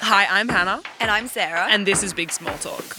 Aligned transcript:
Hi, 0.00 0.26
I'm 0.30 0.48
Hannah, 0.48 0.82
And 0.98 1.10
I'm 1.10 1.28
Sarah. 1.28 1.66
and 1.70 1.86
this 1.86 2.02
is 2.02 2.12
Big 2.12 2.32
Small 2.32 2.56
Talk. 2.58 2.96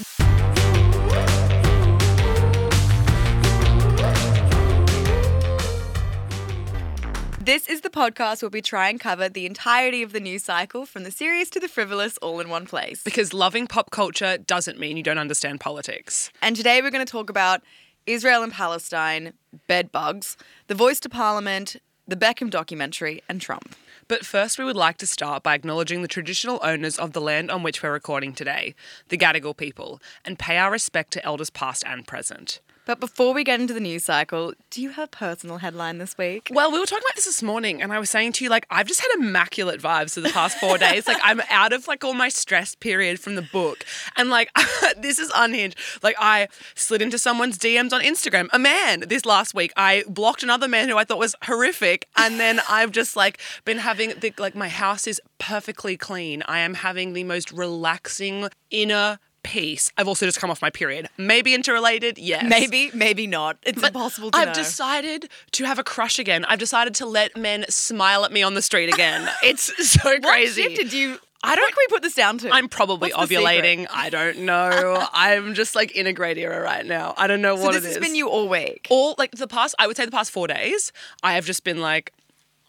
this 7.44 7.68
is 7.68 7.82
the 7.82 7.90
podcast 7.90 8.44
where 8.44 8.50
we 8.50 8.62
try 8.62 8.88
and 8.88 9.00
cover 9.00 9.28
the 9.28 9.48
entirety 9.48 10.04
of 10.04 10.14
the 10.14 10.20
news 10.20 10.44
cycle 10.44 10.86
from 10.86 11.04
the 11.04 11.10
serious 11.12 11.50
to 11.50 11.60
the 11.60 11.68
frivolous 11.68 12.18
all 12.20 12.40
in 12.40 12.50
one 12.50 12.68
place. 12.68 13.04
Because 13.04 13.34
loving 13.34 13.66
pop 13.66 13.90
culture 13.90 14.38
doesn't 14.38 14.80
mean 14.80 14.96
you 14.96 15.02
don't 15.04 15.18
understand 15.18 15.60
politics. 15.60 16.32
And 16.44 16.56
today 16.56 16.82
we're 16.82 16.92
going 16.92 17.06
to 17.06 17.12
talk 17.12 17.32
about 17.32 17.62
Israel 18.06 18.44
and 18.44 18.54
Palestine, 18.54 19.34
bed 19.68 19.92
bugs, 19.92 20.38
the 20.68 20.76
voice 20.76 21.00
to 21.00 21.10
parliament, 21.10 21.78
the 22.08 22.16
Beckham 22.16 22.52
documentary, 22.52 23.24
and 23.28 23.42
Trump. 23.42 23.76
But 24.12 24.26
first, 24.26 24.60
we 24.60 24.66
would 24.66 24.76
like 24.76 24.98
to 24.98 25.08
start 25.08 25.42
by 25.42 25.54
acknowledging 25.54 26.02
the 26.02 26.08
traditional 26.10 26.60
owners 26.62 27.00
of 27.00 27.14
the 27.14 27.22
land 27.22 27.50
on 27.50 27.64
which 27.64 27.82
we're 27.82 27.94
recording 27.94 28.34
today, 28.34 28.76
the 29.08 29.18
Gadigal 29.18 29.56
people, 29.56 30.02
and 30.26 30.38
pay 30.38 30.58
our 30.58 30.70
respect 30.70 31.14
to 31.14 31.26
elders 31.26 31.50
past 31.50 31.82
and 31.88 32.06
present. 32.06 32.60
But 32.92 33.00
before 33.00 33.34
we 33.34 33.46
get 33.46 33.62
into 33.62 33.74
the 33.74 33.80
news 33.80 34.04
cycle, 34.04 34.52
do 34.70 34.82
you 34.82 34.90
have 34.90 35.06
a 35.06 35.08
personal 35.08 35.60
headline 35.60 35.98
this 35.98 36.18
week? 36.18 36.50
Well, 36.52 36.74
we 36.74 36.78
were 36.78 36.86
talking 36.86 37.06
about 37.08 37.16
this 37.16 37.24
this 37.24 37.42
morning, 37.42 37.82
and 37.82 37.94
I 37.94 38.00
was 38.00 38.10
saying 38.10 38.34
to 38.34 38.44
you, 38.44 38.50
like, 38.50 38.68
I've 38.70 38.86
just 38.86 39.00
had 39.00 39.08
immaculate 39.18 39.80
vibes 39.80 40.16
for 40.16 40.20
the 40.20 40.28
past 40.28 40.58
four 40.60 40.78
days. 40.88 41.08
Like, 41.08 41.20
I'm 41.24 41.42
out 41.50 41.72
of 41.72 41.88
like 41.88 42.04
all 42.04 42.14
my 42.14 42.28
stress 42.28 42.76
period 42.76 43.18
from 43.22 43.36
the 43.36 43.44
book, 43.44 43.86
and 44.18 44.30
like, 44.30 44.50
this 44.98 45.20
is 45.20 45.32
unhinged. 45.34 45.78
Like, 46.04 46.18
I 46.20 46.50
slid 46.76 47.02
into 47.02 47.18
someone's 47.18 47.58
DMs 47.58 47.94
on 47.94 48.02
Instagram, 48.02 48.50
a 48.52 48.60
man, 48.60 49.06
this 49.08 49.26
last 49.26 49.54
week. 49.54 49.72
I 49.78 50.04
blocked 50.10 50.44
another 50.44 50.68
man 50.68 50.90
who 50.90 50.98
I 50.98 51.06
thought 51.06 51.18
was 51.18 51.34
horrific, 51.44 52.10
and 52.18 52.42
then 52.42 52.60
I've 52.70 52.92
just 52.92 53.16
like 53.16 53.40
been 53.64 53.78
having 53.78 54.20
the 54.20 54.34
like 54.38 54.54
my 54.54 54.68
house 54.68 55.08
is 55.08 55.22
perfectly 55.40 55.96
clean. 55.96 56.44
I 56.46 56.60
am 56.60 56.74
having 56.74 57.14
the 57.14 57.24
most 57.24 57.54
relaxing 57.54 58.50
inner 58.70 59.18
peace. 59.44 59.92
I've 59.98 60.08
also 60.08 60.26
just 60.26 60.40
come 60.40 60.50
off 60.52 60.62
my 60.62 60.70
period. 60.70 61.08
Maybe 61.18 61.54
interrelated, 61.54 62.18
yes. 62.18 62.46
Maybe, 62.48 62.92
maybe 62.94 63.28
not. 63.28 63.58
It's 63.64 63.82
impossible 63.84 64.32
to 64.32 64.38
I've 64.38 64.50
know. 64.50 64.54
decided 64.54 65.30
to 65.54 65.64
have 65.66 65.80
a 65.80 65.84
crush 65.84 66.20
again. 66.20 66.46
I've 66.46 66.60
decided 66.60 66.96
to 66.96 67.06
let 67.06 67.36
men 67.36 67.66
smile 67.70 68.24
at 68.26 68.32
me 68.32 68.44
on 68.44 68.54
the 68.54 68.62
street 68.62 68.94
again. 68.94 69.28
It's 69.44 69.90
so 69.90 70.10
what 70.10 70.24
crazy. 70.24 70.64
shift 70.64 70.76
did 70.76 70.94
you? 70.94 71.18
I 71.44 71.56
don't- 71.56 71.64
What 71.64 71.74
can 71.74 71.78
we 71.80 71.88
put 71.96 72.04
this 72.04 72.14
down 72.14 72.38
to? 72.40 72.52
I'm 72.52 72.70
probably 72.70 73.12
What's 73.12 73.32
ovulating. 73.32 73.88
I 73.92 74.10
don't 74.12 74.40
know. 74.40 75.06
I'm 75.14 75.56
just 75.56 75.76
like 75.76 75.92
in 75.96 76.06
a 76.06 76.14
great 76.14 76.38
era 76.38 76.62
right 76.62 76.86
now. 76.86 77.16
I 77.18 77.26
don't 77.28 77.42
know 77.42 77.56
So 77.58 77.64
what 77.64 77.74
this 77.74 77.84
it 77.84 77.88
has 77.88 77.98
is. 77.98 78.02
been 78.04 78.14
you 78.16 78.30
all 78.30 78.48
week. 78.48 78.86
all 78.92 79.16
like 79.18 79.32
the 79.32 79.48
past. 79.48 79.74
I 79.80 79.88
would 79.88 79.98
say 79.98 80.06
the 80.06 80.12
past 80.12 80.30
four 80.32 80.46
days. 80.48 80.92
I 81.24 81.34
have 81.34 81.46
just 81.46 81.64
been 81.64 81.82
like, 81.82 82.14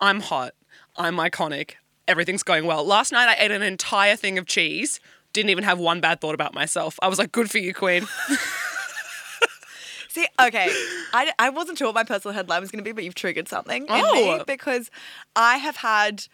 I'm 0.01 0.21
hot. 0.21 0.55
I'm 0.97 1.17
iconic. 1.17 1.73
Everything's 2.09 2.43
going 2.43 2.65
well. 2.65 2.83
Last 2.85 3.13
night 3.13 3.29
I 3.29 3.37
ate 3.45 3.51
an 3.51 3.63
entire 3.63 4.17
thing 4.17 4.39
of 4.39 4.47
cheese. 4.47 4.99
Didn't 5.33 5.51
even 5.51 5.65
have 5.65 5.79
one 5.79 6.01
bad 6.01 6.21
thought 6.21 6.35
about 6.35 6.55
myself. 6.55 6.99
I 7.03 7.09
was 7.09 7.19
like, 7.19 7.33
good 7.33 7.51
for 7.51 7.59
you, 7.59 7.73
Queen. 7.75 8.07
See, 10.09 10.27
okay, 10.41 10.69
I, 11.15 11.33
I 11.39 11.49
wasn't 11.49 11.79
sure 11.79 11.89
what 11.89 11.95
my 11.95 12.05
personal 12.05 12.35
headline 12.35 12.61
was 12.61 12.71
going 12.71 12.85
to 12.85 12.89
be, 12.89 12.93
but 12.93 13.03
you've 13.03 13.15
triggered 13.15 13.49
something 13.49 13.85
in 13.85 13.89
Oh. 13.91 14.37
me 14.39 14.45
because 14.47 14.91
I 15.35 15.57
have 15.57 15.77
had, 15.77 16.27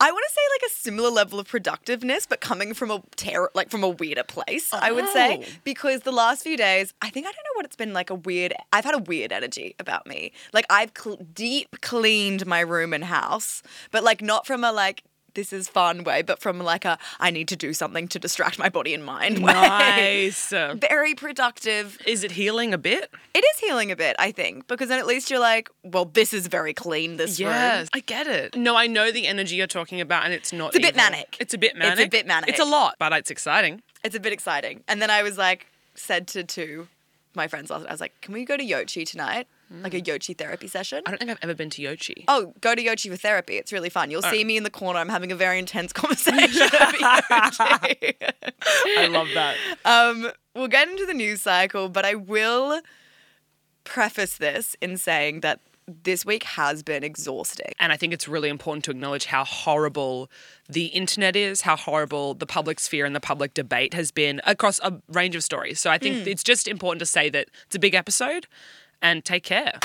I 0.00 0.10
want 0.10 0.24
to 0.28 0.34
say 0.34 0.40
like 0.56 0.70
a 0.70 0.74
similar 0.74 1.08
level 1.10 1.38
of 1.38 1.46
productiveness, 1.46 2.26
but 2.26 2.40
coming 2.40 2.74
from 2.74 2.90
a 2.90 3.00
terror, 3.14 3.52
like 3.54 3.70
from 3.70 3.84
a 3.84 3.88
weirder 3.88 4.24
place. 4.24 4.74
I 4.74 4.90
would 4.90 5.06
say 5.10 5.38
Oh. 5.40 5.44
because 5.62 6.00
the 6.00 6.10
last 6.10 6.42
few 6.42 6.56
days, 6.56 6.92
I 7.00 7.08
think 7.10 7.26
I 7.26 7.30
don't 7.30 7.36
know 7.44 7.54
what 7.54 7.64
it's 7.64 7.76
been 7.76 7.92
like 7.92 8.10
a 8.10 8.16
weird. 8.16 8.52
I've 8.72 8.84
had 8.84 8.94
a 8.96 8.98
weird 8.98 9.30
energy 9.30 9.76
about 9.78 10.04
me. 10.08 10.32
Like 10.52 10.66
I've 10.68 10.90
cl- 10.98 11.18
deep 11.32 11.80
cleaned 11.82 12.44
my 12.44 12.58
room 12.58 12.92
and 12.92 13.04
house, 13.04 13.62
but 13.92 14.02
like 14.02 14.20
not 14.20 14.48
from 14.48 14.64
a 14.64 14.72
like. 14.72 15.04
This 15.36 15.52
is 15.52 15.68
fun 15.68 16.02
way, 16.02 16.22
but 16.22 16.40
from 16.40 16.58
like 16.58 16.84
a 16.86 16.98
I 17.20 17.30
need 17.30 17.46
to 17.48 17.56
do 17.56 17.72
something 17.74 18.08
to 18.08 18.18
distract 18.18 18.58
my 18.58 18.68
body 18.70 18.94
and 18.94 19.04
mind 19.04 19.38
way. 19.44 19.52
nice. 19.52 20.48
Very 20.50 21.14
productive, 21.14 21.98
Is 22.06 22.24
it 22.24 22.32
healing 22.32 22.72
a 22.72 22.78
bit? 22.78 23.10
it 23.34 23.44
is 23.44 23.58
healing 23.60 23.92
a 23.92 23.96
bit, 23.96 24.16
I 24.18 24.32
think, 24.32 24.66
because 24.66 24.88
then 24.88 24.98
at 24.98 25.06
least 25.06 25.30
you're 25.30 25.38
like, 25.38 25.68
well, 25.84 26.06
this 26.06 26.32
is 26.32 26.46
very 26.46 26.72
clean, 26.72 27.18
this 27.18 27.38
room. 27.38 27.50
Yes, 27.50 27.88
I 27.92 28.00
get 28.00 28.26
it. 28.26 28.56
No, 28.56 28.76
I 28.76 28.86
know 28.86 29.12
the 29.12 29.26
energy 29.26 29.56
you're 29.56 29.66
talking 29.66 30.00
about, 30.00 30.24
and 30.24 30.32
it's 30.32 30.52
not. 30.54 30.68
It's 30.74 30.78
a 30.78 30.80
bit 30.88 30.96
manic. 30.96 31.36
It's 31.38 31.52
a 31.54 31.58
bit 31.58 31.76
manic. 31.76 31.98
It's 31.98 32.06
a 32.06 32.10
bit 32.10 32.26
manic. 32.26 32.48
It's 32.48 32.58
a 32.60 32.64
lot, 32.64 32.96
but 32.98 33.12
it's 33.12 33.30
exciting. 33.30 33.82
It's 34.02 34.16
a 34.16 34.20
bit 34.20 34.32
exciting. 34.32 34.84
And 34.88 35.02
then 35.02 35.10
I 35.10 35.22
was 35.22 35.36
like, 35.36 35.66
said 35.94 36.26
to 36.28 36.44
two 36.44 36.88
my 37.34 37.46
friends 37.46 37.68
last 37.68 37.82
night, 37.82 37.90
I 37.90 37.92
was 37.92 38.00
like, 38.00 38.18
can 38.22 38.32
we 38.32 38.46
go 38.46 38.56
to 38.56 38.64
Yochi 38.64 39.06
tonight? 39.06 39.46
Like 39.82 39.94
a 39.94 40.00
Yochi 40.00 40.36
therapy 40.38 40.68
session? 40.68 41.02
I 41.06 41.10
don't 41.10 41.18
think 41.18 41.30
I've 41.30 41.38
ever 41.42 41.54
been 41.54 41.70
to 41.70 41.82
Yochi. 41.82 42.24
Oh, 42.28 42.54
go 42.60 42.74
to 42.74 42.82
Yochi 42.82 43.10
for 43.10 43.16
therapy. 43.16 43.56
It's 43.56 43.72
really 43.72 43.90
fun. 43.90 44.10
You'll 44.12 44.22
see 44.22 44.44
me 44.44 44.56
in 44.56 44.62
the 44.62 44.70
corner. 44.70 45.00
I'm 45.00 45.08
having 45.08 45.32
a 45.32 45.36
very 45.36 45.58
intense 45.58 45.92
conversation. 45.94 46.68
I 48.96 49.08
love 49.10 49.28
that. 49.34 49.56
um, 49.84 50.30
we'll 50.54 50.68
get 50.68 50.88
into 50.88 51.06
the 51.06 51.14
news 51.14 51.42
cycle, 51.42 51.88
but 51.88 52.04
I 52.04 52.14
will 52.14 52.80
preface 53.84 54.36
this 54.36 54.76
in 54.80 54.96
saying 54.96 55.40
that 55.40 55.60
this 55.88 56.24
week 56.26 56.42
has 56.42 56.82
been 56.82 57.04
exhausting. 57.04 57.72
And 57.78 57.92
I 57.92 57.96
think 57.96 58.12
it's 58.12 58.26
really 58.26 58.48
important 58.48 58.84
to 58.86 58.90
acknowledge 58.90 59.26
how 59.26 59.44
horrible 59.44 60.28
the 60.68 60.86
internet 60.86 61.36
is, 61.36 61.60
how 61.60 61.76
horrible 61.76 62.34
the 62.34 62.46
public 62.46 62.80
sphere 62.80 63.04
and 63.04 63.14
the 63.14 63.20
public 63.20 63.54
debate 63.54 63.94
has 63.94 64.10
been 64.10 64.40
across 64.44 64.80
a 64.80 65.00
range 65.12 65.36
of 65.36 65.44
stories. 65.44 65.78
So 65.78 65.88
I 65.90 65.98
think 65.98 66.26
it's 66.26 66.42
just 66.42 66.66
important 66.66 66.98
to 67.00 67.06
say 67.06 67.30
that 67.30 67.48
it's 67.66 67.76
a 67.76 67.78
big 67.78 67.94
episode 67.94 68.48
and 69.02 69.24
take 69.24 69.44
care. 69.44 69.78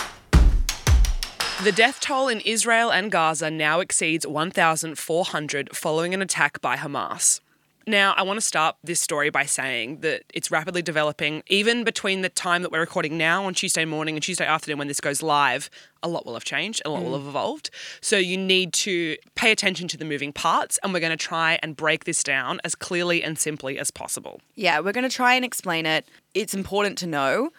The 1.64 1.72
death 1.72 2.00
toll 2.00 2.28
in 2.28 2.40
Israel 2.42 2.92
and 2.92 3.12
Gaza 3.12 3.52
now 3.52 3.82
exceeds 3.82 4.26
1,400 4.26 5.76
following 5.76 6.14
an 6.14 6.22
attack 6.22 6.60
by 6.60 6.76
Hamas. 6.76 7.40
Now, 7.88 8.14
I 8.16 8.22
want 8.22 8.38
to 8.38 8.46
start 8.46 8.76
this 8.84 9.02
story 9.02 9.32
by 9.32 9.46
saying 9.46 10.02
that 10.02 10.24
it's 10.34 10.52
rapidly 10.52 10.84
developing. 10.84 11.42
Even 11.48 11.84
between 11.84 12.22
the 12.22 12.30
time 12.30 12.62
that 12.62 12.72
we're 12.72 12.80
recording 12.80 13.18
now 13.18 13.46
on 13.46 13.56
Tuesday 13.56 13.86
morning 13.86 14.16
and 14.16 14.24
Tuesday 14.24 14.46
afternoon 14.46 14.78
when 14.78 14.88
this 14.88 15.02
goes 15.02 15.24
live, 15.24 15.70
a 16.04 16.08
lot 16.08 16.26
will 16.26 16.36
have 16.36 16.44
changed, 16.44 16.82
a 16.86 16.90
lot 16.90 17.04
will 17.04 17.18
have 17.18 17.28
evolved. 17.28 17.72
So 18.00 18.18
you 18.18 18.38
need 18.38 18.72
to 18.74 19.18
pay 19.34 19.52
attention 19.52 19.88
to 19.90 19.98
the 19.98 20.06
moving 20.06 20.32
parts, 20.32 20.78
and 20.84 20.94
we're 20.94 21.00
going 21.00 21.12
to 21.12 21.18
try 21.18 21.58
and 21.64 21.76
break 21.76 22.06
this 22.06 22.24
down 22.24 22.60
as 22.64 22.76
clearly 22.76 23.24
and 23.24 23.38
simply 23.38 23.80
as 23.80 23.90
possible. 23.90 24.42
Yeah, 24.56 24.80
we're 24.80 24.94
going 24.94 25.10
to 25.10 25.16
try 25.16 25.34
and 25.34 25.44
explain 25.44 25.88
it. 25.88 26.08
It's 26.36 26.54
important 26.54 27.00
to 27.00 27.08
know, 27.08 27.52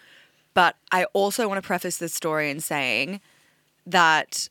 but 0.55 0.77
I 0.91 1.05
also 1.13 1.49
want 1.49 1.63
to 1.63 1.67
preface 1.67 1.99
this 1.99 2.15
story 2.15 2.51
in 2.51 2.61
saying 2.61 3.21
that 3.87 4.49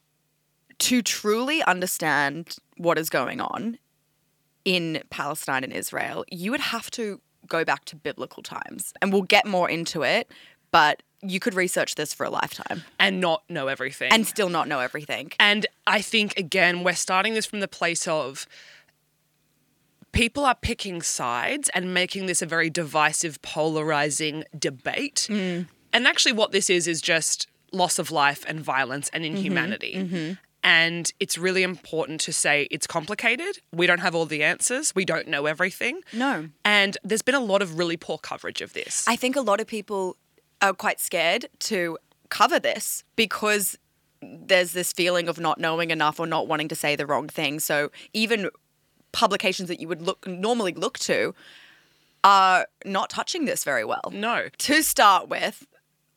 to 0.80 1.02
truly 1.02 1.62
understand 1.64 2.56
what 2.78 2.98
is 2.98 3.10
going 3.10 3.40
on 3.40 3.78
in 4.66 5.02
Palestine 5.10 5.64
and 5.64 5.74
Israel, 5.74 6.26
you 6.32 6.52
would 6.52 6.60
have 6.60 6.90
to 6.92 7.22
go 7.48 7.64
back 7.64 7.86
to 7.86 7.96
biblical 7.96 8.44
times. 8.44 8.94
And 9.02 9.12
we'll 9.12 9.24
get 9.24 9.46
more 9.46 9.70
into 9.70 10.04
it, 10.04 10.32
but 10.72 11.04
you 11.22 11.40
could 11.40 11.54
research 11.54 11.96
this 11.96 12.14
for 12.14 12.26
a 12.26 12.30
lifetime 12.30 12.84
And 13.00 13.20
not 13.22 13.44
know 13.48 13.68
everything. 13.68 14.12
and 14.12 14.26
still 14.26 14.50
not 14.50 14.68
know 14.68 14.80
everything. 14.80 15.32
And 15.40 15.68
I 15.86 16.02
think, 16.02 16.38
again, 16.38 16.84
we're 16.84 16.94
starting 16.94 17.34
this 17.36 17.46
from 17.46 17.60
the 17.60 17.68
place 17.68 18.08
of 18.08 18.48
people 20.12 20.46
are 20.46 20.56
picking 20.56 21.02
sides 21.02 21.70
and 21.76 21.94
making 21.94 22.26
this 22.26 22.42
a 22.42 22.46
very 22.46 22.70
divisive, 22.70 23.42
polarizing 23.42 24.44
debate. 24.58 25.28
Mm. 25.30 25.68
And 25.94 26.08
actually, 26.08 26.34
what 26.34 26.52
this 26.52 26.70
is, 26.70 26.88
is 26.88 27.02
just 27.02 27.48
loss 27.72 28.00
of 28.00 28.12
life 28.12 28.44
and 28.48 28.60
violence 28.60 29.10
and 29.14 29.24
mm-hmm, 29.24 29.38
inhumanity. 29.38 29.94
Mm-hmm. 29.96 30.34
And 30.64 31.12
it's 31.20 31.38
really 31.38 31.64
important 31.64 32.22
to 32.22 32.34
say 32.34 32.68
it's 32.70 32.86
complicated. 32.86 33.60
We 33.74 33.88
don't 33.88 34.00
have 34.00 34.14
all 34.14 34.26
the 34.26 34.44
answers. 34.44 34.94
We 34.94 35.06
don't 35.06 35.28
know 35.28 35.48
everything. 35.48 36.02
No. 36.14 36.50
And 36.64 36.98
there's 37.04 37.24
been 37.24 37.36
a 37.36 37.40
lot 37.40 37.62
of 37.62 37.80
really 37.80 37.98
poor 37.98 38.20
coverage 38.20 38.62
of 38.62 38.74
this. 38.74 39.06
I 39.08 39.16
think 39.16 39.36
a 39.36 39.42
lot 39.42 39.60
of 39.60 39.66
people 39.66 40.18
are 40.62 40.74
quite 40.74 41.00
scared 41.00 41.48
to 41.60 41.98
cover 42.30 42.60
this 42.60 43.04
because 43.16 43.78
there's 44.22 44.74
this 44.74 44.94
feeling 44.94 45.28
of 45.28 45.40
not 45.40 45.60
knowing 45.60 45.90
enough 45.90 46.20
or 46.20 46.28
not 46.28 46.48
wanting 46.48 46.68
to 46.68 46.76
say 46.76 46.96
the 46.96 47.08
wrong 47.08 47.28
thing. 47.28 47.60
So 47.60 47.92
even 48.14 48.50
publications 49.12 49.68
that 49.68 49.80
you 49.80 49.88
would 49.88 50.02
look 50.02 50.26
normally 50.28 50.74
look 50.74 51.00
to 51.00 51.34
are 52.24 52.68
not 52.86 53.10
touching 53.10 53.46
this 53.46 53.64
very 53.64 53.84
well. 53.84 54.12
no. 54.14 54.50
To 54.60 54.84
start 54.84 55.28
with, 55.28 55.66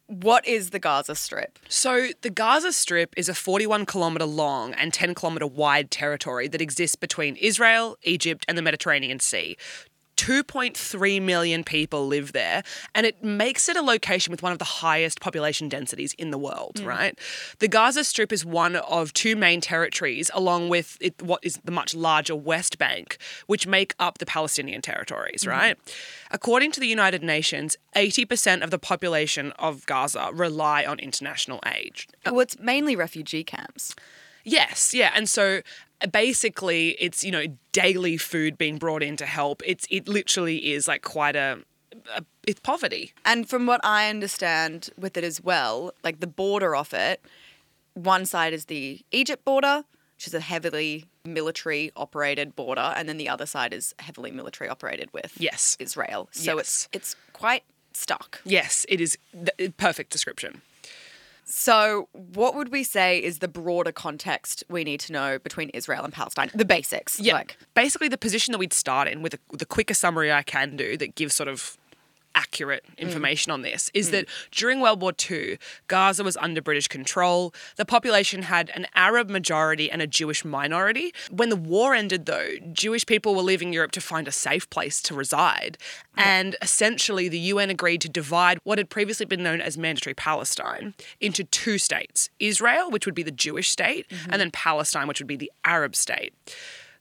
what 0.06 0.46
is 0.46 0.70
the 0.70 0.78
Gaza 0.78 1.14
Strip? 1.14 1.58
So, 1.68 2.08
the 2.20 2.30
Gaza 2.30 2.72
Strip 2.72 3.14
is 3.16 3.28
a 3.28 3.34
41 3.34 3.86
kilometre 3.86 4.26
long 4.26 4.74
and 4.74 4.92
10 4.92 5.14
kilometre 5.14 5.46
wide 5.46 5.90
territory 5.90 6.48
that 6.48 6.60
exists 6.60 6.96
between 6.96 7.36
Israel, 7.36 7.96
Egypt, 8.02 8.44
and 8.46 8.58
the 8.58 8.62
Mediterranean 8.62 9.20
Sea. 9.20 9.56
2.3 10.16 11.22
million 11.22 11.64
people 11.64 12.06
live 12.06 12.32
there, 12.32 12.62
and 12.94 13.06
it 13.06 13.22
makes 13.22 13.68
it 13.68 13.76
a 13.76 13.82
location 13.82 14.30
with 14.30 14.42
one 14.42 14.52
of 14.52 14.58
the 14.58 14.64
highest 14.64 15.20
population 15.20 15.68
densities 15.68 16.14
in 16.14 16.30
the 16.30 16.38
world, 16.38 16.76
mm. 16.76 16.86
right? 16.86 17.18
The 17.58 17.68
Gaza 17.68 18.04
Strip 18.04 18.32
is 18.32 18.44
one 18.44 18.76
of 18.76 19.12
two 19.12 19.36
main 19.36 19.60
territories, 19.60 20.30
along 20.34 20.68
with 20.68 20.96
it, 21.00 21.20
what 21.22 21.44
is 21.44 21.58
the 21.64 21.72
much 21.72 21.94
larger 21.94 22.34
West 22.34 22.78
Bank, 22.78 23.18
which 23.46 23.66
make 23.66 23.94
up 23.98 24.18
the 24.18 24.26
Palestinian 24.26 24.82
territories, 24.82 25.44
mm. 25.44 25.50
right? 25.50 25.78
According 26.30 26.72
to 26.72 26.80
the 26.80 26.88
United 26.88 27.22
Nations, 27.22 27.76
80% 27.94 28.62
of 28.62 28.70
the 28.70 28.78
population 28.78 29.52
of 29.58 29.86
Gaza 29.86 30.30
rely 30.32 30.84
on 30.84 30.98
international 30.98 31.60
aid. 31.66 32.06
Well, 32.24 32.40
it's 32.40 32.58
mainly 32.58 32.96
refugee 32.96 33.44
camps. 33.44 33.94
Yes, 34.44 34.92
yeah. 34.92 35.10
And 35.14 35.28
so 35.28 35.62
basically 36.10 36.90
it's 37.00 37.24
you 37.24 37.30
know 37.30 37.44
daily 37.72 38.16
food 38.16 38.58
being 38.58 38.78
brought 38.78 39.02
in 39.02 39.16
to 39.16 39.26
help. 39.26 39.62
It's 39.64 39.86
it 39.90 40.08
literally 40.08 40.72
is 40.72 40.86
like 40.88 41.02
quite 41.02 41.36
a, 41.36 41.58
a 42.16 42.24
it's 42.46 42.60
poverty. 42.60 43.12
And 43.24 43.48
from 43.48 43.66
what 43.66 43.80
I 43.84 44.08
understand 44.10 44.90
with 44.98 45.16
it 45.16 45.24
as 45.24 45.42
well, 45.42 45.92
like 46.02 46.20
the 46.20 46.26
border 46.26 46.74
of 46.76 46.92
it, 46.92 47.20
one 47.94 48.26
side 48.26 48.52
is 48.52 48.66
the 48.66 49.00
Egypt 49.12 49.44
border, 49.44 49.84
which 50.16 50.26
is 50.26 50.34
a 50.34 50.40
heavily 50.40 51.06
military 51.24 51.90
operated 51.96 52.54
border, 52.54 52.92
and 52.96 53.08
then 53.08 53.16
the 53.16 53.28
other 53.28 53.46
side 53.46 53.72
is 53.72 53.94
heavily 53.98 54.30
military 54.30 54.68
operated 54.68 55.08
with 55.12 55.32
Yes. 55.38 55.76
Israel. 55.80 56.28
So 56.32 56.56
Yes. 56.58 56.60
it's 56.60 56.88
it's 56.92 57.16
quite 57.32 57.64
stuck. 57.94 58.40
Yes, 58.44 58.84
it 58.88 59.00
is 59.00 59.16
the 59.32 59.72
perfect 59.76 60.10
description. 60.10 60.60
So, 61.44 62.08
what 62.12 62.54
would 62.54 62.72
we 62.72 62.82
say 62.82 63.22
is 63.22 63.38
the 63.38 63.48
broader 63.48 63.92
context 63.92 64.64
we 64.68 64.82
need 64.82 65.00
to 65.00 65.12
know 65.12 65.38
between 65.38 65.68
Israel 65.70 66.02
and 66.02 66.12
Palestine? 66.12 66.50
The 66.54 66.64
basics. 66.64 67.20
Yeah. 67.20 67.34
Like, 67.34 67.58
Basically, 67.74 68.08
the 68.08 68.18
position 68.18 68.52
that 68.52 68.58
we'd 68.58 68.72
start 68.72 69.08
in 69.08 69.22
with, 69.22 69.34
a, 69.34 69.38
the 69.52 69.66
quicker 69.66 69.94
summary 69.94 70.32
I 70.32 70.42
can 70.42 70.76
do 70.76 70.96
that 70.96 71.14
gives 71.14 71.34
sort 71.34 71.48
of 71.48 71.76
accurate 72.34 72.84
mm. 72.86 72.98
information 72.98 73.52
on 73.52 73.62
this 73.62 73.90
is 73.94 74.08
mm. 74.08 74.12
that 74.12 74.26
during 74.50 74.80
World 74.80 75.00
War 75.00 75.12
II, 75.30 75.58
Gaza 75.88 76.24
was 76.24 76.36
under 76.38 76.60
British 76.60 76.88
control. 76.88 77.54
The 77.76 77.84
population 77.84 78.42
had 78.42 78.70
an 78.74 78.86
Arab 78.94 79.30
majority 79.30 79.90
and 79.90 80.02
a 80.02 80.06
Jewish 80.06 80.44
minority. 80.44 81.12
When 81.30 81.48
the 81.48 81.56
war 81.56 81.94
ended, 81.94 82.26
though, 82.26 82.54
Jewish 82.72 83.06
people 83.06 83.34
were 83.34 83.42
leaving 83.42 83.72
Europe 83.72 83.92
to 83.92 84.00
find 84.00 84.28
a 84.28 84.32
safe 84.32 84.68
place 84.70 85.00
to 85.02 85.14
reside. 85.14 85.78
And 86.16 86.56
essentially, 86.62 87.28
the 87.28 87.38
UN 87.38 87.70
agreed 87.70 88.00
to 88.02 88.08
divide 88.08 88.58
what 88.64 88.78
had 88.78 88.88
previously 88.88 89.26
been 89.26 89.42
known 89.42 89.60
as 89.60 89.76
mandatory 89.76 90.14
Palestine 90.14 90.94
into 91.20 91.44
two 91.44 91.78
states 91.78 92.30
Israel, 92.38 92.90
which 92.90 93.06
would 93.06 93.14
be 93.14 93.22
the 93.22 93.30
Jewish 93.30 93.70
state, 93.70 94.08
mm-hmm. 94.08 94.30
and 94.30 94.40
then 94.40 94.50
Palestine, 94.50 95.08
which 95.08 95.20
would 95.20 95.26
be 95.26 95.36
the 95.36 95.50
Arab 95.64 95.96
state. 95.96 96.32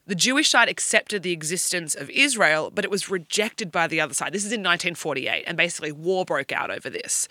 The 0.06 0.16
Jewish 0.16 0.50
side 0.50 0.68
accepted 0.68 1.24
the 1.24 1.32
existence 1.32 1.96
of 1.96 2.10
Israel, 2.10 2.70
but 2.74 2.84
it 2.84 2.92
was 2.92 3.10
rejected 3.10 3.72
by 3.72 3.88
the 3.88 4.02
other 4.02 4.14
side. 4.14 4.34
This 4.34 4.44
is 4.44 4.52
in 4.52 4.60
1948, 4.60 5.46
and 5.48 5.56
basically 5.56 5.94
war 5.94 6.26
broke 6.26 6.52
out 6.52 6.70
over 6.70 6.90
this. 6.90 7.28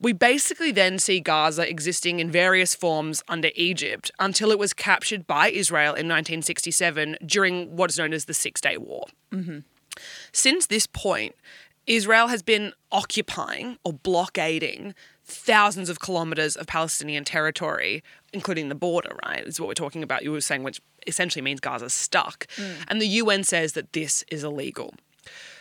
We 0.00 0.12
basically 0.12 0.70
then 0.70 1.00
see 1.00 1.18
Gaza 1.18 1.68
existing 1.68 2.20
in 2.20 2.30
various 2.30 2.72
forms 2.72 3.24
under 3.26 3.50
Egypt 3.56 4.12
until 4.20 4.52
it 4.52 4.58
was 4.58 4.72
captured 4.72 5.26
by 5.26 5.50
Israel 5.50 5.94
in 5.94 6.06
1967 6.06 7.16
during 7.26 7.74
what 7.74 7.90
is 7.90 7.98
known 7.98 8.12
as 8.12 8.26
the 8.26 8.34
Six 8.34 8.60
Day 8.60 8.76
War. 8.76 9.06
Since 10.30 10.66
this 10.66 10.86
point, 10.86 11.34
Israel 11.88 12.28
has 12.28 12.42
been 12.44 12.74
occupying 12.92 13.78
or 13.82 13.92
blockading 13.92 14.94
thousands 15.24 15.88
of 15.88 15.98
kilometers 15.98 16.54
of 16.54 16.68
Palestinian 16.68 17.24
territory, 17.24 18.04
including 18.32 18.68
the 18.68 18.74
border, 18.74 19.16
right? 19.26 19.46
Is 19.46 19.60
what 19.60 19.68
we're 19.68 19.74
talking 19.74 20.02
about. 20.02 20.22
You 20.22 20.32
were 20.32 20.40
saying, 20.40 20.62
which 20.62 20.80
essentially 21.06 21.42
means 21.42 21.60
Gaza's 21.60 21.94
stuck. 21.94 22.46
Mm. 22.56 22.74
And 22.88 23.00
the 23.00 23.06
UN 23.06 23.44
says 23.44 23.72
that 23.72 23.92
this 23.92 24.24
is 24.30 24.44
illegal. 24.44 24.94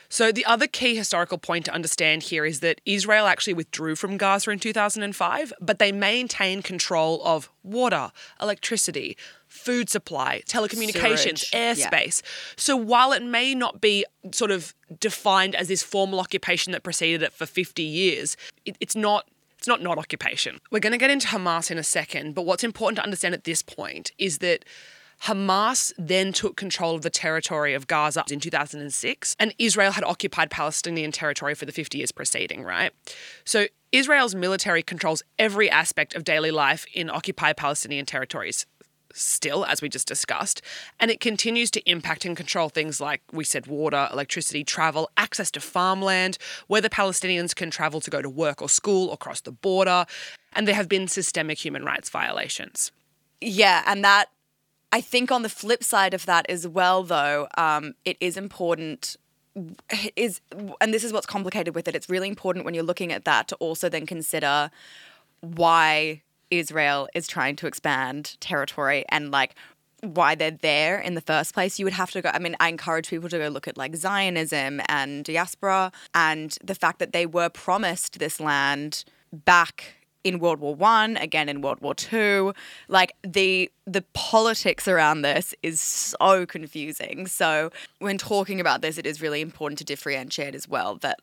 So, 0.09 0.31
the 0.31 0.45
other 0.45 0.67
key 0.67 0.95
historical 0.95 1.37
point 1.37 1.65
to 1.65 1.73
understand 1.73 2.23
here 2.23 2.45
is 2.45 2.61
that 2.61 2.79
Israel 2.85 3.27
actually 3.27 3.53
withdrew 3.53 3.95
from 3.95 4.15
Gaza 4.15 4.51
in 4.51 4.59
2005, 4.59 5.53
but 5.59 5.79
they 5.79 5.91
maintain 5.91 6.61
control 6.61 7.21
of 7.25 7.49
water, 7.61 8.11
electricity, 8.41 9.17
food 9.47 9.89
supply, 9.89 10.43
telecommunications, 10.47 11.39
Sewerage, 11.39 11.53
yeah. 11.53 11.73
airspace. 11.73 12.21
So, 12.55 12.77
while 12.77 13.11
it 13.11 13.21
may 13.21 13.53
not 13.53 13.81
be 13.81 14.05
sort 14.31 14.51
of 14.51 14.73
defined 14.99 15.55
as 15.55 15.67
this 15.67 15.83
formal 15.83 16.21
occupation 16.21 16.71
that 16.71 16.83
preceded 16.83 17.21
it 17.21 17.33
for 17.33 17.45
50 17.45 17.83
years, 17.83 18.37
it, 18.65 18.77
it's 18.79 18.95
not. 18.95 19.27
It's 19.67 19.69
not 19.69 19.81
not 19.81 19.97
occupation. 19.97 20.61
We're 20.71 20.79
going 20.79 20.93
to 20.93 20.97
get 20.97 21.09
into 21.09 21.27
Hamas 21.27 21.69
in 21.69 21.77
a 21.77 21.83
second, 21.83 22.35
but 22.35 22.45
what's 22.45 22.63
important 22.63 22.95
to 22.99 23.03
understand 23.03 23.33
at 23.33 23.43
this 23.43 23.61
point 23.61 24.13
is 24.17 24.37
that 24.37 24.63
Hamas 25.23 25.91
then 25.97 26.31
took 26.31 26.55
control 26.55 26.95
of 26.95 27.01
the 27.01 27.09
territory 27.09 27.73
of 27.73 27.85
Gaza 27.85 28.23
in 28.31 28.39
2006, 28.39 29.35
and 29.37 29.53
Israel 29.59 29.91
had 29.91 30.05
occupied 30.05 30.51
Palestinian 30.51 31.11
territory 31.11 31.53
for 31.53 31.65
the 31.65 31.73
50 31.73 31.97
years 31.97 32.13
preceding, 32.13 32.63
right? 32.63 32.93
So 33.43 33.65
Israel's 33.91 34.33
military 34.33 34.83
controls 34.83 35.21
every 35.37 35.69
aspect 35.69 36.15
of 36.15 36.23
daily 36.23 36.51
life 36.51 36.85
in 36.93 37.09
occupied 37.09 37.57
Palestinian 37.57 38.05
territories 38.05 38.65
still, 39.13 39.65
as 39.65 39.81
we 39.81 39.89
just 39.89 40.07
discussed, 40.07 40.61
and 40.99 41.09
it 41.11 41.19
continues 41.19 41.71
to 41.71 41.89
impact 41.89 42.25
and 42.25 42.35
control 42.37 42.69
things 42.69 42.99
like 43.01 43.21
we 43.31 43.43
said 43.43 43.67
water, 43.67 44.07
electricity, 44.11 44.63
travel, 44.63 45.09
access 45.17 45.51
to 45.51 45.59
farmland, 45.59 46.37
whether 46.67 46.89
Palestinians 46.89 47.55
can 47.55 47.69
travel 47.69 48.01
to 48.01 48.09
go 48.09 48.21
to 48.21 48.29
work 48.29 48.61
or 48.61 48.69
school 48.69 49.09
or 49.09 49.17
cross 49.17 49.41
the 49.41 49.51
border, 49.51 50.05
and 50.53 50.67
there 50.67 50.75
have 50.75 50.89
been 50.89 51.07
systemic 51.07 51.63
human 51.63 51.83
rights 51.83 52.09
violations. 52.09 52.91
yeah, 53.41 53.83
and 53.85 54.03
that, 54.03 54.29
I 54.91 55.01
think 55.01 55.31
on 55.31 55.43
the 55.43 55.49
flip 55.49 55.83
side 55.83 56.13
of 56.13 56.25
that 56.25 56.45
as 56.49 56.67
well, 56.67 57.03
though, 57.03 57.47
um, 57.57 57.93
it 58.05 58.17
is 58.19 58.37
important. 58.37 59.15
Is 60.15 60.39
and 60.79 60.93
this 60.93 61.03
is 61.03 61.11
what's 61.11 61.25
complicated 61.25 61.73
with 61.73 61.87
it. 61.87 61.95
It's 61.95 62.09
really 62.09 62.29
important 62.29 62.63
when 62.63 62.73
you're 62.75 62.83
looking 62.83 63.11
at 63.11 63.25
that 63.25 63.47
to 63.47 63.55
also 63.55 63.89
then 63.89 64.05
consider 64.05 64.69
why 65.41 66.21
Israel 66.51 67.07
is 67.13 67.27
trying 67.27 67.55
to 67.57 67.67
expand 67.67 68.37
territory 68.39 69.05
and 69.09 69.31
like 69.31 69.55
why 70.01 70.35
they're 70.35 70.51
there 70.51 70.99
in 70.99 71.15
the 71.15 71.21
first 71.21 71.53
place. 71.53 71.79
You 71.79 71.85
would 71.85 71.93
have 71.93 72.11
to 72.11 72.21
go. 72.21 72.29
I 72.33 72.39
mean, 72.39 72.55
I 72.59 72.69
encourage 72.69 73.09
people 73.09 73.29
to 73.29 73.37
go 73.37 73.47
look 73.47 73.67
at 73.67 73.77
like 73.77 73.95
Zionism 73.95 74.81
and 74.87 75.25
diaspora 75.25 75.91
and 76.13 76.57
the 76.63 76.75
fact 76.75 76.99
that 76.99 77.13
they 77.13 77.25
were 77.25 77.49
promised 77.49 78.19
this 78.19 78.39
land 78.39 79.03
back 79.33 79.95
in 80.23 80.39
World 80.39 80.59
War 80.59 80.75
One, 80.75 81.15
again 81.17 81.49
in 81.49 81.61
World 81.61 81.79
War 81.81 81.95
Two. 81.95 82.53
Like 82.87 83.13
the 83.23 83.71
the 83.85 84.03
politics 84.13 84.87
around 84.87 85.21
this 85.21 85.55
is 85.63 85.81
so 85.81 86.45
confusing. 86.45 87.27
So 87.27 87.71
when 87.99 88.17
talking 88.17 88.59
about 88.59 88.81
this, 88.81 88.97
it 88.97 89.05
is 89.05 89.21
really 89.21 89.41
important 89.41 89.79
to 89.79 89.85
differentiate 89.85 90.53
as 90.53 90.67
well 90.67 90.95
that 90.97 91.19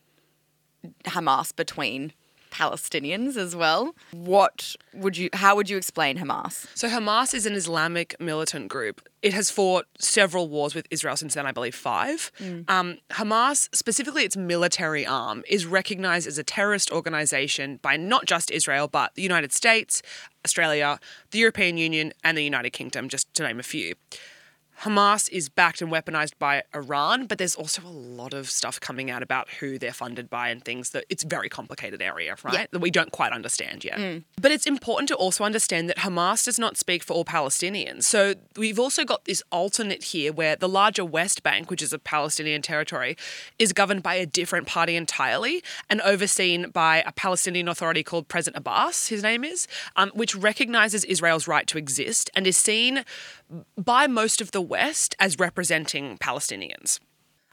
Hamas 1.04 1.54
between 1.54 2.12
Palestinians 2.54 3.36
as 3.36 3.56
well. 3.56 3.94
What 4.12 4.76
would 4.94 5.16
you? 5.16 5.28
How 5.32 5.56
would 5.56 5.68
you 5.68 5.76
explain 5.76 6.18
Hamas? 6.18 6.66
So 6.74 6.88
Hamas 6.88 7.34
is 7.34 7.46
an 7.46 7.54
Islamic 7.54 8.14
militant 8.20 8.68
group. 8.68 9.06
It 9.22 9.32
has 9.32 9.50
fought 9.50 9.86
several 9.98 10.48
wars 10.48 10.74
with 10.74 10.86
Israel 10.90 11.16
since 11.16 11.34
then, 11.34 11.46
I 11.46 11.52
believe 11.52 11.74
five. 11.74 12.30
Um, 12.68 12.98
Hamas, 13.10 13.74
specifically 13.74 14.22
its 14.24 14.36
military 14.36 15.04
arm, 15.06 15.42
is 15.48 15.66
recognized 15.66 16.26
as 16.28 16.38
a 16.38 16.44
terrorist 16.44 16.92
organization 16.92 17.80
by 17.82 17.96
not 17.96 18.26
just 18.26 18.50
Israel, 18.50 18.86
but 18.86 19.14
the 19.14 19.22
United 19.22 19.52
States, 19.52 20.02
Australia, 20.44 21.00
the 21.30 21.38
European 21.38 21.78
Union, 21.78 22.12
and 22.22 22.36
the 22.36 22.44
United 22.44 22.70
Kingdom, 22.70 23.08
just 23.08 23.32
to 23.34 23.42
name 23.42 23.58
a 23.58 23.62
few. 23.62 23.94
Hamas 24.82 25.30
is 25.30 25.48
backed 25.48 25.80
and 25.80 25.90
weaponized 25.90 26.32
by 26.38 26.62
Iran, 26.74 27.26
but 27.26 27.38
there's 27.38 27.54
also 27.54 27.82
a 27.82 27.88
lot 27.88 28.34
of 28.34 28.50
stuff 28.50 28.80
coming 28.80 29.10
out 29.10 29.22
about 29.22 29.48
who 29.60 29.78
they're 29.78 29.92
funded 29.92 30.28
by 30.28 30.48
and 30.48 30.64
things 30.64 30.90
that 30.90 31.04
it's 31.08 31.24
a 31.24 31.26
very 31.26 31.48
complicated 31.48 32.02
area, 32.02 32.36
right? 32.42 32.54
Yeah. 32.54 32.66
That 32.72 32.80
we 32.80 32.90
don't 32.90 33.12
quite 33.12 33.32
understand 33.32 33.84
yet. 33.84 34.22
But 34.40 34.50
it's 34.50 34.66
important 34.66 35.08
to 35.08 35.14
also 35.14 35.44
understand 35.44 35.88
that 35.88 35.98
Hamas 35.98 36.44
does 36.44 36.58
not 36.58 36.76
speak 36.76 37.02
for 37.02 37.14
all 37.14 37.24
Palestinians. 37.24 38.04
So 38.04 38.34
we've 38.56 38.78
also 38.78 39.04
got 39.04 39.24
this 39.24 39.42
alternate 39.50 40.04
here 40.04 40.32
where 40.32 40.56
the 40.56 40.68
larger 40.68 41.04
West 41.04 41.42
Bank, 41.42 41.70
which 41.70 41.82
is 41.82 41.92
a 41.92 41.98
Palestinian 41.98 42.62
territory, 42.62 43.16
is 43.58 43.72
governed 43.72 44.02
by 44.02 44.14
a 44.14 44.26
different 44.26 44.66
party 44.66 44.96
entirely 44.96 45.62
and 45.88 46.00
overseen 46.02 46.70
by 46.70 47.02
a 47.06 47.12
Palestinian 47.12 47.68
authority 47.68 48.02
called 48.02 48.28
President 48.28 48.58
Abbas, 48.58 49.08
his 49.08 49.22
name 49.22 49.44
is, 49.44 49.66
um, 49.96 50.10
which 50.14 50.34
recognizes 50.34 51.04
Israel's 51.04 51.48
right 51.48 51.66
to 51.66 51.78
exist 51.78 52.30
and 52.34 52.46
is 52.46 52.56
seen 52.56 53.04
by 53.76 54.06
most 54.06 54.40
of 54.40 54.50
the 54.50 54.60
West 54.60 55.14
as 55.18 55.38
representing 55.38 56.18
Palestinians. 56.18 56.98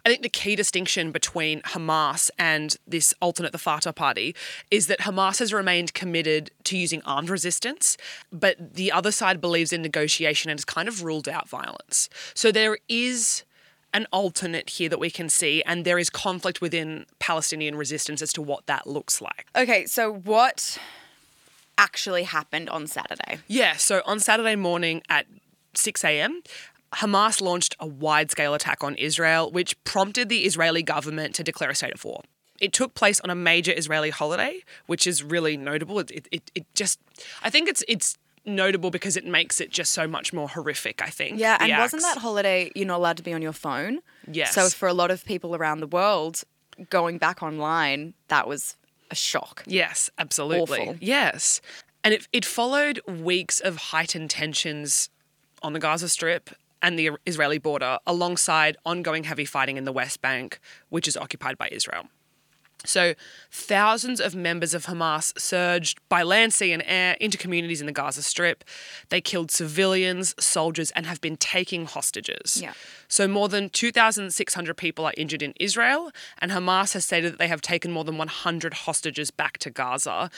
I 0.03 0.09
think 0.09 0.23
the 0.23 0.29
key 0.29 0.55
distinction 0.55 1.11
between 1.11 1.61
Hamas 1.61 2.31
and 2.39 2.75
this 2.87 3.13
alternate, 3.21 3.51
the 3.51 3.59
Fatah 3.59 3.93
party, 3.93 4.35
is 4.71 4.87
that 4.87 5.01
Hamas 5.01 5.37
has 5.39 5.53
remained 5.53 5.93
committed 5.93 6.49
to 6.63 6.77
using 6.77 7.03
armed 7.03 7.29
resistance, 7.29 7.97
but 8.31 8.73
the 8.73 8.91
other 8.91 9.11
side 9.11 9.39
believes 9.39 9.71
in 9.71 9.81
negotiation 9.81 10.49
and 10.49 10.59
has 10.59 10.65
kind 10.65 10.87
of 10.87 11.03
ruled 11.03 11.29
out 11.29 11.47
violence. 11.47 12.09
So 12.33 12.51
there 12.51 12.79
is 12.89 13.43
an 13.93 14.07
alternate 14.11 14.71
here 14.71 14.89
that 14.89 14.99
we 14.99 15.11
can 15.11 15.29
see, 15.29 15.61
and 15.63 15.85
there 15.85 15.99
is 15.99 16.09
conflict 16.09 16.61
within 16.61 17.05
Palestinian 17.19 17.75
resistance 17.75 18.21
as 18.21 18.33
to 18.33 18.41
what 18.41 18.65
that 18.65 18.87
looks 18.87 19.21
like. 19.21 19.47
Okay, 19.55 19.85
so 19.85 20.11
what 20.11 20.79
actually 21.77 22.23
happened 22.23 22.69
on 22.69 22.87
Saturday? 22.87 23.39
Yeah, 23.47 23.75
so 23.75 24.01
on 24.05 24.19
Saturday 24.19 24.55
morning 24.55 25.03
at 25.09 25.25
6 25.73 26.03
a.m., 26.03 26.41
Hamas 26.93 27.41
launched 27.41 27.75
a 27.79 27.87
wide 27.87 28.31
scale 28.31 28.53
attack 28.53 28.83
on 28.83 28.95
Israel, 28.95 29.51
which 29.51 29.81
prompted 29.83 30.29
the 30.29 30.39
Israeli 30.45 30.83
government 30.83 31.35
to 31.35 31.43
declare 31.43 31.69
a 31.69 31.75
state 31.75 31.93
of 31.93 32.03
war. 32.03 32.23
It 32.59 32.73
took 32.73 32.93
place 32.93 33.19
on 33.21 33.29
a 33.29 33.35
major 33.35 33.73
Israeli 33.75 34.09
holiday, 34.09 34.59
which 34.87 35.07
is 35.07 35.23
really 35.23 35.57
notable. 35.57 35.99
It, 35.99 36.27
it, 36.31 36.51
it, 36.53 36.65
just, 36.75 36.99
I 37.43 37.49
think 37.49 37.67
it's 37.67 37.83
it's 37.87 38.17
notable 38.45 38.91
because 38.91 39.17
it 39.17 39.25
makes 39.25 39.61
it 39.61 39.71
just 39.71 39.93
so 39.93 40.07
much 40.07 40.31
more 40.31 40.47
horrific. 40.47 41.01
I 41.01 41.09
think. 41.09 41.39
Yeah, 41.39 41.57
and 41.59 41.75
wasn't 41.77 42.03
that 42.03 42.17
holiday 42.17 42.71
you're 42.75 42.85
not 42.85 42.97
allowed 42.97 43.17
to 43.17 43.23
be 43.23 43.33
on 43.33 43.41
your 43.41 43.53
phone? 43.53 43.99
Yes. 44.31 44.53
So 44.53 44.69
for 44.69 44.87
a 44.87 44.93
lot 44.93 45.09
of 45.09 45.25
people 45.25 45.55
around 45.55 45.79
the 45.79 45.87
world, 45.87 46.43
going 46.89 47.17
back 47.17 47.41
online, 47.41 48.13
that 48.27 48.47
was 48.47 48.75
a 49.09 49.15
shock. 49.15 49.63
Yes, 49.65 50.09
absolutely. 50.17 50.81
Awful. 50.81 50.95
Yes. 50.99 51.61
And 52.03 52.13
it, 52.13 52.27
it 52.31 52.45
followed 52.45 52.99
weeks 53.07 53.59
of 53.59 53.77
heightened 53.77 54.29
tensions 54.29 55.09
on 55.61 55.73
the 55.73 55.79
Gaza 55.79 56.09
Strip 56.09 56.49
and 56.81 56.97
the 56.97 57.11
Israeli 57.25 57.59
border, 57.59 57.99
alongside 58.07 58.75
ongoing 58.85 59.23
heavy 59.25 59.45
fighting 59.45 59.77
in 59.77 59.85
the 59.85 59.91
West 59.91 60.21
Bank, 60.21 60.59
which 60.89 61.07
is 61.07 61.15
occupied 61.15 61.57
by 61.57 61.69
Israel. 61.71 62.07
So, 62.83 63.13
thousands 63.51 64.19
of 64.19 64.33
members 64.33 64.73
of 64.73 64.87
Hamas 64.87 65.39
surged 65.39 65.99
by 66.09 66.23
land, 66.23 66.51
sea, 66.53 66.71
and 66.71 66.81
air 66.85 67.15
into 67.19 67.37
communities 67.37 67.79
in 67.79 67.85
the 67.85 67.93
Gaza 67.93 68.23
Strip. 68.23 68.63
They 69.09 69.21
killed 69.21 69.51
civilians, 69.51 70.33
soldiers, 70.43 70.89
and 70.91 71.05
have 71.05 71.21
been 71.21 71.37
taking 71.37 71.85
hostages. 71.85 72.59
Yeah. 72.59 72.73
So, 73.07 73.27
more 73.27 73.49
than 73.49 73.69
2,600 73.69 74.75
people 74.77 75.05
are 75.05 75.13
injured 75.15 75.43
in 75.43 75.53
Israel, 75.59 76.11
and 76.39 76.51
Hamas 76.51 76.93
has 76.93 77.05
stated 77.05 77.33
that 77.33 77.39
they 77.39 77.47
have 77.47 77.61
taken 77.61 77.91
more 77.91 78.03
than 78.03 78.17
100 78.17 78.73
hostages 78.73 79.29
back 79.29 79.59
to 79.59 79.69
Gaza. 79.69 80.31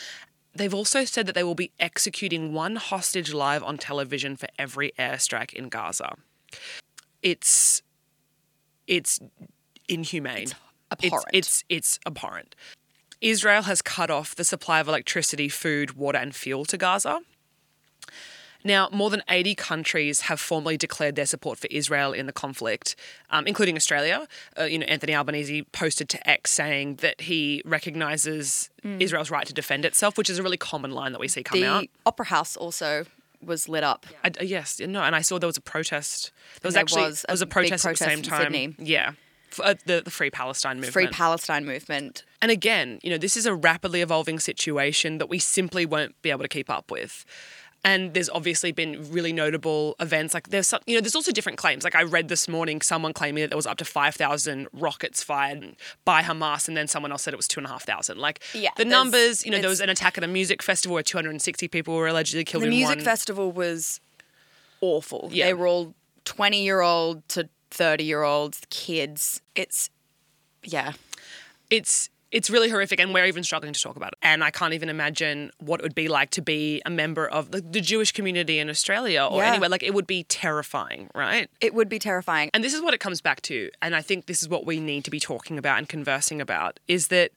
They've 0.55 0.73
also 0.73 1.03
said 1.05 1.25
that 1.25 1.33
they 1.33 1.43
will 1.43 1.55
be 1.55 1.71
executing 1.79 2.53
one 2.53 2.75
hostage 2.75 3.33
live 3.33 3.63
on 3.63 3.77
television 3.77 4.35
for 4.35 4.47
every 4.59 4.91
airstrike 4.99 5.53
in 5.53 5.69
Gaza. 5.69 6.15
It's 7.21 7.81
it's 8.85 9.19
inhumane. 9.87 10.49
abhorrent. 10.91 11.25
It's, 11.33 11.63
it's 11.69 11.97
it's 11.97 11.99
abhorrent. 12.05 12.55
Israel 13.21 13.63
has 13.63 13.81
cut 13.81 14.11
off 14.11 14.35
the 14.35 14.43
supply 14.43 14.79
of 14.79 14.87
electricity, 14.87 15.47
food, 15.47 15.93
water, 15.93 16.17
and 16.17 16.35
fuel 16.35 16.65
to 16.65 16.77
Gaza. 16.77 17.21
Now, 18.63 18.89
more 18.91 19.09
than 19.09 19.23
80 19.29 19.55
countries 19.55 20.21
have 20.21 20.39
formally 20.39 20.77
declared 20.77 21.15
their 21.15 21.25
support 21.25 21.57
for 21.57 21.67
Israel 21.69 22.13
in 22.13 22.25
the 22.25 22.33
conflict, 22.33 22.95
um, 23.29 23.45
including 23.47 23.75
Australia. 23.75 24.27
Uh, 24.57 24.63
you 24.63 24.79
know, 24.79 24.85
Anthony 24.85 25.15
Albanese 25.15 25.63
posted 25.71 26.09
to 26.09 26.29
X 26.29 26.51
saying 26.51 26.95
that 26.95 27.21
he 27.21 27.61
recognises 27.65 28.69
Israel's 28.99 29.31
right 29.31 29.45
to 29.47 29.53
defend 29.53 29.85
itself, 29.85 30.17
which 30.17 30.29
is 30.29 30.39
a 30.39 30.43
really 30.43 30.57
common 30.57 30.91
line 30.91 31.11
that 31.13 31.19
we 31.19 31.27
see 31.27 31.43
come 31.43 31.59
the 31.59 31.65
out. 31.65 31.81
The 31.81 31.89
Opera 32.05 32.25
House 32.27 32.57
also 32.57 33.05
was 33.45 33.67
lit 33.67 33.83
up. 33.83 34.05
I, 34.23 34.31
yes, 34.41 34.79
no, 34.79 35.01
and 35.01 35.15
I 35.15 35.21
saw 35.21 35.39
there 35.39 35.47
was 35.47 35.57
a 35.57 35.61
protest. 35.61 36.31
There 36.61 36.67
was 36.67 36.73
there 36.73 36.81
actually 36.81 37.03
was 37.03 37.25
there 37.27 37.33
was 37.33 37.41
a 37.41 37.45
big 37.45 37.51
protest 37.51 37.85
at 37.85 37.95
the 37.95 38.05
protest 38.05 38.09
same 38.09 38.19
in 38.19 38.23
time. 38.23 38.41
Sydney. 38.41 38.75
Yeah, 38.79 39.13
uh, 39.61 39.75
the 39.85 40.01
the 40.03 40.11
Free 40.11 40.29
Palestine 40.29 40.77
movement. 40.77 40.93
Free 40.93 41.07
Palestine 41.07 41.65
movement. 41.65 42.23
And 42.41 42.51
again, 42.51 42.99
you 43.03 43.09
know, 43.09 43.17
this 43.17 43.37
is 43.37 43.45
a 43.45 43.55
rapidly 43.55 44.01
evolving 44.01 44.39
situation 44.39 45.17
that 45.17 45.29
we 45.29 45.39
simply 45.39 45.85
won't 45.85 46.19
be 46.21 46.29
able 46.29 46.43
to 46.43 46.49
keep 46.49 46.69
up 46.69 46.91
with. 46.91 47.25
And 47.85 48.13
there's 48.13 48.29
obviously 48.29 48.71
been 48.71 49.11
really 49.11 49.33
notable 49.33 49.95
events. 49.99 50.33
Like 50.33 50.49
there's 50.49 50.67
some, 50.67 50.79
you 50.87 50.95
know, 50.95 51.01
there's 51.01 51.15
also 51.15 51.33
different 51.33 51.57
claims. 51.57 51.83
Like 51.83 51.95
I 51.95 52.03
read 52.03 52.29
this 52.29 52.47
morning, 52.47 52.79
someone 52.79 53.11
claiming 53.11 53.41
that 53.41 53.49
there 53.49 53.57
was 53.57 53.67
up 53.67 53.77
to 53.79 53.85
five 53.85 54.15
thousand 54.15 54.69
rockets 54.71 55.21
fired 55.21 55.75
by 56.05 56.21
Hamas, 56.21 56.69
and 56.69 56.77
then 56.77 56.87
someone 56.87 57.11
else 57.11 57.23
said 57.23 57.33
it 57.33 57.37
was 57.37 57.47
two 57.47 57.59
and 57.59 57.67
a 57.67 57.69
half 57.69 57.83
thousand. 57.83 58.19
Like 58.19 58.41
Yeah, 58.53 58.69
the 58.77 58.85
numbers. 58.85 59.45
You 59.45 59.51
know, 59.51 59.59
there 59.59 59.69
was 59.69 59.81
an 59.81 59.89
attack 59.89 60.17
at 60.17 60.23
a 60.23 60.27
music 60.27 60.63
festival 60.63 60.93
where 60.93 61.03
260 61.03 61.67
people 61.67 61.93
were 61.95 62.07
allegedly 62.07 62.45
killed 62.45 62.63
The 62.63 62.69
music 62.69 62.97
one. 62.97 63.03
festival 63.05 63.51
was 63.51 63.99
awful. 64.79 65.29
Yeah. 65.31 65.47
They 65.47 65.53
were 65.53 65.67
all 65.67 65.93
20 66.25 66.63
year 66.63 66.79
old 66.81 67.27
to 67.29 67.49
30 67.71 68.03
year 68.05 68.23
olds, 68.23 68.61
kids. 68.69 69.41
It's, 69.55 69.89
yeah. 70.63 70.93
it's 71.69 72.09
it's 72.33 72.49
really 72.49 72.69
horrific 72.69 72.99
and 72.99 73.13
we're 73.13 73.25
even 73.25 73.43
struggling 73.43 73.71
to 73.73 73.81
talk 73.81 73.95
about 73.95 74.11
it 74.13 74.17
and 74.21 74.43
i 74.43 74.51
can't 74.51 74.73
even 74.73 74.89
imagine 74.89 75.51
what 75.59 75.79
it 75.79 75.83
would 75.83 75.95
be 75.95 76.07
like 76.07 76.29
to 76.31 76.41
be 76.41 76.81
a 76.85 76.89
member 76.89 77.25
of 77.27 77.51
the, 77.51 77.61
the 77.61 77.79
jewish 77.79 78.11
community 78.11 78.59
in 78.59 78.69
australia 78.69 79.23
or 79.23 79.41
Yeah. 79.41 79.51
anywhere 79.51 79.69
like 79.69 79.83
it 79.83 79.93
would 79.93 80.07
be 80.07 80.23
terrifying 80.25 81.09
right 81.15 81.49
It 81.61 81.73
would 81.73 81.87
be 81.89 81.99
terrifying. 81.99 82.49
and 82.53 82.63
this 82.63 82.73
is 82.73 82.81
what 82.81 82.93
it 82.93 82.99
comes 82.99 83.21
back 83.21 83.41
to 83.43 83.69
and 83.81 83.95
i 83.95 84.01
think 84.01 84.25
this 84.25 84.41
is 84.41 84.49
what 84.49 84.65
we 84.65 84.79
need 84.79 85.05
to 85.05 85.11
be 85.11 85.19
talking 85.19 85.57
about 85.57 85.77
and 85.77 85.87
conversing 85.87 86.41
about 86.41 86.79
is 86.87 87.07
that 87.07 87.31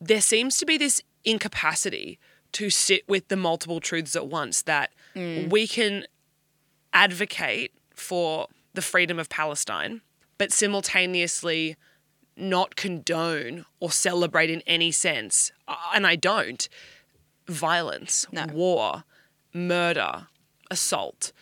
there 0.00 0.20
seems 0.22 0.56
to 0.58 0.66
be 0.66 0.78
this 0.78 1.02
incapacity 1.24 2.18
to 2.52 2.70
sit 2.70 3.08
with 3.08 3.28
the 3.28 3.36
multiple 3.36 3.80
truths 3.80 4.16
at 4.16 4.26
once 4.26 4.62
that 4.62 4.90
mm. 5.14 5.48
we 5.50 5.66
can 5.66 6.04
advocate 6.92 7.72
for 7.94 8.48
the 8.74 8.82
freedom 8.82 9.18
of 9.18 9.28
Palestine, 9.28 10.00
but 10.38 10.52
simultaneously 10.52 11.76
not 12.40 12.76
condone 12.76 13.64
or 13.80 13.90
celebrate 13.90 14.50
in 14.50 14.62
any 14.66 14.90
sense, 14.92 15.52
and 15.94 16.06
I 16.06 16.16
don't, 16.16 16.68
violence, 17.46 18.26
No. 18.32 18.46
war, 18.46 19.04
murder, 19.52 20.26
assault. 20.70 21.32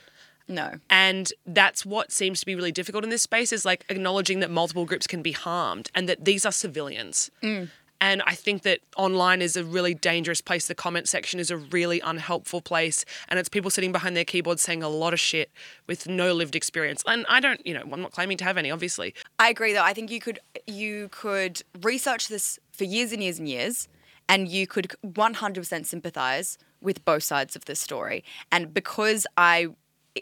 No. 0.46 0.80
And 0.88 1.30
that's 1.44 1.84
what 1.84 2.10
seems 2.10 2.40
to 2.40 2.46
be 2.46 2.54
really 2.54 2.72
difficult 2.72 3.04
in 3.04 3.10
this 3.10 3.22
space 3.22 3.52
is 3.52 3.66
like 3.66 3.84
acknowledging 3.90 4.40
that 4.40 4.50
multiple 4.50 4.86
groups 4.86 5.06
can 5.06 5.20
be 5.20 5.32
harmed 5.32 5.90
and 5.94 6.08
that 6.08 6.24
these 6.24 6.46
are 6.46 6.52
civilians. 6.52 7.30
Mm. 7.42 7.68
And 8.00 8.22
I 8.26 8.34
think 8.34 8.62
that 8.62 8.80
online 8.96 9.42
is 9.42 9.56
a 9.56 9.64
really 9.64 9.94
dangerous 9.94 10.40
place. 10.40 10.68
The 10.68 10.74
comment 10.74 11.08
section 11.08 11.40
is 11.40 11.50
a 11.50 11.56
really 11.56 12.00
unhelpful 12.00 12.60
place. 12.60 13.04
And 13.28 13.38
it's 13.38 13.48
people 13.48 13.70
sitting 13.70 13.90
behind 13.90 14.16
their 14.16 14.24
keyboards 14.24 14.62
saying 14.62 14.82
a 14.82 14.88
lot 14.88 15.12
of 15.12 15.20
shit 15.20 15.50
with 15.86 16.08
no 16.08 16.32
lived 16.32 16.54
experience. 16.54 17.02
And 17.06 17.26
I 17.28 17.40
don't, 17.40 17.64
you 17.66 17.74
know, 17.74 17.82
I'm 17.92 18.00
not 18.00 18.12
claiming 18.12 18.36
to 18.38 18.44
have 18.44 18.56
any, 18.56 18.70
obviously. 18.70 19.14
I 19.38 19.48
agree 19.48 19.72
though. 19.72 19.82
I 19.82 19.92
think 19.92 20.10
you 20.10 20.20
could 20.20 20.38
you 20.66 21.08
could 21.10 21.62
research 21.80 22.28
this 22.28 22.58
for 22.70 22.84
years 22.84 23.12
and 23.12 23.22
years 23.22 23.38
and 23.38 23.48
years 23.48 23.88
and 24.28 24.46
you 24.46 24.66
could 24.66 24.94
100% 25.04 25.86
sympathize 25.86 26.58
with 26.80 27.04
both 27.04 27.22
sides 27.24 27.56
of 27.56 27.64
this 27.64 27.80
story. 27.80 28.22
And 28.52 28.72
because 28.72 29.26
I 29.36 29.68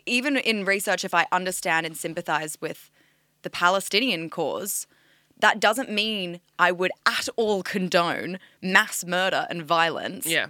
even 0.06 0.37
in 0.37 0.64
research 0.64 1.04
if 1.04 1.14
I 1.14 1.26
understand 1.30 1.87
and 1.87 1.97
sympathize 1.97 2.56
with 2.61 2.90
the 3.42 3.50
Palestinian 3.50 4.30
cause, 4.30 4.87
that 5.40 5.60
doesn't 5.60 5.90
mean 5.90 6.40
I 6.58 6.72
would 6.72 6.92
at 7.04 7.28
all 7.36 7.62
condone 7.62 8.38
mass 8.62 9.04
murder 9.04 9.46
and 9.50 9.62
violence. 9.62 10.26
Yeah. 10.26 10.46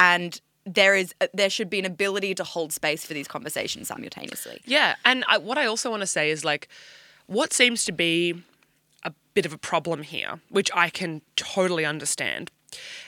And 0.00 0.40
there 0.64 0.94
is 0.94 1.14
there 1.32 1.50
should 1.50 1.70
be 1.70 1.78
an 1.78 1.84
ability 1.84 2.34
to 2.34 2.44
hold 2.44 2.72
space 2.72 3.04
for 3.04 3.14
these 3.14 3.28
conversations 3.28 3.88
simultaneously. 3.88 4.60
Yeah, 4.64 4.96
and 5.04 5.24
I, 5.28 5.38
what 5.38 5.58
I 5.58 5.66
also 5.66 5.90
want 5.90 6.02
to 6.02 6.06
say 6.06 6.30
is 6.30 6.44
like, 6.44 6.68
what 7.26 7.52
seems 7.52 7.84
to 7.86 7.92
be 7.92 8.42
a 9.02 9.12
bit 9.34 9.46
of 9.46 9.52
a 9.52 9.58
problem 9.58 10.02
here, 10.02 10.40
which 10.50 10.70
I 10.74 10.90
can 10.90 11.22
totally 11.36 11.84
understand, 11.84 12.50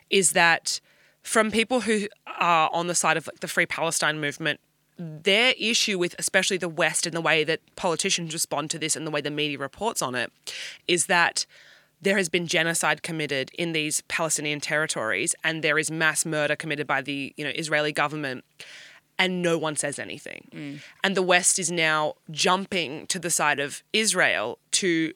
is 0.08 0.32
that 0.32 0.80
from 1.22 1.50
people 1.50 1.82
who 1.82 2.08
are 2.38 2.70
on 2.72 2.86
the 2.86 2.94
side 2.94 3.16
of 3.16 3.26
like 3.26 3.40
the 3.40 3.48
Free 3.48 3.66
Palestine 3.66 4.20
movement, 4.20 4.60
their 5.00 5.54
issue 5.58 5.98
with 5.98 6.14
especially 6.18 6.58
the 6.58 6.68
West 6.68 7.06
and 7.06 7.16
the 7.16 7.22
way 7.22 7.42
that 7.42 7.60
politicians 7.74 8.34
respond 8.34 8.70
to 8.70 8.78
this 8.78 8.94
and 8.94 9.06
the 9.06 9.10
way 9.10 9.22
the 9.22 9.30
media 9.30 9.58
reports 9.58 10.02
on 10.02 10.14
it 10.14 10.30
is 10.86 11.06
that 11.06 11.46
there 12.02 12.18
has 12.18 12.28
been 12.28 12.46
genocide 12.46 13.02
committed 13.02 13.50
in 13.54 13.72
these 13.72 14.02
Palestinian 14.02 14.60
territories 14.60 15.34
and 15.42 15.62
there 15.62 15.78
is 15.78 15.90
mass 15.90 16.26
murder 16.26 16.54
committed 16.54 16.86
by 16.86 17.00
the 17.00 17.32
you 17.36 17.44
know 17.44 17.50
Israeli 17.54 17.92
government 17.92 18.44
and 19.18 19.42
no 19.42 19.58
one 19.58 19.76
says 19.76 19.98
anything. 19.98 20.48
Mm. 20.52 20.80
And 21.04 21.14
the 21.14 21.22
West 21.22 21.58
is 21.58 21.70
now 21.70 22.14
jumping 22.30 23.06
to 23.08 23.18
the 23.18 23.30
side 23.30 23.60
of 23.60 23.82
Israel 23.92 24.58
to 24.72 25.12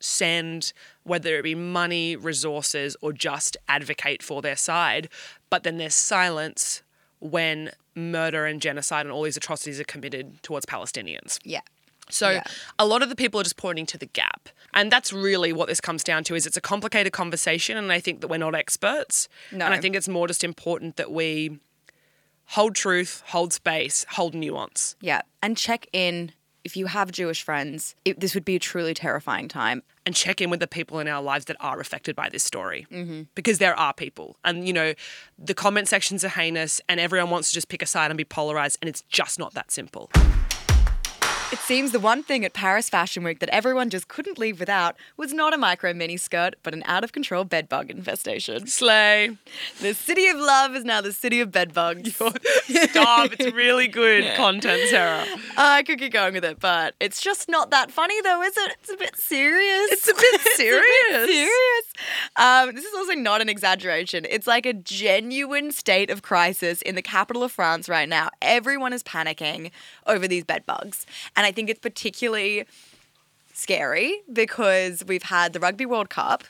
send 0.00 0.72
whether 1.02 1.36
it 1.36 1.42
be 1.42 1.56
money, 1.56 2.14
resources 2.14 2.96
or 3.00 3.12
just 3.12 3.56
advocate 3.68 4.22
for 4.22 4.42
their 4.42 4.54
side, 4.54 5.08
but 5.50 5.64
then 5.64 5.78
there's 5.78 5.94
silence 5.94 6.82
when 7.20 7.72
murder 7.94 8.46
and 8.46 8.60
genocide 8.60 9.06
and 9.06 9.12
all 9.12 9.22
these 9.22 9.36
atrocities 9.36 9.80
are 9.80 9.84
committed 9.84 10.42
towards 10.42 10.66
Palestinians. 10.66 11.38
Yeah. 11.44 11.60
So 12.10 12.30
Yeah. 12.30 12.42
a 12.78 12.86
lot 12.86 13.02
of 13.02 13.08
the 13.08 13.16
people 13.16 13.40
are 13.40 13.42
just 13.42 13.56
pointing 13.56 13.86
to 13.86 13.98
the 13.98 14.06
gap. 14.06 14.48
And 14.72 14.90
that's 14.90 15.12
really 15.12 15.52
what 15.52 15.68
this 15.68 15.80
comes 15.80 16.04
down 16.04 16.24
to 16.24 16.34
is 16.34 16.46
it's 16.46 16.56
a 16.56 16.60
complicated 16.60 17.12
conversation 17.12 17.76
and 17.76 17.92
I 17.92 18.00
think 18.00 18.20
that 18.20 18.28
we're 18.28 18.38
not 18.38 18.54
experts. 18.54 19.28
No. 19.52 19.64
And 19.64 19.74
I 19.74 19.78
think 19.80 19.94
it's 19.96 20.08
more 20.08 20.26
just 20.28 20.44
important 20.44 20.96
that 20.96 21.10
we 21.10 21.58
hold 22.52 22.74
truth, 22.74 23.22
hold 23.26 23.52
space, 23.52 24.06
hold 24.10 24.34
nuance. 24.34 24.96
Yeah. 25.00 25.22
And 25.42 25.56
check 25.56 25.86
in 25.92 26.32
if 26.68 26.76
you 26.76 26.84
have 26.84 27.10
Jewish 27.10 27.42
friends. 27.42 27.94
It, 28.04 28.20
this 28.20 28.34
would 28.34 28.44
be 28.44 28.56
a 28.56 28.58
truly 28.58 28.92
terrifying 28.92 29.48
time. 29.48 29.82
and 30.08 30.14
check 30.14 30.40
in 30.40 30.48
with 30.48 30.58
the 30.58 30.66
people 30.66 31.00
in 31.00 31.06
our 31.06 31.20
lives 31.22 31.44
that 31.44 31.56
are 31.60 31.80
affected 31.80 32.16
by 32.16 32.30
this 32.30 32.42
story. 32.42 32.86
Mm-hmm. 32.90 33.24
Because 33.34 33.58
there 33.58 33.78
are 33.78 33.92
people. 33.92 34.36
And, 34.42 34.66
you 34.66 34.72
know, 34.72 34.94
the 35.38 35.52
comment 35.52 35.86
sections 35.86 36.24
are 36.24 36.30
heinous 36.30 36.80
and 36.88 36.98
everyone 36.98 37.28
wants 37.28 37.48
to 37.48 37.54
just 37.54 37.68
pick 37.68 37.82
a 37.82 37.86
side 37.86 38.10
and 38.10 38.16
be 38.16 38.24
polarized, 38.24 38.78
and 38.80 38.88
it's 38.88 39.02
just 39.10 39.38
not 39.38 39.52
that 39.52 39.70
simple. 39.70 40.10
It 41.50 41.60
seems 41.60 41.92
the 41.92 42.00
one 42.00 42.22
thing 42.22 42.44
at 42.44 42.52
Paris 42.52 42.90
Fashion 42.90 43.24
Week 43.24 43.38
that 43.38 43.48
everyone 43.48 43.88
just 43.88 44.06
couldn't 44.08 44.38
leave 44.38 44.60
without 44.60 44.96
was 45.16 45.32
not 45.32 45.54
a 45.54 45.56
micro 45.56 45.94
mini 45.94 46.18
skirt, 46.18 46.56
but 46.62 46.74
an 46.74 46.82
out 46.84 47.04
of 47.04 47.12
control 47.12 47.44
bedbug 47.44 47.88
infestation. 47.88 48.66
Slay. 48.66 49.30
The 49.80 49.94
city 49.94 50.28
of 50.28 50.36
love 50.36 50.76
is 50.76 50.84
now 50.84 51.00
the 51.00 51.12
city 51.12 51.40
of 51.40 51.50
bedbugs. 51.50 52.16
Stop. 52.16 53.32
It's 53.32 53.50
really 53.54 53.88
good 53.88 54.36
content, 54.36 54.90
Sarah. 54.90 55.24
I 55.56 55.84
could 55.84 55.98
keep 55.98 56.12
going 56.12 56.34
with 56.34 56.44
it, 56.44 56.60
but 56.60 56.94
it's 57.00 57.18
just 57.22 57.48
not 57.48 57.70
that 57.70 57.90
funny, 57.90 58.20
though, 58.20 58.42
is 58.42 58.54
it? 58.54 58.76
It's 58.80 58.92
a 58.92 58.96
bit 58.98 59.16
serious. 59.16 59.88
It's 59.98 60.08
a 60.08 60.14
bit 60.14 60.40
serious. 60.54 61.26
serious. 61.26 61.84
Um, 62.36 62.74
this 62.74 62.84
is 62.84 62.94
also 62.94 63.14
not 63.14 63.40
an 63.40 63.48
exaggeration. 63.48 64.26
It's 64.28 64.46
like 64.46 64.64
a 64.66 64.72
genuine 64.74 65.72
state 65.72 66.10
of 66.10 66.22
crisis 66.22 66.82
in 66.82 66.94
the 66.94 67.02
capital 67.02 67.42
of 67.42 67.50
France 67.50 67.88
right 67.88 68.08
now. 68.08 68.28
Everyone 68.42 68.92
is 68.92 69.02
panicking 69.02 69.70
over 70.06 70.28
these 70.28 70.44
bed 70.44 70.64
bugs. 70.66 71.06
And 71.38 71.46
I 71.46 71.52
think 71.52 71.70
it's 71.70 71.78
particularly 71.78 72.66
scary 73.54 74.22
because 74.32 75.04
we've 75.06 75.22
had 75.22 75.52
the 75.52 75.60
Rugby 75.60 75.86
World 75.86 76.10
Cup 76.10 76.42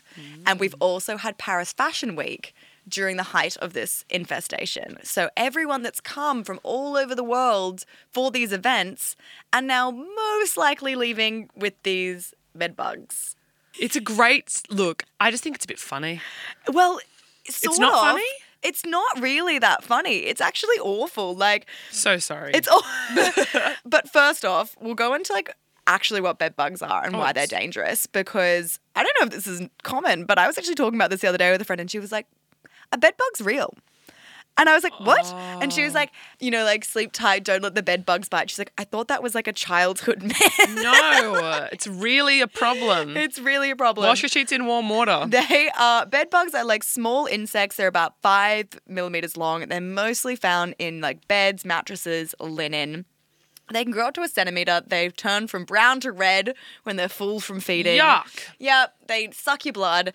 and 0.47 0.59
we've 0.59 0.75
mm. 0.75 0.80
also 0.80 1.18
had 1.18 1.37
Paris 1.37 1.75
Fashion 1.75 2.16
Week 2.16 2.54
during 2.88 3.18
the 3.18 3.23
height 3.23 3.54
of 3.59 3.75
this 3.75 4.07
infestation. 4.09 4.97
So 5.02 5.28
everyone 5.37 5.83
that's 5.83 6.00
come 6.00 6.42
from 6.42 6.59
all 6.62 6.97
over 6.97 7.14
the 7.14 7.23
world 7.23 7.85
for 8.11 8.30
these 8.30 8.50
events 8.50 9.14
are 9.52 9.61
now 9.61 9.90
most 9.90 10.57
likely 10.57 10.95
leaving 10.95 11.50
with 11.54 11.75
these 11.83 12.33
bed 12.54 12.75
bugs. 12.75 13.37
It's 13.78 13.95
a 13.95 14.00
great 14.00 14.62
look. 14.71 15.04
I 15.21 15.30
just 15.30 15.45
think 15.45 15.57
it's 15.57 15.66
a 15.66 15.68
bit 15.68 15.78
funny. 15.78 16.23
Well, 16.66 16.99
sort 17.47 17.78
not 17.78 17.92
of. 17.92 18.00
funny? 18.00 18.30
It's 18.62 18.85
not 18.85 19.21
really 19.21 19.59
that 19.59 19.85
funny. 19.85 20.19
It's 20.27 20.41
actually 20.41 20.77
awful. 20.81 21.35
Like 21.35 21.67
So 21.91 22.19
sorry. 22.19 22.53
it's 22.55 22.69
all 22.69 22.83
But 23.85 24.09
first 24.11 24.45
off, 24.45 24.77
we'll 24.81 24.95
go 24.95 25.15
into 25.15 25.33
like 25.33 25.55
actually 25.87 26.21
what 26.21 26.38
bed 26.38 26.55
bugs 26.57 26.83
are 26.83 27.05
and 27.05 27.15
Oh, 27.17 27.19
why 27.19 27.33
they're 27.33 27.47
dangerous 27.47 28.07
because 28.07 28.79
I 28.95 29.03
don't 29.03 29.17
know 29.21 29.27
if 29.27 29.33
this 29.33 29.47
is 29.47 29.69
common, 29.83 30.25
but 30.25 30.38
I 30.38 30.47
was 30.47 30.59
actually 30.59 30.75
talking 30.75 30.99
about 30.99 31.11
this 31.11 31.21
the 31.21 31.29
other 31.29 31.38
day 31.38 31.50
with 31.50 31.61
a 31.62 31.65
friend 31.65 31.81
and 31.81 31.91
she 31.91 31.99
was 31.99 32.12
like, 32.12 32.27
"A 32.93 32.99
bed 32.99 33.15
bug's 33.17 33.41
real." 33.41 33.75
And 34.59 34.69
I 34.69 34.75
was 34.75 34.83
like, 34.83 34.99
"What?" 35.00 35.25
And 35.62 35.73
she 35.73 35.83
was 35.85 35.95
Oh. 35.95 35.99
like, 36.00 36.11
"You 36.41 36.50
know, 36.50 36.65
like 36.65 36.85
sleep 36.85 37.12
tight, 37.12 37.45
don't 37.45 37.62
let 37.62 37.75
the 37.75 37.83
bed 37.83 38.05
bugs 38.05 38.29
bite." 38.29 38.50
She's 38.50 38.59
like, 38.59 38.73
"I 38.77 38.85
thought 38.85 39.09
that 39.09 39.23
was 39.23 39.35
like 39.35 39.47
a 39.47 39.53
childhood 39.53 40.23
myth." 40.25 40.59
no, 40.75 41.69
it's 41.73 41.87
really 41.87 42.41
a 42.41 42.47
problem. 42.49 43.17
it's 43.17 43.38
really 43.38 43.71
a 43.71 43.77
problem. 43.77 44.07
Wash 44.07 44.23
your 44.23 44.29
sheets 44.29 44.53
in 44.53 44.67
warm 44.67 44.88
water. 44.88 45.25
They 45.29 45.71
are 45.79 46.05
bed 46.07 46.29
bugs 46.31 46.55
are 46.55 46.65
like 46.65 46.83
small 46.85 47.27
insects. 47.27 47.77
They're 47.77 47.87
about 47.87 48.15
five 48.21 48.67
millimeters 48.87 49.37
long. 49.37 49.67
They're 49.69 49.81
mostly 49.81 50.37
found 50.37 50.75
in 50.79 51.00
like 51.00 51.27
beds, 51.29 51.65
mattresses, 51.65 52.35
linen. 52.41 53.05
They 53.71 53.83
can 53.85 53.93
grow 53.93 54.09
up 54.09 54.15
to 54.15 54.23
a 54.23 54.29
centimeter. 54.29 54.81
They 54.87 55.11
turn 55.11 55.47
from 55.47 55.65
brown 55.67 56.00
to 56.00 56.11
red 56.11 56.55
when 56.85 56.97
they're 56.97 57.07
full 57.09 57.38
from 57.38 57.61
feeding. 57.61 58.00
Yuck. 58.00 58.27
Yep, 58.59 58.95
they 59.09 59.31
suck 59.33 59.67
your 59.67 59.75
blood. 59.75 60.15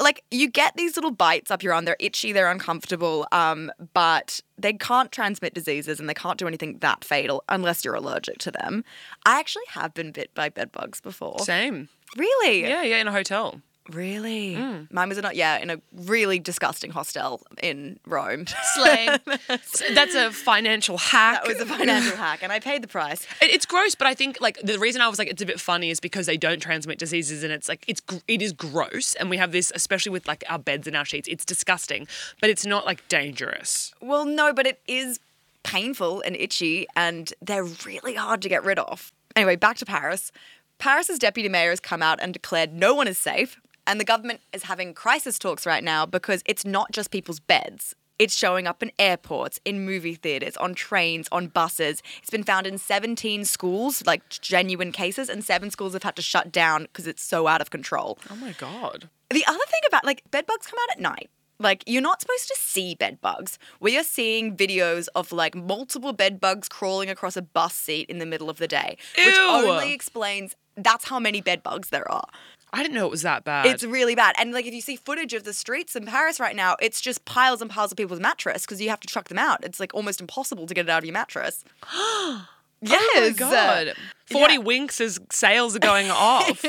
Like 0.00 0.24
you 0.30 0.50
get 0.50 0.76
these 0.76 0.96
little 0.96 1.10
bites 1.10 1.50
up 1.50 1.62
your 1.62 1.72
arm. 1.72 1.84
They're 1.84 1.96
itchy. 1.98 2.32
They're 2.32 2.50
uncomfortable. 2.50 3.26
Um, 3.32 3.70
but 3.94 4.40
they 4.58 4.72
can't 4.72 5.10
transmit 5.12 5.54
diseases 5.54 6.00
and 6.00 6.08
they 6.08 6.14
can't 6.14 6.38
do 6.38 6.46
anything 6.46 6.78
that 6.78 7.04
fatal 7.04 7.44
unless 7.48 7.84
you're 7.84 7.94
allergic 7.94 8.38
to 8.38 8.50
them. 8.50 8.84
I 9.24 9.38
actually 9.38 9.64
have 9.70 9.94
been 9.94 10.12
bit 10.12 10.34
by 10.34 10.48
bed 10.48 10.72
bugs 10.72 11.00
before. 11.00 11.38
Same. 11.40 11.88
Really? 12.16 12.62
Yeah, 12.62 12.82
yeah, 12.82 12.98
in 12.98 13.08
a 13.08 13.12
hotel. 13.12 13.60
Really? 13.90 14.54
Mm. 14.56 14.90
Mine 14.92 15.08
was 15.08 15.18
not, 15.18 15.36
yeah, 15.36 15.58
in 15.58 15.70
a 15.70 15.80
really 15.94 16.38
disgusting 16.38 16.90
hostel 16.90 17.42
in 17.62 17.98
Rome. 18.06 18.46
So 18.74 18.84
That's 19.94 20.14
a 20.14 20.30
financial 20.32 20.98
hack. 20.98 21.44
that 21.44 21.48
was 21.48 21.60
a 21.60 21.66
financial 21.66 22.16
hack, 22.16 22.40
and 22.42 22.52
I 22.52 22.58
paid 22.60 22.82
the 22.82 22.88
price. 22.88 23.26
It- 23.40 23.50
It's 23.50 23.64
gross, 23.66 23.94
but 23.94 24.06
I 24.06 24.14
think 24.14 24.38
like 24.40 24.58
the 24.62 24.78
reason 24.78 25.00
I 25.02 25.08
was 25.08 25.18
like 25.18 25.28
it's 25.28 25.40
a 25.42 25.46
bit 25.46 25.60
funny 25.60 25.90
is 25.90 26.00
because 26.00 26.26
they 26.26 26.36
don't 26.36 26.60
transmit 26.60 26.98
diseases, 26.98 27.42
and 27.42 27.52
it's 27.52 27.68
like 27.68 27.84
it's 27.88 28.02
it 28.28 28.42
is 28.42 28.52
gross, 28.52 29.14
and 29.14 29.30
we 29.30 29.36
have 29.38 29.52
this 29.52 29.72
especially 29.74 30.10
with 30.12 30.26
like 30.28 30.44
our 30.48 30.58
beds 30.58 30.86
and 30.86 30.96
our 30.96 31.04
sheets. 31.04 31.28
It's 31.28 31.44
disgusting, 31.44 32.06
but 32.40 32.50
it's 32.50 32.66
not 32.66 32.84
like 32.86 33.06
dangerous. 33.08 33.92
Well, 34.00 34.24
no, 34.24 34.52
but 34.52 34.66
it 34.66 34.80
is 34.86 35.20
painful 35.62 36.20
and 36.22 36.36
itchy, 36.36 36.86
and 36.96 37.32
they're 37.40 37.64
really 37.64 38.14
hard 38.14 38.42
to 38.42 38.48
get 38.48 38.62
rid 38.64 38.78
of. 38.78 39.12
Anyway, 39.34 39.56
back 39.56 39.76
to 39.78 39.84
Paris. 39.86 40.32
Paris's 40.78 41.18
deputy 41.18 41.48
mayor 41.48 41.70
has 41.70 41.80
come 41.80 42.02
out 42.02 42.18
and 42.20 42.32
declared 42.34 42.72
no 42.74 42.94
one 42.94 43.08
is 43.08 43.16
safe, 43.16 43.58
and 43.86 44.00
the 44.00 44.04
government 44.04 44.40
is 44.52 44.64
having 44.64 44.94
crisis 44.94 45.38
talks 45.38 45.66
right 45.66 45.84
now 45.84 46.06
because 46.06 46.42
it's 46.46 46.64
not 46.64 46.92
just 46.92 47.10
people's 47.10 47.40
beds. 47.40 47.94
It's 48.18 48.34
showing 48.34 48.66
up 48.66 48.82
in 48.82 48.92
airports, 48.98 49.60
in 49.64 49.84
movie 49.84 50.14
theaters, 50.14 50.56
on 50.56 50.74
trains, 50.74 51.28
on 51.30 51.48
buses. 51.48 52.02
It's 52.18 52.30
been 52.30 52.44
found 52.44 52.66
in 52.66 52.78
17 52.78 53.44
schools, 53.44 54.04
like 54.06 54.26
genuine 54.30 54.90
cases, 54.90 55.28
and 55.28 55.44
seven 55.44 55.70
schools 55.70 55.92
have 55.92 56.02
had 56.02 56.16
to 56.16 56.22
shut 56.22 56.50
down 56.50 56.84
because 56.84 57.06
it's 57.06 57.22
so 57.22 57.46
out 57.46 57.60
of 57.60 57.68
control. 57.70 58.18
Oh 58.30 58.36
my 58.36 58.52
god. 58.52 59.10
The 59.30 59.44
other 59.46 59.58
thing 59.68 59.80
about 59.86 60.04
like 60.04 60.22
bed 60.30 60.46
bugs 60.46 60.66
come 60.66 60.78
out 60.84 60.96
at 60.96 61.00
night. 61.00 61.28
Like 61.58 61.84
you're 61.86 62.02
not 62.02 62.20
supposed 62.20 62.48
to 62.48 62.56
see 62.58 62.94
bed 62.94 63.20
bugs. 63.20 63.58
We 63.80 63.98
are 63.98 64.02
seeing 64.02 64.56
videos 64.56 65.08
of 65.14 65.32
like 65.32 65.54
multiple 65.54 66.12
bed 66.12 66.40
bugs 66.40 66.68
crawling 66.68 67.10
across 67.10 67.36
a 67.36 67.42
bus 67.42 67.74
seat 67.74 68.08
in 68.08 68.18
the 68.18 68.26
middle 68.26 68.48
of 68.48 68.58
the 68.58 68.68
day, 68.68 68.96
which 69.16 69.34
only 69.36 69.92
explains 69.92 70.54
that's 70.76 71.06
how 71.08 71.18
many 71.18 71.40
bed 71.40 71.62
bugs 71.62 71.88
there 71.88 72.10
are. 72.10 72.28
I 72.76 72.82
didn't 72.82 72.94
know 72.94 73.06
it 73.06 73.10
was 73.10 73.22
that 73.22 73.42
bad. 73.42 73.64
It's 73.66 73.82
really 73.84 74.14
bad. 74.14 74.34
And 74.38 74.52
like 74.52 74.66
if 74.66 74.74
you 74.74 74.82
see 74.82 74.96
footage 74.96 75.32
of 75.32 75.44
the 75.44 75.54
streets 75.54 75.96
in 75.96 76.04
Paris 76.04 76.38
right 76.38 76.54
now, 76.54 76.76
it's 76.80 77.00
just 77.00 77.24
piles 77.24 77.62
and 77.62 77.70
piles 77.70 77.90
of 77.90 77.96
people's 77.96 78.20
mattress 78.20 78.66
because 78.66 78.80
you 78.82 78.90
have 78.90 79.00
to 79.00 79.06
truck 79.08 79.28
them 79.28 79.38
out. 79.38 79.64
It's 79.64 79.80
like 79.80 79.94
almost 79.94 80.20
impossible 80.20 80.66
to 80.66 80.74
get 80.74 80.84
it 80.86 80.90
out 80.90 80.98
of 80.98 81.04
your 81.06 81.14
mattress. 81.14 81.64
yes. 81.82 82.42
Oh 82.84 83.20
my 83.20 83.30
god. 83.30 83.94
Forty 84.30 84.54
Yeah. 84.54 84.58
winks 84.60 85.00
as 85.00 85.18
sales 85.32 85.74
are 85.74 85.78
going 85.80 86.10
off. 86.10 86.62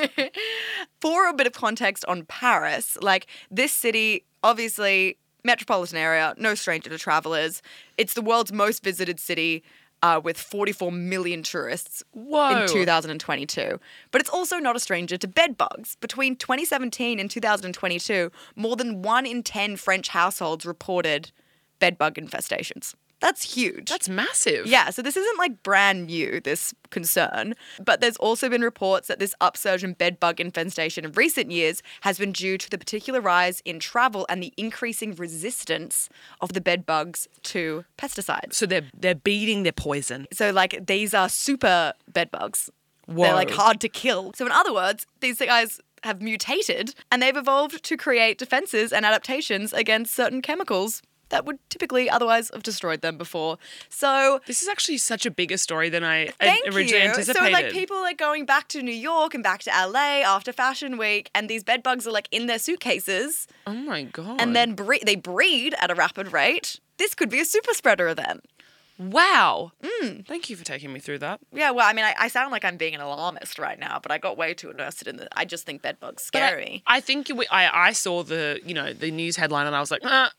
for 1.02 1.28
a 1.28 1.34
bit 1.34 1.46
of 1.48 1.54
context 1.54 2.06
on 2.06 2.24
Paris, 2.26 2.98
like 3.02 3.28
this 3.52 3.72
city, 3.74 4.24
obviously, 4.44 5.18
metropolitan 5.44 5.98
area, 5.98 6.34
no 6.38 6.56
stranger 6.56 6.90
to 6.90 6.98
travelers. 6.98 7.62
It's 7.98 8.14
the 8.14 8.22
world's 8.22 8.54
most 8.54 8.84
visited 8.84 9.20
city 9.20 9.64
uh, 10.08 10.20
with 10.20 10.38
44 10.38 10.92
million 10.92 11.44
tourists 11.44 12.04
Whoa. 12.12 12.62
in 12.62 12.68
2022. 12.68 13.80
But 14.12 14.22
it's 14.22 14.30
also 14.30 14.58
not 14.58 14.76
a 14.76 14.80
stranger 14.80 15.18
to 15.18 15.28
bed 15.28 15.58
bugs. 15.58 15.98
Between 15.98 16.36
2017 16.36 17.20
and 17.20 17.30
2022, 17.30 18.32
more 18.56 18.76
than 18.76 19.02
one 19.02 19.26
in 19.26 19.44
10 19.44 19.76
French 19.76 20.10
households 20.10 20.66
reported 20.66 21.32
bed 21.80 21.98
bug 21.98 22.16
infestations. 22.16 22.96
That's 23.20 23.56
huge. 23.56 23.90
That's 23.90 24.08
massive. 24.08 24.68
Yeah, 24.68 24.92
so 24.92 25.02
this 25.02 25.18
isn't 25.18 25.38
like 25.40 25.64
brand 25.64 26.06
new, 26.08 26.40
this 26.40 26.74
concern, 26.92 27.56
but 27.84 28.00
there's 28.00 28.18
also 28.18 28.48
been 28.48 28.62
reports 28.62 29.08
that 29.08 29.20
this 29.20 29.34
upsurge 29.42 29.84
in 29.84 29.94
bed 29.94 30.20
bug 30.20 30.40
infestation 30.40 31.04
in 31.04 31.12
recent 31.14 31.52
years 31.52 31.82
has 32.02 32.20
been 32.20 32.32
due 32.32 32.58
to 32.58 32.70
the 32.70 32.78
particular 32.78 33.20
rise 33.20 33.62
in 33.66 33.80
travel 33.80 34.26
and 34.30 34.44
the 34.44 34.54
increasing 34.56 35.16
resistance 35.16 36.10
of 36.42 36.54
the 36.54 36.62
bed 36.62 36.86
bugs 36.86 37.28
to 37.44 37.86
pesticides. 37.98 38.54
So 38.54 38.66
they're 38.66 38.90
they're 38.96 39.16
beating 39.16 39.64
their 39.64 39.72
poison. 39.72 40.28
So, 40.32 40.52
like, 40.52 40.86
these 40.86 41.14
are 41.14 41.30
super 41.30 41.94
bed 42.12 42.30
bugs. 42.30 42.70
Whoa. 43.08 43.24
They're 43.24 43.34
like 43.34 43.52
hard 43.52 43.80
to 43.82 43.90
kill. 43.90 44.34
So, 44.36 44.46
in 44.46 44.52
other 44.52 44.74
words, 44.74 45.08
these 45.22 45.40
guys 45.40 45.80
have 46.04 46.22
mutated 46.22 46.94
and 47.12 47.22
they've 47.22 47.36
evolved 47.36 47.84
to 47.84 47.98
create 47.98 48.38
defenses 48.38 48.94
and 48.94 49.06
adaptations 49.06 49.74
against 49.74 50.14
certain 50.14 50.42
chemicals 50.42 51.02
that 51.30 51.46
would 51.46 51.58
typically 51.70 52.10
otherwise 52.10 52.50
have 52.54 52.64
destroyed 52.64 53.02
them 53.02 53.18
before. 53.18 53.58
So, 53.90 54.40
This 54.48 54.62
is 54.62 54.68
actually 54.68 54.98
such 54.98 55.26
a 55.26 55.32
bigger 55.32 55.58
story 55.58 55.90
than 55.90 56.04
I 56.04 56.28
Thank 56.40 56.66
originally 56.68 57.04
you. 57.04 57.10
anticipated. 57.10 57.46
So 57.46 57.52
like 57.52 57.72
people 57.72 57.98
are 57.98 58.14
going 58.14 58.46
back 58.46 58.68
to 58.70 58.82
New 58.82 58.92
York 58.94 59.34
and 59.34 59.44
back 59.44 59.62
to 59.64 59.70
LA 59.72 60.22
after 60.22 60.52
Fashion 60.54 60.98
Week, 60.98 61.30
and 61.36 61.50
these 61.50 61.64
bed 61.64 61.84
bugs 61.84 62.08
are 62.08 62.12
like 62.12 62.28
in 62.32 62.48
their 62.48 62.60
suitcases, 62.60 63.48
oh 63.66 63.74
my 63.74 64.04
god. 64.04 64.42
and 64.42 64.56
then 64.56 64.74
bre- 64.74 65.04
they 65.06 65.16
breed 65.16 65.76
at 65.80 65.92
a 65.92 65.96
rapid 65.96 66.32
rate. 66.32 66.80
This 66.98 67.14
could 67.14 67.30
be 67.30 67.40
a 67.40 67.46
super 67.46 67.74
spreader 67.74 68.08
event. 68.08 68.46
wow. 68.98 69.72
Mm. 69.84 70.26
Thank 70.28 70.50
you 70.50 70.56
for 70.56 70.64
taking 70.66 70.92
me 70.92 71.00
through 71.00 71.20
that. 71.20 71.40
Yeah, 71.54 71.72
well, 71.72 71.88
I 71.88 71.94
mean, 71.94 72.06
I, 72.06 72.16
I 72.20 72.28
sound 72.28 72.52
like 72.52 72.66
I'm 72.66 72.78
being 72.78 72.96
an 72.96 73.02
alarmist 73.02 73.60
right 73.60 73.78
now, 73.80 74.00
but 74.02 74.12
I 74.12 74.18
got 74.18 74.38
way 74.38 74.54
too 74.54 74.70
invested 74.72 75.08
in 75.08 75.18
the. 75.18 75.28
I 75.38 75.46
just 75.46 75.66
think 75.66 75.82
bed 75.82 76.00
bugs 76.00 76.30
But 76.32 76.42
I- 76.42 76.48
scary. 76.48 76.84
I, 76.88 77.00
think 77.02 77.30
we, 77.36 77.46
I 77.52 77.88
I 77.90 77.92
saw 77.92 78.24
the 78.24 78.60
you 78.66 78.74
know 78.74 78.94
the 78.94 79.12
news 79.12 79.36
headline 79.36 79.68
and 79.68 79.76
I 79.76 79.80
was 79.80 79.92
like, 79.92 80.04
uh, 80.04 80.30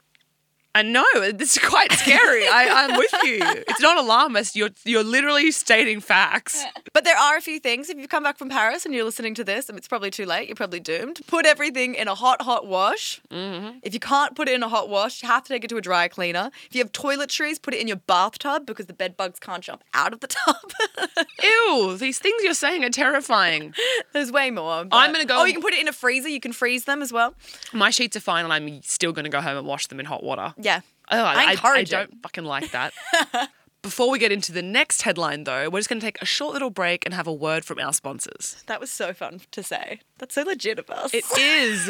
and 0.79 0.93
know 0.93 1.05
this 1.33 1.57
is 1.57 1.63
quite 1.63 1.93
scary. 1.93 2.45
I, 2.47 2.69
I'm 2.85 2.97
with 2.97 3.13
you. 3.25 3.39
It's 3.43 3.81
not 3.81 3.97
alarmist. 3.99 4.55
You're 4.57 4.71
you're 4.85 5.05
literally 5.05 5.51
stating 5.51 6.01
facts. 6.01 6.65
But 6.95 7.05
there 7.05 7.17
are 7.17 7.37
a 7.37 7.41
few 7.41 7.61
things. 7.61 7.91
If 7.91 7.97
you've 7.99 8.09
come 8.09 8.25
back 8.25 8.39
from 8.39 8.49
Paris 8.49 8.85
and 8.85 8.93
you're 8.93 9.05
listening 9.05 9.35
to 9.35 9.45
this, 9.45 9.69
and 9.69 9.79
it's 9.79 9.87
probably 9.87 10.11
too 10.11 10.25
late, 10.27 10.49
you're 10.49 10.57
probably 10.57 10.81
doomed. 10.81 11.21
Put 11.29 11.47
everything 11.47 11.95
in 11.95 12.09
a 12.09 12.15
hot, 12.15 12.43
hot 12.43 12.67
wash. 12.67 13.21
Mm-hmm. 13.31 13.79
If 13.85 13.95
you 13.95 14.01
can't 14.01 14.35
put 14.35 14.49
it 14.49 14.55
in 14.55 14.63
a 14.65 14.69
hot 14.69 14.89
wash, 14.89 15.23
you 15.23 15.29
have 15.29 15.45
to 15.45 15.49
take 15.49 15.63
it 15.63 15.69
to 15.69 15.77
a 15.77 15.81
dry 15.81 16.09
cleaner. 16.09 16.51
If 16.69 16.75
you 16.75 16.83
have 16.83 16.91
toiletries, 16.91 17.63
put 17.63 17.73
it 17.75 17.81
in 17.81 17.87
your 17.87 17.99
bathtub 17.99 18.67
because 18.67 18.87
the 18.87 18.93
bed 18.95 19.17
bugs 19.17 19.39
can't 19.39 19.63
jump 19.63 19.85
out 19.95 20.13
of 20.13 20.21
the 20.21 20.27
tub. 20.27 20.73
Ew, 21.43 21.97
these 21.99 22.19
things 22.19 22.43
you're 22.43 22.55
saying 22.55 22.85
are 22.85 22.91
terrifying. 22.91 23.75
There's 24.13 24.33
way 24.33 24.51
more. 24.51 24.85
but- 24.85 24.97
I'm 24.97 25.13
gonna 25.13 25.25
go- 25.25 25.39
Oh, 25.41 25.45
you 25.45 25.53
can 25.53 25.63
put 25.63 25.73
it 25.75 25.81
in 25.81 25.89
a 25.89 25.93
freezer. 25.93 26.29
You 26.29 26.41
can 26.41 26.53
freeze 26.53 26.85
them 26.85 27.01
as 27.03 27.13
well. 27.13 27.35
My 27.73 27.91
sheets 27.91 28.17
are 28.17 28.21
fine, 28.21 28.45
and 28.45 28.53
I'm 28.53 28.83
still 28.83 29.13
going 29.13 29.25
to 29.25 29.31
go 29.31 29.41
home 29.41 29.57
and 29.57 29.67
wash 29.67 29.87
them 29.87 30.01
in 30.01 30.07
hot 30.07 30.23
water. 30.25 30.53
Yeah. 30.59 30.68
Oh, 31.11 31.23
I, 31.25 31.35
I 31.35 31.45
I, 31.49 31.53
encourage 31.53 31.93
I 31.93 32.03
it. 32.03 32.11
don't 32.11 32.23
fucking 32.23 32.45
like 32.45 32.71
that. 32.73 32.93
Before 33.83 34.11
we 34.11 34.19
get 34.19 34.33
into 34.33 34.53
the 34.53 34.61
next 34.63 35.03
headline, 35.03 35.45
though, 35.45 35.71
we're 35.71 35.79
just 35.79 35.89
going 35.89 36.01
to 36.01 36.07
take 36.07 36.21
a 36.21 36.27
short 36.27 36.53
little 36.53 36.69
break 36.71 37.05
and 37.07 37.15
have 37.15 37.27
a 37.27 37.33
word 37.33 37.65
from 37.65 37.79
our 37.79 37.93
sponsors. 37.93 38.63
That 38.67 38.81
was 38.81 38.91
so 38.91 39.13
fun 39.15 39.41
to 39.53 39.63
say. 39.63 40.01
That's 40.19 40.35
so 40.35 40.43
legit 40.43 40.79
of 40.79 40.91
us. 40.91 41.13
It 41.15 41.25
is. 41.39 41.89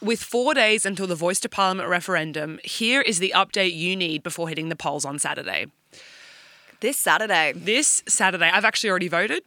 With 0.00 0.22
four 0.22 0.54
days 0.54 0.84
until 0.86 1.06
the 1.06 1.14
Voice 1.14 1.40
to 1.40 1.48
Parliament 1.48 1.88
referendum, 1.88 2.60
here 2.62 3.00
is 3.00 3.18
the 3.18 3.32
update 3.34 3.74
you 3.74 3.96
need 3.96 4.22
before 4.22 4.48
hitting 4.48 4.68
the 4.68 4.76
polls 4.76 5.04
on 5.04 5.18
Saturday. 5.18 5.66
this 6.80 6.96
Saturday. 6.98 7.52
This 7.56 8.02
Saturday, 8.06 8.50
I've 8.52 8.64
actually 8.66 8.90
already 8.90 9.08
voted. 9.08 9.42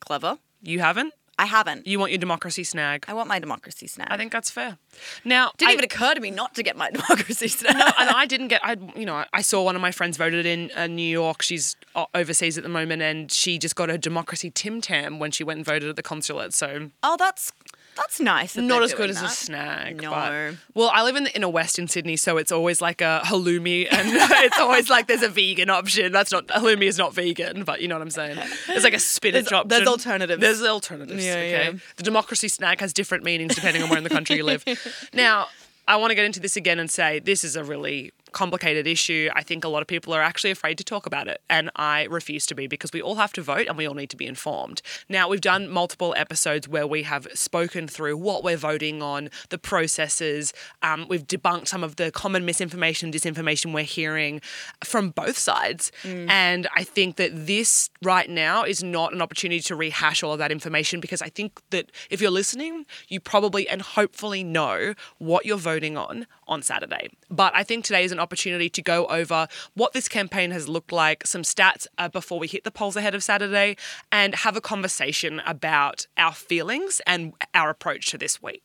Clever. 0.00 0.38
You 0.62 0.80
haven't? 0.80 1.12
I 1.38 1.44
haven't. 1.44 1.86
You 1.86 1.98
want 1.98 2.12
your 2.12 2.18
democracy 2.18 2.64
snag. 2.64 3.04
I 3.08 3.12
want 3.14 3.28
my 3.28 3.38
democracy 3.38 3.86
snag. 3.86 4.08
I 4.10 4.16
think 4.16 4.32
that's 4.32 4.48
fair. 4.50 4.78
Now, 5.24 5.52
Didn't 5.58 5.70
I- 5.70 5.72
even 5.74 5.84
occur 5.84 6.14
to 6.14 6.20
me 6.20 6.30
not 6.30 6.54
to 6.54 6.62
get 6.62 6.76
my 6.76 6.90
democracy 6.98 7.48
snack. 7.48 7.74
and 7.98 8.08
I 8.10 8.24
didn't 8.26 8.48
get. 8.48 8.60
I 8.64 8.76
you 8.96 9.04
know 9.04 9.24
I 9.32 9.42
saw 9.42 9.62
one 9.62 9.76
of 9.76 9.82
my 9.82 9.92
friends 9.92 10.16
voted 10.16 10.46
in 10.46 10.70
uh, 10.74 10.86
New 10.86 11.02
York. 11.08 11.42
She's 11.42 11.76
overseas 12.14 12.56
at 12.56 12.62
the 12.62 12.70
moment, 12.70 13.02
and 13.02 13.30
she 13.30 13.58
just 13.58 13.76
got 13.76 13.90
a 13.90 13.98
democracy 13.98 14.50
Tim 14.50 14.80
Tam 14.80 15.18
when 15.18 15.30
she 15.30 15.44
went 15.44 15.58
and 15.58 15.66
voted 15.66 15.88
at 15.90 15.96
the 15.96 16.02
consulate. 16.02 16.54
So 16.54 16.90
Oh, 17.02 17.16
that's 17.18 17.52
That's 17.96 18.20
nice. 18.20 18.54
that 18.54 18.62
not 18.62 18.76
they're 18.76 18.82
as 18.84 18.90
good 18.92 18.98
doing 19.06 19.10
as 19.10 19.18
a 19.18 19.22
that. 19.22 19.30
snag. 19.30 20.02
No. 20.02 20.10
But, 20.10 20.54
well, 20.74 20.90
I 20.92 21.02
live 21.02 21.16
in 21.16 21.24
the 21.24 21.34
inner 21.34 21.48
west 21.48 21.78
in 21.78 21.88
Sydney, 21.88 22.16
so 22.16 22.36
it's 22.36 22.52
always 22.52 22.80
like 22.80 23.00
a 23.00 23.22
halloumi, 23.24 23.88
and 23.90 24.08
it's 24.44 24.58
always 24.58 24.88
like 24.90 25.06
there's 25.06 25.22
a 25.22 25.28
vegan 25.28 25.70
option. 25.70 26.12
That's 26.12 26.30
not 26.32 26.46
halloumi 26.48 26.84
is 26.84 26.98
not 26.98 27.14
vegan, 27.14 27.64
but 27.64 27.80
you 27.80 27.88
know 27.88 27.94
what 27.96 28.02
I'm 28.02 28.10
saying. 28.10 28.38
There's 28.66 28.84
like 28.84 28.94
a 28.94 28.98
spinach 28.98 29.46
There's- 29.46 29.52
uh, 29.52 29.56
option. 29.56 29.68
there's 29.68 29.88
alternatives. 29.88 30.40
There's 30.40 30.62
alternatives. 30.62 31.24
Yeah, 31.24 31.32
okay. 31.32 31.50
yeah. 31.72 31.78
The 31.96 32.02
democracy 32.02 32.48
snack 32.48 32.80
has 32.80 32.92
different 32.92 33.24
meanings 33.24 33.54
depending 33.54 33.82
on 33.82 33.88
where 33.88 33.98
in 33.98 34.04
the 34.04 34.10
country 34.10 34.36
you 34.36 34.44
live. 34.44 34.64
Now, 35.12 35.46
I 35.88 35.96
want 35.96 36.10
to 36.10 36.14
get 36.14 36.24
into 36.24 36.40
this 36.40 36.56
again 36.56 36.78
and 36.78 36.90
say 36.90 37.18
this 37.20 37.44
is 37.44 37.56
a 37.56 37.64
really 37.64 38.12
complicated 38.36 38.86
issue. 38.86 39.30
I 39.34 39.42
think 39.42 39.64
a 39.64 39.68
lot 39.68 39.80
of 39.80 39.88
people 39.88 40.12
are 40.12 40.20
actually 40.20 40.50
afraid 40.50 40.76
to 40.76 40.84
talk 40.84 41.06
about 41.06 41.26
it, 41.26 41.40
and 41.48 41.70
I 41.74 42.04
refuse 42.04 42.44
to 42.46 42.54
be 42.54 42.66
because 42.66 42.92
we 42.92 43.00
all 43.00 43.14
have 43.14 43.32
to 43.32 43.42
vote 43.42 43.66
and 43.66 43.78
we 43.78 43.86
all 43.88 43.94
need 43.94 44.10
to 44.10 44.16
be 44.16 44.26
informed. 44.26 44.82
Now, 45.08 45.26
we've 45.26 45.40
done 45.40 45.70
multiple 45.70 46.14
episodes 46.18 46.68
where 46.68 46.86
we 46.86 47.02
have 47.04 47.26
spoken 47.32 47.88
through 47.88 48.18
what 48.18 48.44
we're 48.44 48.58
voting 48.58 49.00
on, 49.00 49.30
the 49.48 49.56
processes. 49.56 50.52
Um, 50.82 51.06
we've 51.08 51.26
debunked 51.26 51.68
some 51.68 51.82
of 51.82 51.96
the 51.96 52.10
common 52.10 52.44
misinformation, 52.44 53.10
disinformation 53.10 53.72
we're 53.72 53.84
hearing 53.84 54.42
from 54.84 55.10
both 55.10 55.38
sides. 55.38 55.90
And 56.28 56.68
I 56.76 56.84
think 56.84 57.16
that 57.16 57.30
this 57.46 57.88
right 58.02 58.28
now 58.28 58.64
is 58.64 58.82
not 58.82 59.14
an 59.14 59.22
opportunity 59.22 59.60
to 59.60 59.74
rehash 59.74 60.22
all 60.22 60.32
of 60.32 60.38
that 60.40 60.52
information 60.52 61.00
because 61.00 61.22
I 61.22 61.30
think 61.30 61.62
that 61.70 61.90
if 62.10 62.20
you're 62.20 62.30
listening, 62.30 62.84
you 63.08 63.18
probably 63.18 63.66
and 63.66 63.80
hopefully 63.80 64.44
know 64.44 64.92
what 65.16 65.46
you're 65.46 65.56
voting 65.56 65.96
on 65.96 66.26
on 66.46 66.62
Saturday. 66.62 67.08
But 67.30 67.52
I 67.56 67.62
think 67.64 67.84
today 67.84 68.04
is 68.04 68.12
an 68.12 68.20
opportunity 68.26 68.68
to 68.78 68.82
go 68.82 68.98
over 69.06 69.38
what 69.74 69.90
this 69.92 70.08
campaign 70.08 70.50
has 70.50 70.64
looked 70.68 70.92
like, 71.04 71.26
some 71.26 71.42
stats 71.42 71.86
uh, 71.98 72.08
before 72.08 72.38
we 72.42 72.48
hit 72.54 72.62
the 72.64 72.70
polls 72.78 72.96
ahead 72.96 73.14
of 73.14 73.22
Saturday, 73.22 73.76
and 74.10 74.30
have 74.44 74.56
a 74.56 74.60
conversation 74.60 75.40
about 75.46 76.06
our 76.24 76.34
feelings 76.48 77.00
and 77.06 77.32
our 77.54 77.68
approach 77.70 78.10
to 78.10 78.18
this 78.18 78.42
week 78.42 78.64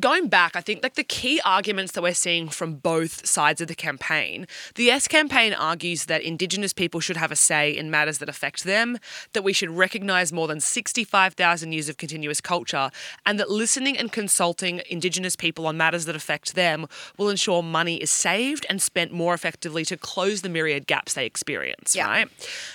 going 0.00 0.28
back, 0.28 0.56
I 0.56 0.60
think 0.60 0.82
like 0.82 0.94
the 0.94 1.04
key 1.04 1.40
arguments 1.44 1.92
that 1.92 2.02
we're 2.02 2.14
seeing 2.14 2.48
from 2.48 2.74
both 2.74 3.26
sides 3.26 3.60
of 3.60 3.68
the 3.68 3.74
campaign, 3.74 4.46
the 4.74 4.84
Yes 4.84 5.06
campaign 5.06 5.52
argues 5.52 6.06
that 6.06 6.22
Indigenous 6.22 6.72
people 6.72 7.00
should 7.00 7.16
have 7.16 7.30
a 7.30 7.36
say 7.36 7.70
in 7.76 7.90
matters 7.90 8.18
that 8.18 8.28
affect 8.28 8.64
them, 8.64 8.98
that 9.34 9.42
we 9.44 9.52
should 9.52 9.70
recognise 9.70 10.32
more 10.32 10.48
than 10.48 10.60
65,000 10.60 11.72
years 11.72 11.88
of 11.88 11.96
continuous 11.98 12.40
culture, 12.40 12.90
and 13.26 13.38
that 13.38 13.50
listening 13.50 13.98
and 13.98 14.10
consulting 14.12 14.80
Indigenous 14.88 15.36
people 15.36 15.66
on 15.66 15.76
matters 15.76 16.06
that 16.06 16.16
affect 16.16 16.54
them 16.54 16.86
will 17.18 17.28
ensure 17.28 17.62
money 17.62 17.96
is 17.96 18.10
saved 18.10 18.64
and 18.70 18.80
spent 18.80 19.12
more 19.12 19.34
effectively 19.34 19.84
to 19.84 19.96
close 19.96 20.42
the 20.42 20.48
myriad 20.48 20.86
gaps 20.86 21.14
they 21.14 21.26
experience, 21.26 21.94
Yeah. 21.94 22.08
right? 22.08 22.28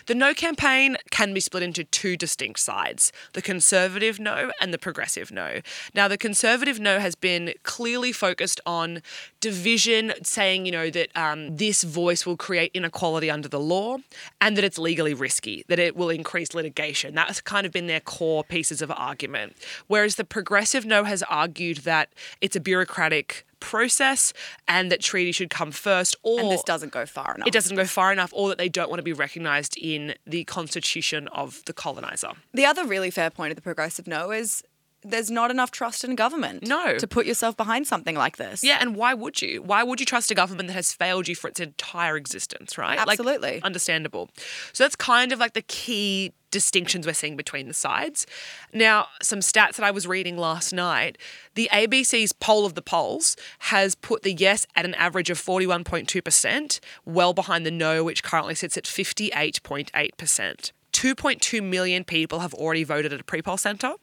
The 0.06 0.16
No 0.16 0.34
campaign 0.34 0.98
can 1.12 1.34
be 1.34 1.40
split 1.40 1.64
into 1.64 1.84
two 1.84 2.16
distinct 2.16 2.60
sides 2.60 3.12
the 3.34 3.42
conservative 3.42 4.20
no 4.20 4.52
and 4.62 4.74
the 4.74 4.78
progressive 4.78 5.32
no. 5.32 5.62
Now, 5.94 6.08
the 6.08 6.18
conservative 6.18 6.80
no 6.80 7.00
has 7.08 7.16
been 7.16 7.54
clearly 7.64 8.12
focused 8.12 8.60
on 8.66 9.02
division, 9.40 10.12
saying, 10.24 10.66
you 10.66 10.74
know, 10.74 10.90
that 10.90 11.10
um, 11.16 11.56
this 11.56 11.84
voice 11.84 12.26
will 12.26 12.36
create 12.36 12.70
inequality 12.74 13.32
under 13.32 13.48
the 13.48 13.60
law 13.60 13.98
and 14.42 14.58
that 14.58 14.66
it's 14.66 14.78
legally 14.78 15.14
risky, 15.14 15.64
that 15.70 15.80
it 15.80 15.96
will 15.96 16.10
increase 16.10 16.54
litigation. 16.54 17.16
That's 17.16 17.40
kind 17.40 17.66
of 17.66 17.72
been 17.72 17.88
their 17.88 18.02
core 18.02 18.44
pieces 18.44 18.82
of 18.82 18.92
argument. 18.92 19.56
Whereas 19.88 20.16
the 20.16 20.26
progressive 20.26 20.86
no 20.86 21.06
has 21.06 21.24
argued 21.24 21.78
that 21.92 22.10
it's 22.42 22.58
a 22.58 22.60
bureaucratic 22.60 23.46
process 23.60 24.34
and 24.68 24.92
that 24.92 25.02
treaty 25.02 25.32
should 25.32 25.50
come 25.50 25.72
first 25.72 26.16
or 26.24 26.42
And 26.42 26.52
this 26.52 26.64
doesn't 26.64 26.92
go 26.92 27.06
far 27.06 27.36
enough. 27.36 27.48
it 27.48 27.54
doesn't 27.54 27.76
go 27.76 27.86
far 27.86 28.12
enough 28.12 28.32
or 28.34 28.50
that 28.50 28.58
they 28.58 28.70
don't 28.70 28.90
want 28.90 29.00
to 29.00 29.04
be 29.04 29.14
recognized 29.14 29.78
in 29.78 30.14
the 30.28 30.44
constitution 30.44 31.28
of 31.30 31.64
the 31.66 31.74
colonizer. 31.74 32.32
The 32.54 32.66
other 32.66 32.86
really 32.86 33.12
fair 33.12 33.30
point 33.30 33.52
of 33.52 33.56
the 33.56 33.62
progressive 33.62 34.08
no 34.08 34.32
is 34.32 34.64
there's 35.04 35.32
not 35.32 35.52
enough 35.52 35.72
trust 35.72 36.04
in 36.04 36.16
government. 36.16 36.68
No. 36.68 36.98
To 36.98 37.08
put 37.08 37.26
yourself 37.26 37.56
behind 37.56 37.88
something 37.88 38.16
like 38.16 38.38
this. 38.38 38.64
Yeah, 38.64 38.78
and 38.80 38.96
why 38.96 39.14
would 39.14 39.42
you? 39.42 39.62
Why 39.62 39.84
would 39.84 40.00
you 40.00 40.06
trust 40.06 40.32
a 40.32 40.36
government 40.36 40.68
that 40.68 40.74
has 40.74 40.94
failed 40.94 41.28
you 41.28 41.36
for 41.36 41.48
its 41.48 41.60
entire 41.60 42.18
existence, 42.18 42.78
right? 42.78 42.98
Like, 42.98 43.20
Absolutely. 43.20 43.62
understandable. 43.62 44.30
So 44.74 44.84
that's 44.84 44.96
kind 44.96 45.32
of 45.32 45.40
like 45.40 45.54
the 45.54 45.62
key 45.62 46.34
distinctions 46.50 47.06
we're 47.06 47.14
seeing 47.14 47.36
between 47.36 47.68
the 47.68 47.74
sides. 47.74 48.26
Now, 48.74 49.08
some 49.22 49.40
stats 49.40 49.76
that 49.76 49.84
I 49.84 49.92
was 49.92 50.08
reading 50.08 50.38
last 50.38 50.74
night 50.74 51.18
the 51.56 51.70
ABC's 51.74 52.34
poll 52.34 52.66
of 52.66 52.74
the 52.76 52.82
polls 52.82 53.36
has 53.60 53.96
put 53.96 54.24
the 54.24 54.34
yes 54.34 54.66
at 54.76 54.86
an 54.86 54.94
average 54.96 55.30
of 55.30 55.42
41.2%, 55.42 56.80
well 57.06 57.34
behind 57.34 57.66
the 57.66 57.72
no, 57.72 58.04
which 58.04 58.24
currently 58.24 58.56
sits 58.56 58.78
at 58.78 58.86
58.8%. 58.86 60.72
2.2 60.94 61.64
million 61.64 62.04
people 62.04 62.40
have 62.40 62.54
already 62.54 62.84
voted 62.84 63.14
at 63.14 63.20
a 63.20 63.24
pre 63.24 63.42
poll 63.42 63.58
centre 63.58 63.94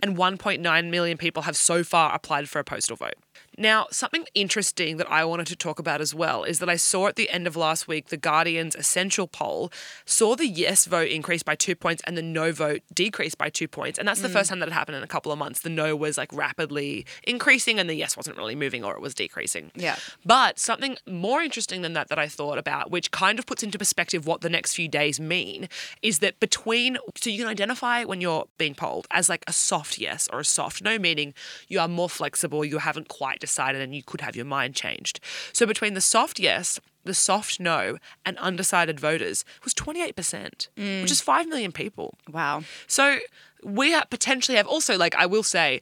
and 0.00 0.16
1.9 0.16 0.90
million 0.90 1.18
people 1.18 1.42
have 1.42 1.56
so 1.56 1.82
far 1.84 2.14
applied 2.14 2.48
for 2.48 2.58
a 2.58 2.64
postal 2.64 2.96
vote. 2.96 3.14
Now, 3.58 3.86
something 3.90 4.26
interesting 4.34 4.98
that 4.98 5.10
I 5.10 5.24
wanted 5.24 5.46
to 5.46 5.56
talk 5.56 5.78
about 5.78 6.00
as 6.00 6.14
well 6.14 6.44
is 6.44 6.58
that 6.58 6.68
I 6.68 6.76
saw 6.76 7.06
at 7.06 7.16
the 7.16 7.30
end 7.30 7.46
of 7.46 7.56
last 7.56 7.88
week 7.88 8.08
the 8.08 8.18
Guardian's 8.18 8.76
essential 8.76 9.26
poll 9.26 9.72
saw 10.04 10.36
the 10.36 10.46
yes 10.46 10.84
vote 10.84 11.08
increase 11.08 11.42
by 11.42 11.54
two 11.54 11.74
points 11.74 12.02
and 12.06 12.18
the 12.18 12.22
no 12.22 12.52
vote 12.52 12.82
decrease 12.92 13.34
by 13.34 13.48
two 13.48 13.66
points. 13.66 13.98
And 13.98 14.06
that's 14.06 14.20
the 14.20 14.28
hmm. 14.28 14.34
first 14.34 14.50
time 14.50 14.60
that 14.60 14.68
had 14.68 14.74
happened 14.74 14.98
in 14.98 15.02
a 15.02 15.06
couple 15.06 15.32
of 15.32 15.38
months. 15.38 15.60
The 15.60 15.70
no 15.70 15.96
was 15.96 16.18
like 16.18 16.32
rapidly 16.34 17.06
increasing 17.22 17.80
and 17.80 17.88
the 17.88 17.94
yes 17.94 18.16
wasn't 18.16 18.36
really 18.36 18.54
moving 18.54 18.84
or 18.84 18.94
it 18.94 19.00
was 19.00 19.14
decreasing. 19.14 19.70
Yeah. 19.74 19.96
But 20.24 20.58
something 20.58 20.98
more 21.06 21.40
interesting 21.40 21.80
than 21.80 21.94
that 21.94 22.08
that 22.08 22.18
I 22.18 22.28
thought 22.28 22.58
about, 22.58 22.90
which 22.90 23.10
kind 23.10 23.38
of 23.38 23.46
puts 23.46 23.62
into 23.62 23.78
perspective 23.78 24.26
what 24.26 24.42
the 24.42 24.50
next 24.50 24.74
few 24.74 24.88
days 24.88 25.18
mean, 25.18 25.70
is 26.02 26.18
that 26.18 26.38
between, 26.40 26.98
so 27.16 27.30
you 27.30 27.38
can 27.38 27.48
identify 27.48 28.04
when 28.04 28.20
you're 28.20 28.46
being 28.58 28.74
polled 28.74 29.06
as 29.10 29.30
like 29.30 29.44
a 29.46 29.52
soft 29.52 29.98
yes 29.98 30.28
or 30.30 30.40
a 30.40 30.44
soft 30.44 30.82
no, 30.82 30.98
meaning 30.98 31.32
you 31.68 31.80
are 31.80 31.88
more 31.88 32.10
flexible, 32.10 32.64
you 32.64 32.78
haven't 32.78 33.08
quite 33.08 33.25
decided, 33.34 33.82
and 33.82 33.94
you 33.94 34.02
could 34.02 34.20
have 34.20 34.36
your 34.36 34.44
mind 34.44 34.74
changed. 34.74 35.20
So 35.52 35.66
between 35.66 35.94
the 35.94 36.00
soft 36.00 36.38
yes, 36.38 36.78
the 37.04 37.14
soft 37.14 37.58
no, 37.60 37.98
and 38.24 38.38
undecided 38.38 39.00
voters 39.00 39.44
was 39.64 39.74
28%, 39.74 40.68
mm. 40.76 41.02
which 41.02 41.10
is 41.10 41.20
5 41.20 41.48
million 41.48 41.72
people. 41.72 42.16
Wow. 42.30 42.62
So 42.86 43.18
we 43.62 43.98
potentially 44.10 44.56
have 44.56 44.66
also, 44.66 44.96
like, 44.96 45.14
I 45.14 45.26
will 45.26 45.42
say, 45.42 45.80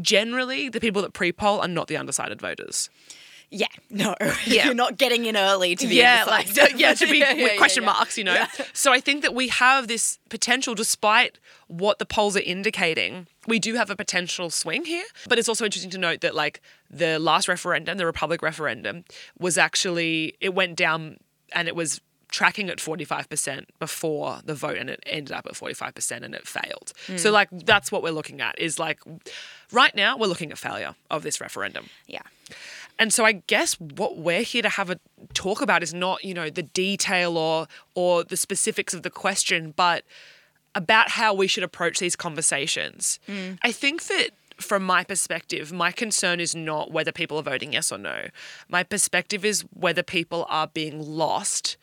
generally 0.00 0.68
the 0.68 0.80
people 0.80 1.02
that 1.02 1.12
pre 1.12 1.32
poll 1.32 1.60
are 1.60 1.68
not 1.68 1.88
the 1.88 1.96
undecided 1.96 2.40
voters. 2.40 2.90
Yeah. 3.52 3.66
No. 3.90 4.14
Yeah. 4.44 4.64
You're 4.64 4.74
not 4.74 4.98
getting 4.98 5.24
in 5.26 5.36
early 5.36 5.76
to 5.76 5.86
be 5.86 5.94
yeah, 5.96 6.24
like 6.26 6.48
yeah, 6.76 6.94
to 6.94 7.06
be 7.06 7.18
Yeah, 7.18 7.32
yeah, 7.32 7.44
with 7.44 7.58
question 7.58 7.84
marks, 7.84 8.18
you 8.18 8.24
know. 8.24 8.44
So 8.72 8.92
I 8.92 8.98
think 9.00 9.22
that 9.22 9.34
we 9.34 9.48
have 9.48 9.88
this 9.88 10.18
potential, 10.30 10.74
despite 10.74 11.38
what 11.68 11.98
the 11.98 12.06
polls 12.06 12.36
are 12.36 12.40
indicating, 12.40 13.28
we 13.46 13.58
do 13.58 13.74
have 13.74 13.88
a 13.88 13.96
potential 13.96 14.50
swing 14.50 14.84
here. 14.84 15.04
But 15.28 15.38
it's 15.38 15.48
also 15.48 15.64
interesting 15.64 15.90
to 15.92 15.98
note 15.98 16.22
that 16.22 16.34
like 16.34 16.60
the 16.90 17.18
last 17.18 17.46
referendum, 17.46 17.98
the 17.98 18.06
Republic 18.06 18.42
referendum, 18.42 19.04
was 19.38 19.56
actually 19.56 20.34
it 20.40 20.54
went 20.54 20.76
down 20.76 21.18
and 21.52 21.68
it 21.68 21.76
was 21.76 22.00
tracking 22.32 22.70
at 22.70 22.78
45% 22.78 23.66
before 23.78 24.40
the 24.44 24.54
vote 24.54 24.78
and 24.78 24.90
it 24.90 25.02
ended 25.06 25.32
up 25.32 25.46
at 25.46 25.52
45% 25.52 26.22
and 26.22 26.34
it 26.34 26.48
failed. 26.48 26.92
Hmm. 27.06 27.18
So 27.18 27.30
like 27.30 27.48
that's 27.52 27.92
what 27.92 28.02
we're 28.02 28.10
looking 28.10 28.40
at 28.40 28.58
is 28.58 28.78
like 28.78 29.00
right 29.70 29.94
now 29.94 30.16
we're 30.16 30.26
looking 30.26 30.50
at 30.50 30.58
failure 30.58 30.96
of 31.10 31.22
this 31.22 31.40
referendum. 31.40 31.90
Yeah. 32.06 32.22
And 32.98 33.12
so 33.12 33.24
I 33.24 33.32
guess 33.32 33.74
what 33.80 34.18
we're 34.18 34.42
here 34.42 34.62
to 34.62 34.68
have 34.68 34.90
a 34.90 34.98
talk 35.34 35.60
about 35.60 35.82
is 35.82 35.92
not, 35.92 36.24
you 36.24 36.34
know, 36.34 36.50
the 36.50 36.62
detail 36.62 37.36
or 37.36 37.66
or 37.94 38.24
the 38.24 38.36
specifics 38.36 38.94
of 38.94 39.02
the 39.02 39.10
question, 39.10 39.72
but 39.76 40.04
about 40.74 41.10
how 41.10 41.34
we 41.34 41.46
should 41.46 41.64
approach 41.64 41.98
these 41.98 42.16
conversations. 42.16 43.18
Mm. 43.28 43.58
I 43.62 43.72
think 43.72 44.04
that 44.04 44.30
from 44.58 44.84
my 44.84 45.04
perspective, 45.04 45.72
my 45.72 45.90
concern 45.90 46.40
is 46.40 46.54
not 46.54 46.90
whether 46.90 47.12
people 47.12 47.38
are 47.38 47.42
voting 47.42 47.72
yes 47.72 47.92
or 47.92 47.98
no. 47.98 48.28
My 48.68 48.82
perspective 48.82 49.44
is 49.44 49.62
whether 49.72 50.02
people 50.02 50.46
are 50.48 50.66
being 50.66 51.00
lost 51.00 51.76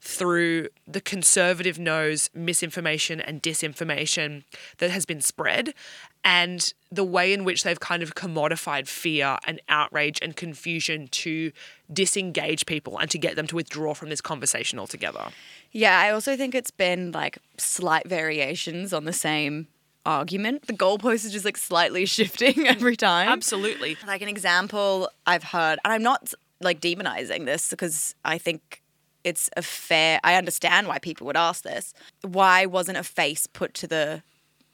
through 0.00 0.68
the 0.86 1.00
conservative 1.00 1.78
no's 1.78 2.30
misinformation 2.34 3.20
and 3.20 3.42
disinformation 3.42 4.44
that 4.78 4.90
has 4.90 5.04
been 5.04 5.20
spread 5.20 5.74
and 6.24 6.72
the 6.92 7.04
way 7.04 7.32
in 7.32 7.44
which 7.44 7.62
they've 7.62 7.80
kind 7.80 8.02
of 8.02 8.14
commodified 8.14 8.86
fear 8.86 9.38
and 9.46 9.60
outrage 9.68 10.18
and 10.20 10.36
confusion 10.36 11.08
to 11.08 11.52
disengage 11.92 12.66
people 12.66 12.98
and 12.98 13.10
to 13.10 13.18
get 13.18 13.36
them 13.36 13.46
to 13.46 13.56
withdraw 13.56 13.94
from 13.94 14.10
this 14.10 14.20
conversation 14.20 14.78
altogether. 14.78 15.28
Yeah, 15.72 15.98
I 15.98 16.10
also 16.10 16.36
think 16.36 16.54
it's 16.54 16.70
been 16.70 17.12
like 17.12 17.38
slight 17.56 18.08
variations 18.08 18.92
on 18.92 19.04
the 19.04 19.12
same 19.12 19.68
argument. 20.04 20.66
The 20.66 20.72
goalpost 20.72 21.24
is 21.24 21.32
just 21.32 21.44
like 21.44 21.56
slightly 21.56 22.06
shifting 22.06 22.66
every 22.66 22.96
time. 22.96 23.28
Absolutely. 23.28 23.96
Like 24.06 24.22
an 24.22 24.28
example 24.28 25.08
I've 25.26 25.44
heard, 25.44 25.78
and 25.84 25.92
I'm 25.92 26.02
not 26.02 26.34
like 26.60 26.80
demonizing 26.80 27.46
this 27.46 27.70
because 27.70 28.14
I 28.24 28.36
think 28.38 28.82
it's 29.24 29.50
a 29.56 29.62
fair, 29.62 30.20
I 30.24 30.34
understand 30.34 30.86
why 30.88 30.98
people 30.98 31.26
would 31.26 31.36
ask 31.36 31.62
this. 31.62 31.94
Why 32.22 32.66
wasn't 32.66 32.98
a 32.98 33.04
face 33.04 33.46
put 33.46 33.74
to 33.74 33.86
the 33.86 34.22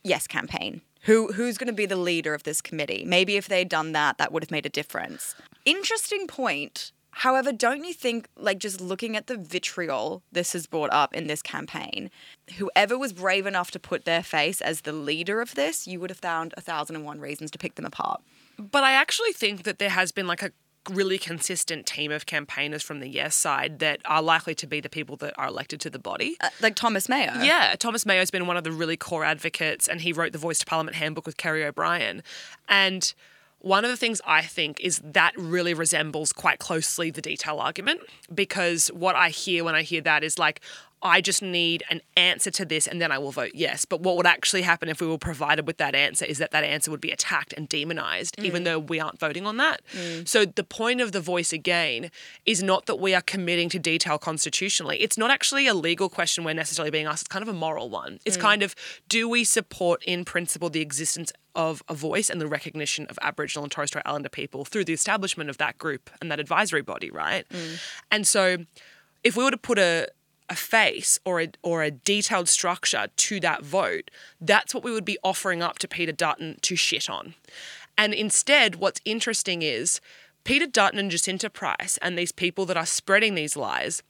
yes 0.02 0.26
campaign? 0.26 0.82
Who, 1.06 1.32
who's 1.32 1.56
going 1.56 1.68
to 1.68 1.72
be 1.72 1.86
the 1.86 1.96
leader 1.96 2.34
of 2.34 2.42
this 2.42 2.60
committee? 2.60 3.04
Maybe 3.06 3.36
if 3.36 3.46
they'd 3.46 3.68
done 3.68 3.92
that, 3.92 4.18
that 4.18 4.32
would 4.32 4.42
have 4.42 4.50
made 4.50 4.66
a 4.66 4.68
difference. 4.68 5.36
Interesting 5.64 6.26
point. 6.26 6.90
However, 7.10 7.52
don't 7.52 7.84
you 7.84 7.94
think, 7.94 8.28
like, 8.36 8.58
just 8.58 8.80
looking 8.80 9.16
at 9.16 9.28
the 9.28 9.36
vitriol 9.36 10.22
this 10.32 10.52
has 10.52 10.66
brought 10.66 10.92
up 10.92 11.14
in 11.14 11.28
this 11.28 11.42
campaign, 11.42 12.10
whoever 12.58 12.98
was 12.98 13.12
brave 13.12 13.46
enough 13.46 13.70
to 13.70 13.78
put 13.78 14.04
their 14.04 14.22
face 14.22 14.60
as 14.60 14.80
the 14.80 14.92
leader 14.92 15.40
of 15.40 15.54
this, 15.54 15.86
you 15.86 16.00
would 16.00 16.10
have 16.10 16.18
found 16.18 16.52
a 16.56 16.60
thousand 16.60 16.96
and 16.96 17.04
one 17.04 17.20
reasons 17.20 17.50
to 17.52 17.58
pick 17.58 17.76
them 17.76 17.86
apart. 17.86 18.20
But 18.58 18.82
I 18.82 18.92
actually 18.92 19.32
think 19.32 19.62
that 19.62 19.78
there 19.78 19.90
has 19.90 20.10
been 20.12 20.26
like 20.26 20.42
a 20.42 20.50
really 20.90 21.18
consistent 21.18 21.86
team 21.86 22.10
of 22.12 22.26
campaigners 22.26 22.82
from 22.82 23.00
the 23.00 23.08
yes 23.08 23.34
side 23.34 23.78
that 23.80 24.00
are 24.04 24.22
likely 24.22 24.54
to 24.56 24.66
be 24.66 24.80
the 24.80 24.88
people 24.88 25.16
that 25.16 25.34
are 25.38 25.48
elected 25.48 25.80
to 25.82 25.90
the 25.90 25.98
body. 25.98 26.36
Uh, 26.40 26.50
like 26.60 26.74
Thomas 26.74 27.08
Mayo. 27.08 27.32
Yeah, 27.42 27.74
Thomas 27.78 28.06
Mayo's 28.06 28.30
been 28.30 28.46
one 28.46 28.56
of 28.56 28.64
the 28.64 28.72
really 28.72 28.96
core 28.96 29.24
advocates, 29.24 29.88
and 29.88 30.00
he 30.00 30.12
wrote 30.12 30.32
the 30.32 30.38
Voice 30.38 30.58
to 30.60 30.66
Parliament 30.66 30.96
handbook 30.96 31.26
with 31.26 31.36
Kerry 31.36 31.64
O'Brien. 31.64 32.22
And 32.68 33.12
one 33.60 33.84
of 33.84 33.90
the 33.90 33.96
things 33.96 34.20
I 34.24 34.42
think 34.42 34.80
is 34.80 35.00
that 35.02 35.32
really 35.36 35.74
resembles 35.74 36.32
quite 36.32 36.58
closely 36.58 37.10
the 37.10 37.22
detail 37.22 37.58
argument 37.58 38.00
because 38.32 38.88
what 38.88 39.16
I 39.16 39.30
hear 39.30 39.64
when 39.64 39.74
I 39.74 39.82
hear 39.82 40.00
that 40.02 40.22
is 40.22 40.38
like, 40.38 40.60
I 41.02 41.20
just 41.20 41.42
need 41.42 41.84
an 41.90 42.00
answer 42.16 42.50
to 42.50 42.64
this 42.64 42.86
and 42.86 43.00
then 43.00 43.12
I 43.12 43.18
will 43.18 43.30
vote 43.30 43.52
yes. 43.54 43.84
But 43.84 44.00
what 44.00 44.16
would 44.16 44.26
actually 44.26 44.62
happen 44.62 44.88
if 44.88 45.00
we 45.00 45.06
were 45.06 45.18
provided 45.18 45.66
with 45.66 45.76
that 45.76 45.94
answer 45.94 46.24
is 46.24 46.38
that 46.38 46.50
that 46.52 46.64
answer 46.64 46.90
would 46.90 47.00
be 47.00 47.10
attacked 47.10 47.52
and 47.52 47.68
demonized, 47.68 48.38
even 48.38 48.62
mm. 48.62 48.64
though 48.64 48.78
we 48.78 48.98
aren't 48.98 49.20
voting 49.20 49.46
on 49.46 49.58
that. 49.58 49.82
Mm. 49.92 50.26
So 50.26 50.46
the 50.46 50.64
point 50.64 51.00
of 51.00 51.12
the 51.12 51.20
voice 51.20 51.52
again 51.52 52.10
is 52.46 52.62
not 52.62 52.86
that 52.86 52.96
we 52.96 53.14
are 53.14 53.20
committing 53.20 53.68
to 53.70 53.78
detail 53.78 54.18
constitutionally. 54.18 55.00
It's 55.02 55.18
not 55.18 55.30
actually 55.30 55.66
a 55.66 55.74
legal 55.74 56.08
question 56.08 56.44
we're 56.44 56.54
necessarily 56.54 56.90
being 56.90 57.06
asked, 57.06 57.22
it's 57.22 57.28
kind 57.28 57.42
of 57.42 57.48
a 57.48 57.58
moral 57.58 57.90
one. 57.90 58.18
It's 58.24 58.38
mm. 58.38 58.42
kind 58.42 58.62
of 58.62 58.74
do 59.08 59.28
we 59.28 59.44
support 59.44 60.02
in 60.04 60.24
principle 60.24 60.70
the 60.70 60.80
existence 60.80 61.32
of 61.54 61.82
a 61.88 61.94
voice 61.94 62.30
and 62.30 62.40
the 62.40 62.46
recognition 62.46 63.06
of 63.06 63.18
Aboriginal 63.22 63.64
and 63.64 63.72
Torres 63.72 63.90
Strait 63.90 64.02
Islander 64.06 64.28
people 64.28 64.64
through 64.64 64.84
the 64.84 64.92
establishment 64.92 65.50
of 65.50 65.58
that 65.58 65.78
group 65.78 66.10
and 66.20 66.30
that 66.30 66.40
advisory 66.40 66.82
body, 66.82 67.10
right? 67.10 67.46
And 68.10 68.26
so 68.26 68.58
if 69.24 69.36
we 69.36 69.44
were 69.44 69.50
to 69.50 69.56
put 69.56 69.78
a 69.78 70.08
a 70.48 70.56
face 70.56 71.18
or 71.24 71.40
a 71.40 71.48
or 71.62 71.82
a 71.82 71.90
detailed 71.90 72.48
structure 72.48 73.06
to 73.16 73.40
that 73.40 73.64
vote, 73.64 74.10
that's 74.40 74.74
what 74.74 74.84
we 74.84 74.92
would 74.92 75.04
be 75.04 75.18
offering 75.22 75.62
up 75.62 75.78
to 75.80 75.88
Peter 75.88 76.12
Dutton 76.12 76.56
to 76.62 76.76
shit 76.76 77.10
on. 77.10 77.34
And 77.98 78.12
instead, 78.12 78.76
what's 78.76 79.00
interesting 79.04 79.62
is 79.62 80.00
Peter 80.44 80.66
Dutton 80.66 80.98
and 80.98 81.10
Jacinta 81.10 81.50
Price 81.50 81.98
and 82.02 82.16
these 82.16 82.32
people 82.32 82.66
that 82.66 82.76
are 82.76 82.86
spreading 82.86 83.34
these 83.34 83.56
lies 83.56 84.02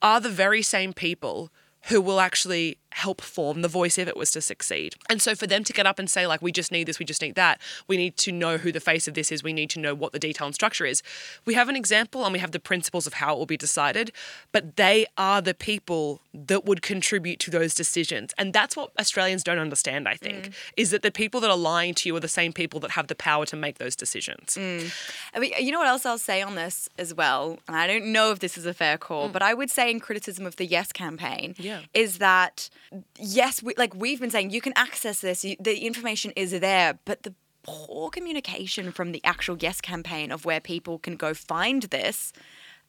are 0.00 0.20
the 0.20 0.30
very 0.30 0.62
same 0.62 0.92
people 0.92 1.50
who 1.88 2.00
will 2.00 2.20
actually 2.20 2.78
help 2.94 3.20
form 3.20 3.62
the 3.62 3.68
voice 3.68 3.98
if 3.98 4.06
it 4.06 4.16
was 4.16 4.30
to 4.30 4.40
succeed. 4.40 4.94
And 5.10 5.20
so 5.20 5.34
for 5.34 5.48
them 5.48 5.64
to 5.64 5.72
get 5.72 5.84
up 5.84 5.98
and 5.98 6.08
say, 6.08 6.28
like, 6.28 6.40
we 6.40 6.52
just 6.52 6.70
need 6.70 6.84
this, 6.86 7.00
we 7.00 7.04
just 7.04 7.20
need 7.20 7.34
that, 7.34 7.60
we 7.88 7.96
need 7.96 8.16
to 8.18 8.30
know 8.30 8.56
who 8.56 8.70
the 8.70 8.78
face 8.78 9.08
of 9.08 9.14
this 9.14 9.32
is, 9.32 9.42
we 9.42 9.52
need 9.52 9.68
to 9.70 9.80
know 9.80 9.96
what 9.96 10.12
the 10.12 10.20
detail 10.20 10.46
and 10.46 10.54
structure 10.54 10.86
is. 10.86 11.02
We 11.44 11.54
have 11.54 11.68
an 11.68 11.74
example 11.74 12.24
and 12.24 12.32
we 12.32 12.38
have 12.38 12.52
the 12.52 12.60
principles 12.60 13.08
of 13.08 13.14
how 13.14 13.34
it 13.34 13.38
will 13.38 13.46
be 13.46 13.56
decided, 13.56 14.12
but 14.52 14.76
they 14.76 15.06
are 15.18 15.42
the 15.42 15.54
people 15.54 16.20
that 16.32 16.64
would 16.64 16.82
contribute 16.82 17.40
to 17.40 17.50
those 17.50 17.74
decisions. 17.74 18.32
And 18.38 18.52
that's 18.52 18.76
what 18.76 18.92
Australians 18.98 19.42
don't 19.42 19.58
understand, 19.58 20.06
I 20.06 20.14
think, 20.14 20.50
mm. 20.50 20.54
is 20.76 20.92
that 20.92 21.02
the 21.02 21.10
people 21.10 21.40
that 21.40 21.50
are 21.50 21.56
lying 21.56 21.94
to 21.94 22.08
you 22.08 22.14
are 22.14 22.20
the 22.20 22.28
same 22.28 22.52
people 22.52 22.78
that 22.80 22.92
have 22.92 23.08
the 23.08 23.16
power 23.16 23.44
to 23.46 23.56
make 23.56 23.78
those 23.78 23.96
decisions. 23.96 24.56
Mm. 24.56 24.92
I 25.34 25.40
mean, 25.40 25.52
you 25.58 25.72
know 25.72 25.80
what 25.80 25.88
else 25.88 26.06
I'll 26.06 26.16
say 26.16 26.42
on 26.42 26.54
this 26.54 26.88
as 26.96 27.12
well? 27.12 27.58
And 27.66 27.76
I 27.76 27.88
don't 27.88 28.06
know 28.12 28.30
if 28.30 28.38
this 28.38 28.56
is 28.56 28.66
a 28.66 28.74
fair 28.74 28.98
call, 28.98 29.28
mm. 29.28 29.32
but 29.32 29.42
I 29.42 29.52
would 29.52 29.70
say 29.70 29.90
in 29.90 29.98
criticism 29.98 30.46
of 30.46 30.54
the 30.56 30.64
Yes 30.64 30.92
campaign 30.92 31.56
Yeah. 31.58 31.80
is 31.92 32.18
that 32.18 32.70
yes, 33.18 33.62
we, 33.62 33.74
like 33.76 33.94
we've 33.94 34.20
been 34.20 34.30
saying, 34.30 34.50
you 34.50 34.60
can 34.60 34.72
access 34.76 35.20
this, 35.20 35.44
you, 35.44 35.56
the 35.60 35.78
information 35.86 36.32
is 36.36 36.52
there, 36.52 36.98
but 37.04 37.22
the 37.22 37.34
poor 37.62 38.10
communication 38.10 38.92
from 38.92 39.12
the 39.12 39.20
actual 39.24 39.56
Yes 39.58 39.80
campaign 39.80 40.30
of 40.30 40.44
where 40.44 40.60
people 40.60 40.98
can 40.98 41.16
go 41.16 41.34
find 41.34 41.84
this. 41.84 42.32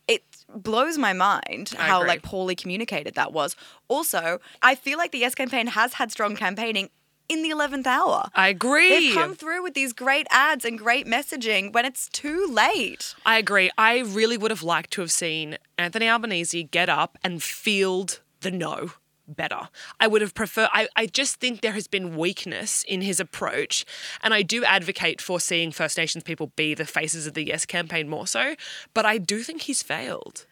It 0.08 0.24
blows 0.54 0.98
my 0.98 1.14
mind 1.14 1.74
I 1.80 1.88
how 1.88 2.00
agree. 2.02 2.10
like 2.10 2.22
poorly 2.22 2.56
communicated 2.56 3.16
that 3.16 3.34
was. 3.34 3.56
Also, 3.88 4.40
I 4.62 4.76
feel 4.76 4.98
like 4.98 5.12
the 5.12 5.18
Yes 5.18 5.34
campaign 5.34 5.68
has 5.68 5.94
had 5.94 6.12
strong 6.12 6.36
campaigning 6.36 6.90
in 7.28 7.42
the 7.42 7.50
11th 7.50 7.88
hour. 7.88 8.30
I 8.36 8.50
agree. 8.50 8.90
They've 8.90 9.16
come 9.16 9.36
through 9.36 9.64
with 9.64 9.74
these 9.74 9.94
great 9.94 10.28
ads 10.30 10.64
and 10.64 10.78
great 10.78 11.08
messaging 11.08 11.74
when 11.74 11.86
it's 11.86 12.08
too 12.10 12.48
late. 12.48 13.16
I 13.26 13.40
agree. 13.40 13.72
I 13.78 14.00
really 14.00 14.38
would 14.38 14.52
have 14.52 14.62
liked 14.62 14.92
to 14.92 15.02
have 15.02 15.12
seen 15.12 15.58
Anthony 15.78 16.08
Albanese 16.08 16.64
get 16.64 16.88
up 16.88 17.18
and 17.24 17.42
field 17.42 18.22
the 18.42 18.52
no 18.52 18.92
better. 19.28 19.70
I 20.00 20.08
would 20.08 20.22
have 20.22 20.34
preferred, 20.34 20.70
I, 20.74 20.88
I 20.96 21.06
just 21.06 21.36
think 21.36 21.62
there 21.62 21.74
has 21.74 21.88
been 21.88 22.16
weakness 22.16 22.84
in 22.88 23.02
his 23.02 23.20
approach. 23.20 23.86
And 24.22 24.34
I 24.34 24.42
do 24.42 24.64
advocate 24.64 25.22
for 25.22 25.40
seeing 25.40 25.72
First 25.72 25.98
Nations 25.98 26.24
people 26.24 26.52
be 26.56 26.74
the 26.74 26.86
faces 26.86 27.28
of 27.28 27.34
the 27.34 27.46
Yes 27.46 27.66
campaign 27.66 28.10
more 28.10 28.28
so. 28.28 28.56
But 28.94 29.06
I 29.06 29.18
do 29.18 29.44
think 29.44 29.64
he's 29.64 29.84
failed. 29.84 30.46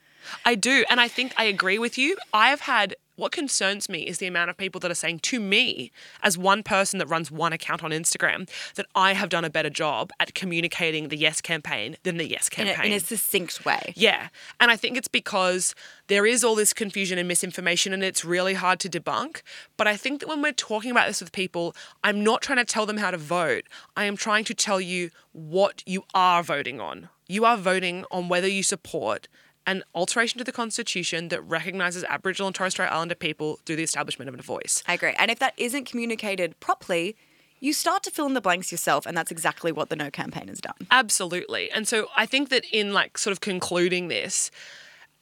I 0.46 0.56
do. 0.56 0.86
And 0.90 1.00
I 1.02 1.08
think 1.08 1.34
I 1.38 1.46
agree 1.46 1.80
with 1.80 1.98
you. 1.98 2.18
I 2.34 2.50
have 2.50 2.62
had. 2.62 2.96
What 3.16 3.32
concerns 3.32 3.90
me 3.90 4.02
is 4.02 4.18
the 4.18 4.26
amount 4.28 4.50
of 4.50 4.58
people 4.58 4.80
that 4.82 4.90
are 4.90 4.96
saying 4.96 5.20
to 5.20 5.40
me, 5.40 5.92
as 6.24 6.38
one 6.38 6.64
person 6.64 6.98
that 7.00 7.06
runs 7.08 7.30
one 7.30 7.54
account 7.54 7.84
on 7.84 7.92
Instagram, 7.92 8.50
that 8.76 8.88
I 8.96 9.14
have 9.14 9.30
done 9.30 9.46
a 9.46 9.50
better 9.50 9.70
job 9.70 10.12
at 10.20 10.34
communicating 10.34 11.10
the 11.10 11.18
Yes 11.18 11.40
campaign 11.40 11.98
than 12.04 12.18
the 12.18 12.28
Yes 12.28 12.50
In 12.50 12.66
campaign. 12.66 12.92
a, 12.92 12.96
in 12.96 12.98
a 12.98 13.00
succinct 13.00 13.66
way. 13.66 13.94
Yeah. 13.96 14.30
And 14.60 14.72
I 14.72 14.76
think 14.76 14.98
it's 14.98 15.08
because 15.08 15.76
there 16.08 16.26
is 16.26 16.44
all 16.44 16.56
this 16.56 16.74
confusion 16.74 17.18
and 17.20 17.28
misinformation 17.28 17.94
and 17.94 18.04
it's 18.04 18.26
really 18.26 18.56
hard 18.56 18.80
to 18.82 18.90
debunk. 18.90 19.42
But 19.78 19.88
I 19.88 19.96
think 19.96 20.22
that 20.22 20.28
when 20.28 20.42
we're 20.42 20.52
talking 20.52 20.90
about 20.90 21.08
this 21.08 21.22
with 21.22 21.32
people, 21.32 21.76
I'm 22.04 22.24
not 22.24 22.42
trying 22.42 22.58
to 22.60 22.66
tell 22.66 22.86
them 22.86 22.98
how 22.98 23.12
to 23.12 23.18
vote. 23.18 23.66
I 23.96 24.06
am 24.06 24.18
trying 24.18 24.44
to 24.46 24.54
tell 24.54 24.82
you 24.82 25.12
what 25.34 25.84
you 25.86 26.04
are 26.14 26.42
voting 26.42 26.82
on. 26.82 27.10
You 27.28 27.46
are 27.46 27.58
voting 27.58 28.06
on 28.12 28.28
whether 28.28 28.48
you 28.48 28.64
support 28.64 29.28
an 29.66 29.84
alteration 29.94 30.38
to 30.40 30.44
the 30.44 30.52
Constitution 30.52 31.30
that 31.30 31.42
recognises 31.42 32.04
Aboriginal 32.04 32.48
and 32.48 32.56
Torres 32.56 32.74
Strait 32.74 32.88
Islander 32.88 33.16
people 33.16 33.60
through 33.66 33.78
the 33.78 33.84
establishment 33.84 34.30
of 34.30 34.38
a 34.38 34.42
voice. 34.42 34.84
I 34.88 34.94
agree. 34.94 35.14
And 35.18 35.32
if 35.32 35.40
that 35.40 35.54
isn't 35.58 35.86
communicated 35.86 36.60
properly, 36.60 37.16
you 37.60 37.72
start 37.72 38.04
to 38.04 38.12
fill 38.12 38.26
in 38.26 38.34
the 38.34 38.42
blanks 38.42 38.72
yourself, 38.72 39.06
and 39.06 39.16
that's 39.16 39.32
exactly 39.32 39.72
what 39.72 39.90
the 39.90 39.96
No 39.96 40.12
campaign 40.12 40.50
has 40.50 40.60
done. 40.60 40.76
Absolutely. 40.92 41.72
And 41.72 41.88
so 41.88 42.10
I 42.18 42.26
think 42.26 42.50
that 42.50 42.66
in 42.74 42.92
like 42.92 43.18
sort 43.18 43.32
of 43.32 43.40
concluding 43.40 44.10
this, 44.10 44.52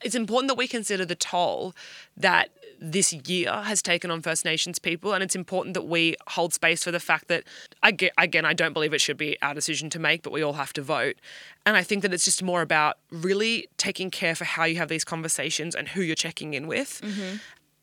it's 0.04 0.16
important 0.16 0.48
that 0.50 0.58
we 0.58 0.68
consider 0.68 1.06
the 1.06 1.16
toll 1.16 1.74
that 2.18 2.50
this 2.80 3.14
year 3.14 3.52
has 3.52 3.82
taken 3.82 4.10
on 4.10 4.22
First 4.22 4.44
Nations 4.44 4.80
people. 4.80 5.14
And 5.14 5.24
it's 5.24 5.36
important 5.36 5.76
that 5.76 5.84
we 5.84 6.16
hold 6.28 6.54
space 6.54 6.84
for 6.84 6.92
the 6.92 7.00
fact 7.00 7.28
that, 7.28 7.44
again, 7.84 8.46
I 8.46 8.54
don't 8.54 8.74
believe 8.74 8.94
it 8.94 9.02
should 9.02 9.18
be 9.18 9.38
our 9.42 9.54
decision 9.54 9.90
to 9.92 10.00
make, 10.00 10.24
but 10.24 10.34
we 10.34 10.42
all 10.42 10.54
have 10.54 10.74
to 10.74 10.82
vote. 10.82 11.18
And 11.66 11.78
I 11.78 11.84
think 11.84 12.02
that 12.02 12.12
it's 12.12 12.26
just 12.26 12.42
more 12.42 12.62
about 12.62 12.98
really 13.12 13.68
taking 13.78 14.10
care 14.10 14.34
for 14.34 14.46
how 14.46 14.64
you 14.64 14.78
have 14.78 14.90
these 14.90 15.04
conversations 15.04 15.76
and 15.76 15.90
who 15.90 16.02
you're 16.02 16.16
checking 16.16 16.56
in 16.56 16.66
with. 16.66 17.02
Mm-hmm. 17.04 17.36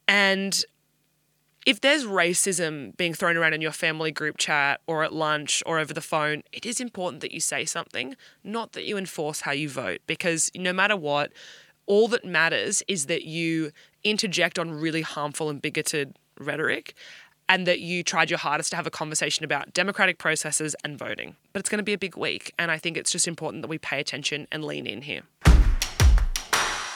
And 0.09 0.65
if 1.65 1.81
there's 1.81 2.05
racism 2.05 2.97
being 2.97 3.15
thrown 3.15 3.37
around 3.37 3.53
in 3.53 3.61
your 3.61 3.73
family 3.73 4.11
group 4.11 4.39
chat 4.39 4.81
or 4.87 5.05
at 5.05 5.13
lunch 5.13 5.63
or 5.67 5.79
over 5.79 5.93
the 5.93 6.01
phone, 6.01 6.43
it 6.51 6.65
is 6.67 6.81
important 6.81 7.21
that 7.21 7.31
you 7.31 7.41
say 7.41 7.65
something, 7.65 8.17
not 8.43 8.73
that 8.73 8.85
you 8.85 8.97
enforce 8.97 9.43
how 9.43 9.53
you 9.53 9.69
vote. 9.69 10.01
Because 10.07 10.51
no 10.57 10.73
matter 10.73 10.97
what, 10.97 11.31
all 11.88 12.07
that 12.09 12.24
matters 12.24 12.83
is 12.87 13.07
that 13.07 13.24
you 13.24 13.72
interject 14.05 14.59
on 14.59 14.70
really 14.70 15.03
harmful 15.03 15.51
and 15.51 15.61
bigoted 15.61 16.16
rhetoric 16.38 16.94
and 17.48 17.66
that 17.66 17.81
you 17.81 18.05
tried 18.05 18.31
your 18.31 18.38
hardest 18.38 18.70
to 18.70 18.77
have 18.77 18.87
a 18.87 18.90
conversation 18.90 19.44
about 19.44 19.72
democratic 19.72 20.18
processes 20.18 20.77
and 20.85 20.98
voting. 20.98 21.35
But 21.53 21.61
it's 21.61 21.70
going 21.70 21.79
to 21.79 21.85
be 21.85 21.94
a 21.94 21.98
big 21.98 22.16
week. 22.16 22.53
And 22.59 22.70
I 22.70 22.77
think 22.77 22.96
it's 22.96 23.11
just 23.11 23.27
important 23.27 23.62
that 23.62 23.68
we 23.68 23.79
pay 23.79 23.98
attention 23.98 24.46
and 24.53 24.64
lean 24.64 24.87
in 24.87 25.03
here. 25.03 25.22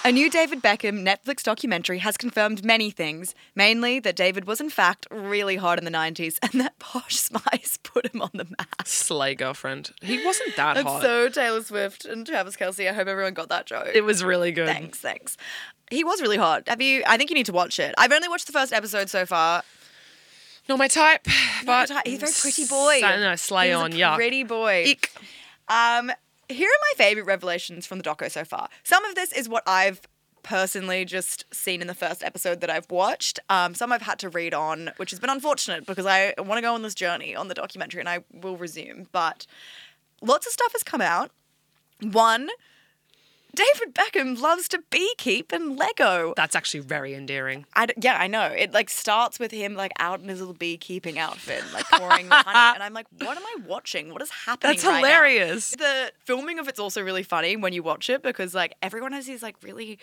A 0.05 0.11
new 0.11 0.29
David 0.29 0.61
Beckham 0.63 1.05
Netflix 1.07 1.45
documentary 1.45 1.99
has 1.99 2.17
confirmed 2.17 2.65
many 2.65 2.91
things, 2.91 3.37
mainly 3.55 4.01
that 4.01 4.17
David 4.17 4.47
was 4.49 4.61
in 4.61 4.69
fact 4.69 5.07
really 5.13 5.55
hot 5.57 5.79
in 5.79 5.85
the 5.85 5.93
90s 5.93 6.39
and 6.43 6.61
that 6.61 6.77
Posh 6.81 7.15
Spice 7.21 7.79
put 7.85 8.13
him 8.13 8.21
on 8.21 8.31
the 8.35 8.45
map. 8.45 8.85
Slay 8.85 9.37
girlfriend. 9.37 9.93
He 10.03 10.25
wasn't 10.25 10.57
that 10.57 10.75
That's 10.75 10.89
hot. 10.89 11.03
so 11.03 11.29
Taylor 11.29 11.63
Swift 11.63 12.05
and 12.05 12.27
Travis 12.27 12.57
Kelce. 12.57 12.89
I 12.89 12.93
hope 12.93 13.07
everyone 13.07 13.33
got 13.35 13.49
that 13.51 13.67
joke. 13.67 13.91
it 13.95 14.03
was 14.03 14.25
really 14.25 14.51
good. 14.51 14.67
Thanks, 14.67 14.99
thanks. 14.99 15.37
He 15.89 16.03
was 16.03 16.21
really 16.21 16.39
hot. 16.39 16.69
Have 16.69 16.83
you? 16.83 17.05
I 17.07 17.17
think 17.17 17.31
you 17.31 17.35
need 17.35 17.47
to 17.47 17.53
watch 17.53 17.79
it. 17.79 17.95
I've 17.97 18.13
only 18.13 18.29
watched 18.29 18.47
the 18.49 18.53
first 18.53 18.73
episode 18.73 19.09
so 19.09 19.25
far. 19.25 19.63
Not 20.69 20.79
my 20.79 20.89
type, 20.89 21.27
but 21.65 21.91
He's 22.05 22.17
a 22.17 22.21
very 22.21 22.33
pretty 22.41 22.65
boy. 22.65 23.01
Don't 23.01 23.39
slay 23.39 23.69
He's 23.69 23.77
on, 23.77 23.93
yeah. 23.93 24.17
Pretty 24.17 24.43
boy. 24.43 24.85
Ick. 24.91 25.13
Um, 25.69 26.11
here 26.53 26.69
are 26.69 26.83
my 26.93 27.05
favorite 27.05 27.25
revelations 27.25 27.87
from 27.87 27.99
the 27.99 28.05
doco 28.05 28.31
so 28.31 28.45
far. 28.45 28.69
Some 28.83 29.05
of 29.05 29.15
this 29.15 29.33
is 29.33 29.49
what 29.49 29.63
I've 29.67 30.01
personally 30.43 31.05
just 31.05 31.45
seen 31.55 31.81
in 31.81 31.87
the 31.87 31.95
first 31.95 32.23
episode 32.23 32.61
that 32.61 32.71
I've 32.71 32.91
watched. 32.91 33.39
Um, 33.49 33.75
some 33.75 33.93
I've 33.93 34.03
had 34.03 34.19
to 34.21 34.29
read 34.29 34.55
on, 34.55 34.91
which 34.97 35.11
has 35.11 35.21
been 35.21 35.31
unfortunate 35.31 35.87
because 35.87 36.07
I 36.07 36.35
want 36.39 36.59
to 36.59 36.63
go 36.63 36.75
on 36.75 36.83
this 36.83 36.95
journey 36.95 37.35
on 37.35 37.49
the 37.49 37.55
documentary 37.55 38.01
and 38.01 38.09
I 38.09 38.25
will 38.33 38.57
resume. 38.57 39.09
But 39.13 39.47
lots 40.21 40.47
of 40.47 40.53
stuff 40.53 40.73
has 40.73 40.83
come 40.83 41.01
out. 41.01 41.31
One, 42.01 42.49
David 43.55 43.95
Beckham 43.95 44.41
loves 44.41 44.69
to 44.69 44.83
beekeep 44.91 45.53
and 45.53 45.77
Lego. 45.77 46.33
That's 46.37 46.57
actually 46.57 46.81
very 46.81 47.15
endearing. 47.15 47.67
I 47.75 47.87
d- 47.87 47.95
yeah, 48.01 48.17
I 48.19 48.27
know. 48.27 48.47
It 48.47 48.73
like 48.73 48.89
starts 48.89 49.39
with 49.39 49.51
him 49.51 49.75
like 49.75 49.93
out 49.99 50.21
in 50.21 50.29
his 50.29 50.41
little 50.41 50.55
beekeeping 50.55 51.19
outfit, 51.19 51.63
like 51.75 51.85
pouring 51.91 52.29
the 52.29 52.35
honey, 52.35 52.75
and 52.75 52.83
I'm 52.83 52.95
like, 52.95 53.07
what 53.19 53.37
am 53.37 53.45
I 53.45 53.57
watching? 53.67 54.13
What 54.13 54.23
is 54.23 54.31
happening? 54.31 54.73
That's 54.73 54.85
right 54.85 54.93
now? 54.93 54.97
hilarious. 54.99 55.71
The 55.73 56.13
filming 56.25 56.59
of 56.59 56.69
it's 56.69 56.81
also 56.81 57.03
really 57.03 57.23
funny 57.23 57.57
when 57.57 57.73
you 57.73 57.83
watch 57.83 58.09
it 58.09 58.23
because 58.23 58.55
like 58.55 58.75
everyone 58.83 59.13
has 59.13 59.27
these 59.27 59.43
like 59.43 59.57
really 59.63 59.99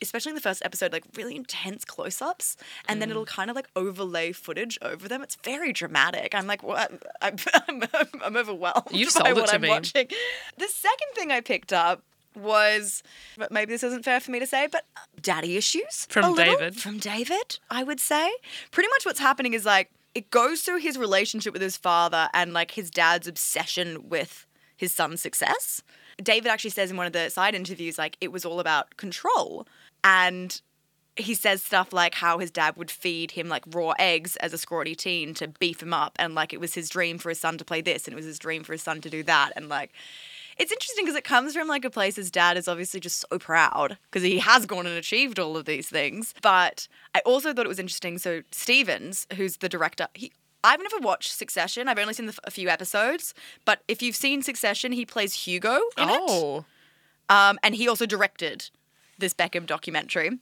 especially 0.00 0.30
in 0.30 0.34
the 0.34 0.40
first 0.40 0.62
episode, 0.64 0.92
like 0.92 1.04
really 1.16 1.36
intense 1.36 1.84
close 1.84 2.22
ups, 2.22 2.56
and 2.88 3.00
then 3.00 3.08
mm. 3.08 3.12
it'll 3.12 3.26
kind 3.26 3.50
of 3.50 3.56
like 3.56 3.68
overlay 3.76 4.32
footage 4.32 4.78
over 4.80 5.08
them. 5.08 5.22
It's 5.22 5.36
very 5.44 5.72
dramatic. 5.72 6.34
I'm 6.34 6.46
like, 6.46 6.62
what? 6.62 6.90
I'm, 7.22 7.36
I'm, 7.68 7.82
I'm 8.24 8.36
overwhelmed 8.36 8.88
You've 8.92 9.14
by 9.14 9.32
what 9.32 9.48
to 9.48 9.56
I'm 9.56 9.60
me. 9.60 9.68
watching. 9.68 10.08
The 10.56 10.68
second 10.68 11.08
thing 11.14 11.30
I 11.30 11.40
picked 11.40 11.72
up 11.72 12.02
was, 12.36 13.02
but 13.36 13.52
maybe 13.52 13.72
this 13.72 13.82
isn't 13.82 14.04
fair 14.04 14.20
for 14.20 14.30
me 14.30 14.38
to 14.38 14.46
say, 14.46 14.66
but 14.70 14.84
daddy 15.20 15.56
issues 15.56 16.06
From 16.08 16.34
little. 16.34 16.56
David. 16.56 16.76
From 16.76 16.98
David, 16.98 17.58
I 17.70 17.82
would 17.82 18.00
say. 18.00 18.32
Pretty 18.70 18.88
much 18.90 19.04
what's 19.04 19.20
happening 19.20 19.54
is 19.54 19.64
like 19.64 19.90
it 20.14 20.30
goes 20.30 20.62
through 20.62 20.78
his 20.78 20.98
relationship 20.98 21.52
with 21.52 21.62
his 21.62 21.76
father 21.76 22.28
and 22.34 22.52
like 22.52 22.72
his 22.72 22.90
dad's 22.90 23.26
obsession 23.26 24.08
with 24.08 24.46
his 24.76 24.92
son's 24.92 25.22
success. 25.22 25.82
David 26.22 26.48
actually 26.48 26.70
says 26.70 26.90
in 26.90 26.96
one 26.96 27.06
of 27.06 27.12
the 27.12 27.30
side 27.30 27.54
interviews, 27.54 27.98
like, 27.98 28.16
it 28.20 28.32
was 28.32 28.44
all 28.44 28.60
about 28.60 28.96
control. 28.96 29.66
And 30.04 30.60
he 31.16 31.34
says 31.34 31.62
stuff 31.62 31.92
like 31.92 32.14
how 32.14 32.38
his 32.38 32.50
dad 32.50 32.76
would 32.76 32.90
feed 32.90 33.32
him 33.32 33.48
like 33.48 33.64
raw 33.68 33.92
eggs 33.98 34.36
as 34.36 34.52
a 34.52 34.58
scrawny 34.58 34.94
teen 34.94 35.34
to 35.34 35.48
beef 35.48 35.82
him 35.82 35.92
up. 35.94 36.16
And 36.18 36.34
like 36.34 36.52
it 36.52 36.60
was 36.60 36.74
his 36.74 36.88
dream 36.88 37.18
for 37.18 37.28
his 37.28 37.40
son 37.40 37.58
to 37.58 37.64
play 37.64 37.80
this 37.80 38.06
and 38.06 38.12
it 38.12 38.16
was 38.16 38.24
his 38.24 38.38
dream 38.38 38.64
for 38.64 38.72
his 38.72 38.82
son 38.82 39.00
to 39.02 39.10
do 39.10 39.22
that. 39.24 39.52
And 39.54 39.68
like, 39.68 39.92
it's 40.58 40.72
interesting 40.72 41.04
because 41.04 41.16
it 41.16 41.24
comes 41.24 41.54
from 41.54 41.68
like 41.68 41.84
a 41.84 41.90
place 41.90 42.16
his 42.16 42.30
dad 42.30 42.56
is 42.56 42.68
obviously 42.68 43.00
just 43.00 43.24
so 43.30 43.38
proud 43.38 43.98
because 44.10 44.22
he 44.22 44.38
has 44.38 44.66
gone 44.66 44.86
and 44.86 44.96
achieved 44.96 45.38
all 45.38 45.56
of 45.56 45.64
these 45.64 45.88
things. 45.88 46.34
But 46.42 46.88
I 47.14 47.20
also 47.20 47.52
thought 47.52 47.66
it 47.66 47.68
was 47.68 47.78
interesting. 47.78 48.18
So 48.18 48.42
Stevens, 48.50 49.26
who's 49.36 49.58
the 49.58 49.68
director, 49.68 50.08
he 50.14 50.32
I've 50.64 50.80
never 50.80 50.98
watched 50.98 51.32
Succession. 51.32 51.88
I've 51.88 51.98
only 51.98 52.14
seen 52.14 52.26
the, 52.26 52.32
f- 52.32 52.38
a 52.44 52.50
few 52.50 52.68
episodes. 52.68 53.34
But 53.64 53.82
if 53.88 54.00
you've 54.00 54.16
seen 54.16 54.42
Succession, 54.42 54.92
he 54.92 55.04
plays 55.04 55.34
Hugo 55.34 55.80
in 55.98 56.08
it. 56.08 56.20
Oh. 56.22 56.64
Um, 57.28 57.58
and 57.62 57.74
he 57.74 57.88
also 57.88 58.06
directed 58.06 58.70
this 59.18 59.34
Beckham 59.34 59.66
documentary. 59.66 60.38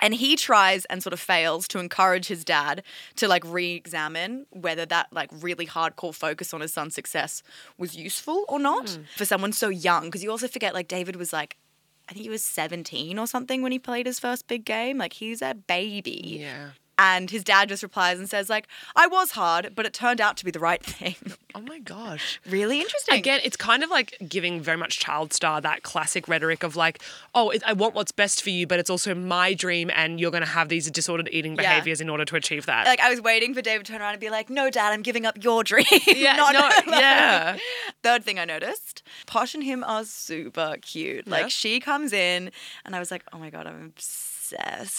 And 0.00 0.14
he 0.14 0.36
tries 0.36 0.84
and 0.86 1.02
sort 1.02 1.12
of 1.12 1.20
fails 1.20 1.68
to 1.68 1.78
encourage 1.78 2.28
his 2.28 2.44
dad 2.44 2.82
to 3.16 3.28
like 3.28 3.44
re-examine 3.44 4.46
whether 4.50 4.86
that 4.86 5.08
like 5.12 5.30
really 5.32 5.66
hardcore 5.66 6.14
focus 6.14 6.54
on 6.54 6.60
his 6.60 6.72
son's 6.72 6.94
success 6.94 7.42
was 7.78 7.96
useful 7.96 8.44
or 8.48 8.58
not 8.58 8.90
hmm. 8.90 9.02
for 9.16 9.24
someone 9.24 9.52
so 9.52 9.68
young. 9.68 10.04
Because 10.04 10.22
you 10.22 10.30
also 10.30 10.48
forget 10.48 10.74
like 10.74 10.88
David 10.88 11.16
was 11.16 11.32
like, 11.32 11.56
I 12.08 12.12
think 12.12 12.24
he 12.24 12.30
was 12.30 12.42
17 12.42 13.18
or 13.18 13.26
something 13.26 13.62
when 13.62 13.72
he 13.72 13.78
played 13.78 14.06
his 14.06 14.18
first 14.18 14.48
big 14.48 14.64
game. 14.64 14.98
Like 14.98 15.12
he's 15.12 15.42
a 15.42 15.54
baby. 15.54 16.38
Yeah. 16.40 16.70
And 17.02 17.30
his 17.30 17.42
dad 17.42 17.70
just 17.70 17.82
replies 17.82 18.18
and 18.18 18.28
says 18.28 18.50
like, 18.50 18.68
I 18.94 19.06
was 19.06 19.30
hard, 19.30 19.72
but 19.74 19.86
it 19.86 19.94
turned 19.94 20.20
out 20.20 20.36
to 20.36 20.44
be 20.44 20.50
the 20.50 20.60
right 20.60 20.84
thing. 20.84 21.14
Oh 21.52 21.60
my 21.62 21.80
gosh. 21.80 22.38
really 22.48 22.80
interesting. 22.80 23.16
Again, 23.16 23.40
it's 23.42 23.56
kind 23.56 23.82
of 23.82 23.90
like 23.90 24.16
giving 24.28 24.60
very 24.60 24.76
much 24.76 25.00
child 25.00 25.32
star 25.32 25.60
that 25.60 25.82
classic 25.82 26.28
rhetoric 26.28 26.62
of 26.62 26.76
like, 26.76 27.02
oh, 27.34 27.50
it, 27.50 27.60
I 27.66 27.72
want 27.72 27.96
what's 27.96 28.12
best 28.12 28.40
for 28.44 28.50
you, 28.50 28.68
but 28.68 28.78
it's 28.78 28.88
also 28.88 29.16
my 29.16 29.52
dream, 29.52 29.90
and 29.96 30.20
you're 30.20 30.30
going 30.30 30.44
to 30.44 30.48
have 30.48 30.68
these 30.68 30.88
disordered 30.92 31.28
eating 31.32 31.56
Yeah. 31.56 31.62
behaviors 31.62 32.00
in 32.00 32.08
order 32.08 32.24
to 32.24 32.36
achieve 32.36 32.66
that. 32.66 32.86
like 32.86 33.00
I 33.00 33.10
was 33.10 33.20
waiting 33.20 33.52
for 33.52 33.62
David 33.62 33.84
to 33.86 33.92
turn 33.92 34.00
around 34.00 34.12
and 34.12 34.20
be 34.20 34.30
like, 34.30 34.48
"No, 34.48 34.70
Dad, 34.70 34.92
I'm 34.92 35.02
giving 35.02 35.26
up 35.26 35.42
your 35.42 35.64
dream." 35.64 35.84
yeah, 36.06 36.36
Not- 36.36 36.52
no, 36.54 36.60
like- 36.92 37.00
yeah. 37.00 37.56
Third 38.04 38.22
thing 38.22 38.38
I 38.38 38.44
noticed, 38.44 39.02
Posh 39.26 39.52
and 39.52 39.64
him 39.64 39.82
are 39.82 40.04
super 40.04 40.76
cute. 40.80 41.26
Like 41.26 41.42
Yeah. 41.42 41.48
she 41.48 41.80
comes 41.80 42.12
in, 42.12 42.52
and 42.84 42.94
I 42.94 43.00
was 43.00 43.10
like, 43.10 43.24
"Oh 43.32 43.38
my 43.38 43.50
god, 43.50 43.66
I'm 43.66 43.86
obsessed!" 43.86 44.29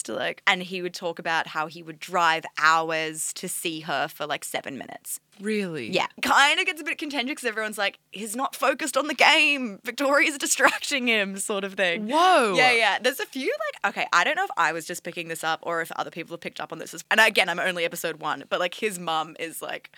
Like, 0.08 0.42
and 0.46 0.62
he 0.62 0.82
would 0.82 0.94
talk 0.94 1.18
about 1.18 1.48
how 1.48 1.66
he 1.66 1.82
would 1.82 1.98
drive 1.98 2.44
hours 2.58 3.32
to 3.34 3.48
see 3.48 3.80
her 3.80 4.08
for 4.08 4.26
like 4.26 4.44
seven 4.44 4.78
minutes. 4.78 5.20
Really? 5.40 5.90
Yeah, 5.90 6.06
kind 6.20 6.60
of 6.60 6.66
gets 6.66 6.80
a 6.80 6.84
bit 6.84 6.98
contentious 6.98 7.30
because 7.32 7.44
everyone's 7.44 7.78
like, 7.78 7.98
"He's 8.10 8.36
not 8.36 8.54
focused 8.54 8.96
on 8.96 9.06
the 9.06 9.14
game. 9.14 9.80
Victoria's 9.84 10.38
distracting 10.38 11.08
him," 11.08 11.36
sort 11.38 11.64
of 11.64 11.74
thing. 11.74 12.08
Whoa. 12.08 12.54
Yeah, 12.54 12.72
yeah. 12.72 12.98
There's 12.98 13.20
a 13.20 13.26
few 13.26 13.54
like 13.82 13.94
okay, 13.94 14.06
I 14.12 14.24
don't 14.24 14.36
know 14.36 14.44
if 14.44 14.50
I 14.56 14.72
was 14.72 14.86
just 14.86 15.02
picking 15.02 15.28
this 15.28 15.42
up 15.42 15.60
or 15.62 15.80
if 15.80 15.90
other 15.92 16.10
people 16.10 16.34
have 16.34 16.40
picked 16.40 16.60
up 16.60 16.72
on 16.72 16.78
this. 16.78 16.94
And 17.10 17.20
again, 17.20 17.48
I'm 17.48 17.58
only 17.60 17.84
episode 17.84 18.20
one, 18.20 18.44
but 18.48 18.60
like 18.60 18.74
his 18.74 18.98
mum 18.98 19.36
is 19.40 19.62
like, 19.62 19.90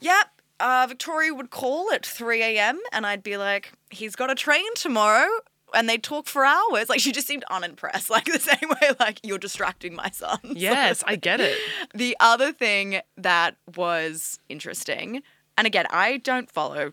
"Yep." 0.00 0.26
Uh, 0.60 0.86
Victoria 0.88 1.34
would 1.34 1.50
call 1.50 1.90
at 1.92 2.06
3 2.06 2.40
a.m. 2.40 2.78
and 2.92 3.04
I'd 3.04 3.24
be 3.24 3.36
like, 3.36 3.72
he's 3.90 4.14
got 4.14 4.30
a 4.30 4.34
train 4.36 4.64
tomorrow. 4.76 5.28
And 5.74 5.88
they'd 5.88 6.02
talk 6.02 6.26
for 6.26 6.44
hours. 6.44 6.88
Like, 6.88 7.00
she 7.00 7.12
just 7.12 7.26
seemed 7.26 7.44
unimpressed. 7.50 8.10
Like, 8.12 8.24
the 8.26 8.38
same 8.38 8.68
way, 8.68 8.90
like, 9.00 9.20
you're 9.22 9.38
distracting 9.38 9.94
my 9.94 10.10
son. 10.10 10.38
Yes, 10.54 11.02
I 11.06 11.16
get 11.16 11.40
it. 11.40 11.56
the 11.94 12.16
other 12.20 12.52
thing 12.52 13.00
that 13.16 13.56
was 13.76 14.38
interesting, 14.48 15.22
and 15.56 15.66
again, 15.66 15.86
I 15.90 16.18
don't 16.18 16.50
follow 16.50 16.92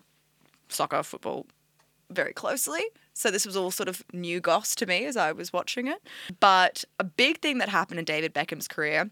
soccer, 0.68 1.02
football 1.02 1.46
very 2.10 2.32
closely. 2.32 2.82
So 3.12 3.30
this 3.30 3.44
was 3.44 3.56
all 3.56 3.70
sort 3.70 3.88
of 3.88 4.02
new 4.12 4.40
goss 4.40 4.74
to 4.76 4.86
me 4.86 5.04
as 5.04 5.16
I 5.16 5.32
was 5.32 5.52
watching 5.52 5.86
it. 5.88 5.98
But 6.40 6.84
a 6.98 7.04
big 7.04 7.40
thing 7.40 7.58
that 7.58 7.68
happened 7.68 7.98
in 7.98 8.04
David 8.04 8.32
Beckham's 8.32 8.66
career 8.68 9.10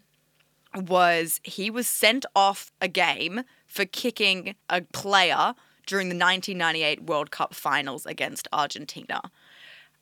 was 0.75 1.39
he 1.43 1.69
was 1.69 1.87
sent 1.87 2.25
off 2.35 2.71
a 2.81 2.87
game 2.87 3.43
for 3.67 3.85
kicking 3.85 4.55
a 4.69 4.81
player 4.81 5.53
during 5.85 6.09
the 6.09 6.15
1998 6.15 7.03
World 7.03 7.31
Cup 7.31 7.53
finals 7.53 8.05
against 8.05 8.47
Argentina. 8.53 9.21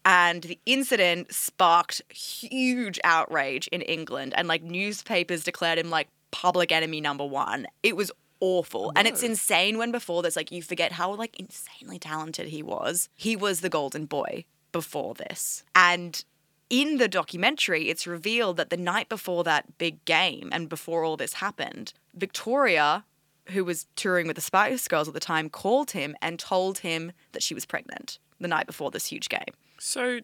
And 0.07 0.43
the 0.43 0.57
incident 0.65 1.33
sparked 1.33 2.01
huge 2.09 2.97
outrage 3.03 3.67
in 3.67 3.81
England, 3.81 4.33
and 4.37 4.47
like 4.47 4.63
newspapers 4.63 5.43
declared 5.43 5.77
him 5.77 5.89
like 5.89 6.07
public 6.31 6.71
enemy 6.71 7.01
number 7.01 7.25
one. 7.25 7.67
It 7.83 7.97
was 7.97 8.09
awful. 8.39 8.93
And 8.95 9.05
it's 9.05 9.21
insane 9.21 9.77
when 9.77 9.91
before 9.91 10.23
this, 10.23 10.37
like, 10.37 10.49
you 10.49 10.61
forget 10.61 10.93
how 10.93 11.13
like 11.13 11.37
insanely 11.37 11.99
talented 11.99 12.47
he 12.47 12.63
was. 12.63 13.09
He 13.17 13.35
was 13.35 13.59
the 13.59 13.67
golden 13.67 14.05
boy 14.05 14.45
before 14.71 15.13
this. 15.13 15.65
And 15.75 16.23
in 16.69 16.99
the 16.99 17.09
documentary, 17.09 17.89
it's 17.89 18.07
revealed 18.07 18.55
that 18.55 18.69
the 18.69 18.77
night 18.77 19.09
before 19.09 19.43
that 19.43 19.77
big 19.77 20.05
game 20.05 20.47
and 20.53 20.69
before 20.69 21.03
all 21.03 21.17
this 21.17 21.33
happened, 21.33 21.91
Victoria, 22.13 23.03
who 23.49 23.65
was 23.65 23.87
touring 23.97 24.27
with 24.27 24.37
the 24.37 24.41
Spice 24.41 24.87
Girls 24.87 25.09
at 25.09 25.13
the 25.13 25.19
time, 25.19 25.49
called 25.49 25.91
him 25.91 26.15
and 26.21 26.39
told 26.39 26.79
him 26.79 27.11
that 27.33 27.43
she 27.43 27.53
was 27.53 27.65
pregnant 27.65 28.19
the 28.39 28.47
night 28.47 28.67
before 28.67 28.89
this 28.89 29.07
huge 29.07 29.27
game. 29.27 29.53
So 29.79 30.19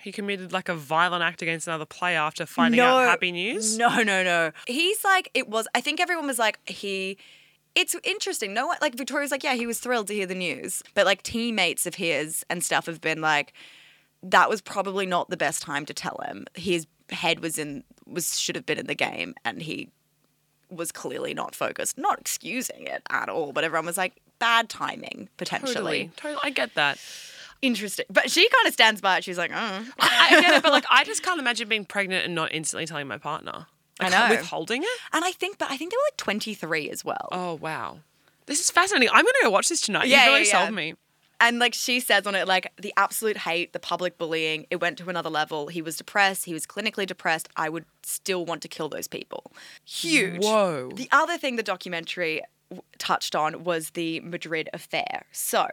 he 0.00 0.12
committed 0.12 0.52
like 0.52 0.68
a 0.68 0.74
violent 0.74 1.22
act 1.22 1.40
against 1.42 1.66
another 1.66 1.86
player 1.86 2.18
after 2.18 2.44
finding 2.46 2.80
out 2.80 3.00
happy 3.00 3.32
news? 3.32 3.78
No, 3.78 4.02
no, 4.02 4.22
no. 4.22 4.52
He's 4.66 5.02
like, 5.04 5.30
it 5.34 5.48
was, 5.48 5.66
I 5.74 5.80
think 5.80 6.00
everyone 6.00 6.26
was 6.26 6.38
like, 6.38 6.58
he. 6.68 7.16
It's 7.76 7.96
interesting. 8.04 8.54
No 8.54 8.68
one, 8.68 8.76
like, 8.80 8.94
Victoria's 8.94 9.32
like, 9.32 9.42
yeah, 9.42 9.54
he 9.54 9.66
was 9.66 9.80
thrilled 9.80 10.06
to 10.06 10.14
hear 10.14 10.26
the 10.26 10.34
news. 10.36 10.80
But, 10.94 11.06
like, 11.06 11.24
teammates 11.24 11.86
of 11.86 11.96
his 11.96 12.44
and 12.48 12.62
stuff 12.62 12.86
have 12.86 13.00
been 13.00 13.20
like, 13.20 13.52
that 14.22 14.48
was 14.48 14.60
probably 14.60 15.06
not 15.06 15.28
the 15.28 15.36
best 15.36 15.60
time 15.60 15.84
to 15.86 15.92
tell 15.92 16.22
him. 16.24 16.46
His 16.54 16.86
head 17.10 17.40
was 17.40 17.58
in, 17.58 17.82
was, 18.06 18.38
should 18.38 18.54
have 18.54 18.64
been 18.64 18.78
in 18.78 18.86
the 18.86 18.94
game 18.94 19.34
and 19.44 19.60
he 19.60 19.90
was 20.70 20.92
clearly 20.92 21.34
not 21.34 21.56
focused. 21.56 21.98
Not 21.98 22.20
excusing 22.20 22.86
it 22.86 23.02
at 23.10 23.28
all, 23.28 23.52
but 23.52 23.64
everyone 23.64 23.86
was 23.86 23.96
like, 23.96 24.20
bad 24.38 24.68
timing, 24.68 25.28
potentially. 25.36 25.74
Totally. 25.74 26.10
Totally. 26.16 26.40
I 26.44 26.50
get 26.50 26.74
that. 26.74 27.00
Interesting. 27.64 28.06
But 28.10 28.30
she 28.30 28.48
kind 28.48 28.66
of 28.66 28.72
stands 28.74 29.00
by 29.00 29.18
it. 29.18 29.24
She's 29.24 29.38
like, 29.38 29.50
oh. 29.52 29.54
I, 29.98 30.28
I 30.30 30.40
get 30.40 30.54
it, 30.54 30.62
but 30.62 30.72
like 30.72 30.84
I 30.90 31.04
just 31.04 31.22
can't 31.22 31.40
imagine 31.40 31.68
being 31.68 31.84
pregnant 31.84 32.24
and 32.26 32.34
not 32.34 32.52
instantly 32.52 32.86
telling 32.86 33.06
my 33.08 33.18
partner. 33.18 33.66
I 34.00 34.08
Like, 34.08 34.12
know. 34.30 34.36
Withholding 34.36 34.82
it? 34.82 34.88
And 35.12 35.24
I 35.24 35.32
think, 35.32 35.58
but 35.58 35.70
I 35.70 35.76
think 35.76 35.90
they 35.92 35.96
were 35.96 36.06
like 36.08 36.16
23 36.16 36.90
as 36.90 37.04
well. 37.04 37.28
Oh 37.32 37.54
wow. 37.54 37.98
This 38.46 38.60
is 38.60 38.70
fascinating. 38.70 39.08
I'm 39.12 39.24
gonna 39.24 39.32
go 39.42 39.50
watch 39.50 39.68
this 39.68 39.80
tonight. 39.80 40.08
Yeah, 40.08 40.24
You've 40.24 40.34
really 40.34 40.48
yeah, 40.48 40.58
yeah. 40.58 40.64
sold 40.66 40.74
me. 40.74 40.94
And 41.40 41.58
like 41.58 41.74
she 41.74 42.00
says 42.00 42.26
on 42.26 42.34
it, 42.34 42.46
like 42.46 42.70
the 42.80 42.92
absolute 42.96 43.36
hate, 43.38 43.72
the 43.72 43.80
public 43.80 44.18
bullying, 44.18 44.66
it 44.70 44.80
went 44.80 44.98
to 44.98 45.08
another 45.10 45.30
level. 45.30 45.68
He 45.68 45.82
was 45.82 45.96
depressed. 45.96 46.44
He 46.44 46.52
was 46.54 46.66
clinically 46.66 47.06
depressed. 47.06 47.48
I 47.56 47.68
would 47.68 47.84
still 48.02 48.44
want 48.44 48.62
to 48.62 48.68
kill 48.68 48.88
those 48.88 49.08
people. 49.08 49.50
Huge. 49.84 50.42
Whoa. 50.44 50.90
The 50.94 51.08
other 51.12 51.36
thing 51.38 51.56
the 51.56 51.62
documentary 51.62 52.42
w- 52.70 52.82
touched 52.98 53.34
on 53.34 53.64
was 53.64 53.90
the 53.90 54.20
Madrid 54.20 54.68
affair. 54.72 55.24
So, 55.32 55.66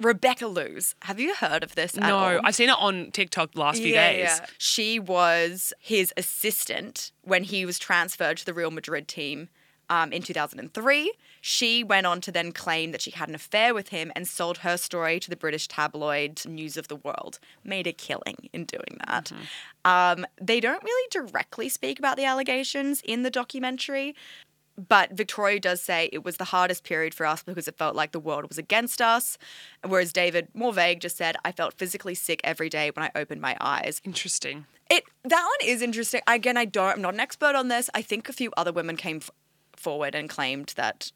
Rebecca 0.00 0.46
Loos, 0.46 0.94
have 1.02 1.18
you 1.20 1.34
heard 1.34 1.62
of 1.62 1.74
this? 1.74 1.96
at 1.96 2.02
No? 2.02 2.40
I've 2.44 2.54
seen 2.54 2.68
it 2.68 2.76
on 2.78 3.10
TikTok 3.10 3.52
the 3.52 3.60
last 3.60 3.82
few 3.82 3.94
days. 3.94 4.24
Yeah. 4.24 4.46
She 4.58 4.98
was 4.98 5.72
his 5.80 6.12
assistant 6.16 7.12
when 7.22 7.44
he 7.44 7.64
was 7.64 7.78
transferred 7.78 8.36
to 8.38 8.46
the 8.46 8.54
Real 8.54 8.70
Madrid 8.70 9.08
team 9.08 9.48
um, 9.88 10.12
in 10.12 10.22
2003. 10.22 11.12
She 11.40 11.84
went 11.84 12.06
on 12.06 12.20
to 12.22 12.32
then 12.32 12.50
claim 12.52 12.90
that 12.90 13.00
she 13.00 13.12
had 13.12 13.28
an 13.28 13.34
affair 13.34 13.72
with 13.72 13.88
him 13.90 14.10
and 14.16 14.26
sold 14.26 14.58
her 14.58 14.76
story 14.76 15.20
to 15.20 15.30
the 15.30 15.36
British 15.36 15.68
tabloid 15.68 16.44
News 16.44 16.76
of 16.76 16.88
the 16.88 16.96
World. 16.96 17.38
Made 17.62 17.86
a 17.86 17.92
killing 17.92 18.48
in 18.52 18.64
doing 18.64 18.98
that. 19.06 19.30
Um, 19.84 20.26
they 20.40 20.58
don't 20.58 20.82
really 20.82 21.08
directly 21.10 21.68
speak 21.68 21.98
about 22.00 22.16
the 22.16 22.24
allegations 22.24 23.00
in 23.04 23.22
the 23.22 23.30
documentary. 23.30 24.16
But 24.76 25.12
Victoria 25.12 25.58
does 25.58 25.80
say 25.80 26.10
it 26.12 26.24
was 26.24 26.36
the 26.36 26.44
hardest 26.44 26.84
period 26.84 27.14
for 27.14 27.24
us 27.24 27.42
because 27.42 27.66
it 27.66 27.78
felt 27.78 27.96
like 27.96 28.12
the 28.12 28.20
world 28.20 28.48
was 28.48 28.58
against 28.58 29.00
us. 29.00 29.38
Whereas 29.86 30.12
David, 30.12 30.48
more 30.54 30.72
vague, 30.72 31.00
just 31.00 31.16
said, 31.16 31.36
I 31.44 31.52
felt 31.52 31.74
physically 31.74 32.14
sick 32.14 32.40
every 32.44 32.68
day 32.68 32.90
when 32.90 33.04
I 33.04 33.18
opened 33.18 33.40
my 33.40 33.56
eyes. 33.60 34.00
Interesting. 34.04 34.66
It 34.90 35.04
that 35.24 35.42
one 35.42 35.68
is 35.68 35.82
interesting. 35.82 36.20
Again, 36.26 36.56
I 36.56 36.64
don't. 36.64 36.96
I'm 36.96 37.02
not 37.02 37.14
an 37.14 37.20
expert 37.20 37.56
on 37.56 37.68
this. 37.68 37.90
I 37.94 38.02
think 38.02 38.28
a 38.28 38.32
few 38.32 38.52
other 38.56 38.72
women 38.72 38.96
came 38.96 39.16
f- 39.16 39.30
forward 39.74 40.14
and 40.14 40.28
claimed 40.28 40.74
that 40.76 41.10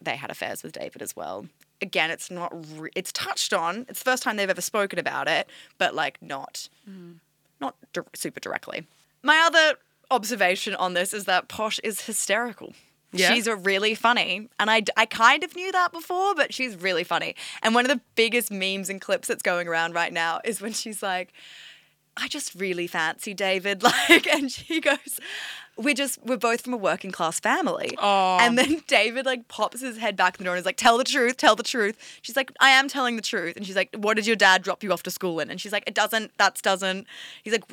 they 0.00 0.16
had 0.16 0.30
affairs 0.30 0.62
with 0.62 0.72
David 0.72 1.02
as 1.02 1.14
well. 1.14 1.46
Again, 1.82 2.10
it's 2.10 2.30
not. 2.30 2.52
Re- 2.78 2.90
it's 2.94 3.12
touched 3.12 3.52
on. 3.52 3.84
It's 3.88 3.98
the 3.98 4.10
first 4.10 4.22
time 4.22 4.36
they've 4.36 4.48
ever 4.48 4.62
spoken 4.62 4.98
about 4.98 5.28
it, 5.28 5.46
but 5.76 5.94
like 5.94 6.22
not, 6.22 6.70
hmm. 6.86 7.12
not 7.60 7.74
di- 7.92 8.00
super 8.14 8.40
directly. 8.40 8.86
My 9.22 9.38
other 9.40 9.78
observation 10.10 10.74
on 10.74 10.94
this 10.94 11.12
is 11.12 11.24
that 11.24 11.48
Posh 11.48 11.80
is 11.80 12.02
hysterical. 12.02 12.72
Yeah? 13.12 13.32
She's 13.32 13.46
a 13.46 13.54
really 13.54 13.94
funny, 13.94 14.48
and 14.58 14.70
I, 14.70 14.82
I 14.96 15.06
kind 15.06 15.44
of 15.44 15.54
knew 15.54 15.70
that 15.72 15.92
before, 15.92 16.34
but 16.34 16.54
she's 16.54 16.76
really 16.76 17.04
funny. 17.04 17.34
And 17.62 17.74
one 17.74 17.84
of 17.84 17.90
the 17.90 18.00
biggest 18.14 18.50
memes 18.50 18.88
and 18.88 19.00
clips 19.00 19.28
that's 19.28 19.42
going 19.42 19.68
around 19.68 19.94
right 19.94 20.12
now 20.12 20.40
is 20.44 20.60
when 20.60 20.72
she's 20.72 21.02
like, 21.02 21.32
I 22.16 22.28
just 22.28 22.54
really 22.54 22.86
fancy 22.86 23.34
David. 23.34 23.82
Like, 24.08 24.26
and 24.26 24.50
she 24.50 24.80
goes, 24.80 25.20
We're 25.76 25.94
just, 25.94 26.18
we're 26.22 26.36
both 26.36 26.62
from 26.62 26.74
a 26.74 26.78
working 26.78 27.10
class 27.10 27.40
family. 27.40 27.96
Oh. 27.98 28.38
And 28.40 28.58
then 28.58 28.82
David, 28.86 29.26
like, 29.26 29.48
pops 29.48 29.80
his 29.80 29.98
head 29.98 30.16
back 30.16 30.34
in 30.34 30.38
the 30.38 30.44
door 30.44 30.54
and 30.54 30.60
is 30.60 30.66
like, 30.66 30.76
Tell 30.76 30.98
the 30.98 31.04
truth, 31.04 31.36
tell 31.36 31.56
the 31.56 31.62
truth. 31.62 31.96
She's 32.22 32.36
like, 32.36 32.52
I 32.60 32.70
am 32.70 32.88
telling 32.88 33.16
the 33.16 33.22
truth. 33.22 33.56
And 33.56 33.66
she's 33.66 33.76
like, 33.76 33.94
What 33.96 34.14
did 34.14 34.26
your 34.26 34.36
dad 34.36 34.62
drop 34.62 34.82
you 34.82 34.92
off 34.92 35.02
to 35.04 35.10
school 35.10 35.40
in? 35.40 35.50
And 35.50 35.60
she's 35.60 35.72
like, 35.72 35.84
It 35.86 35.94
doesn't, 35.94 36.36
that 36.38 36.60
doesn't. 36.62 37.06
He's 37.42 37.52
like, 37.52 37.64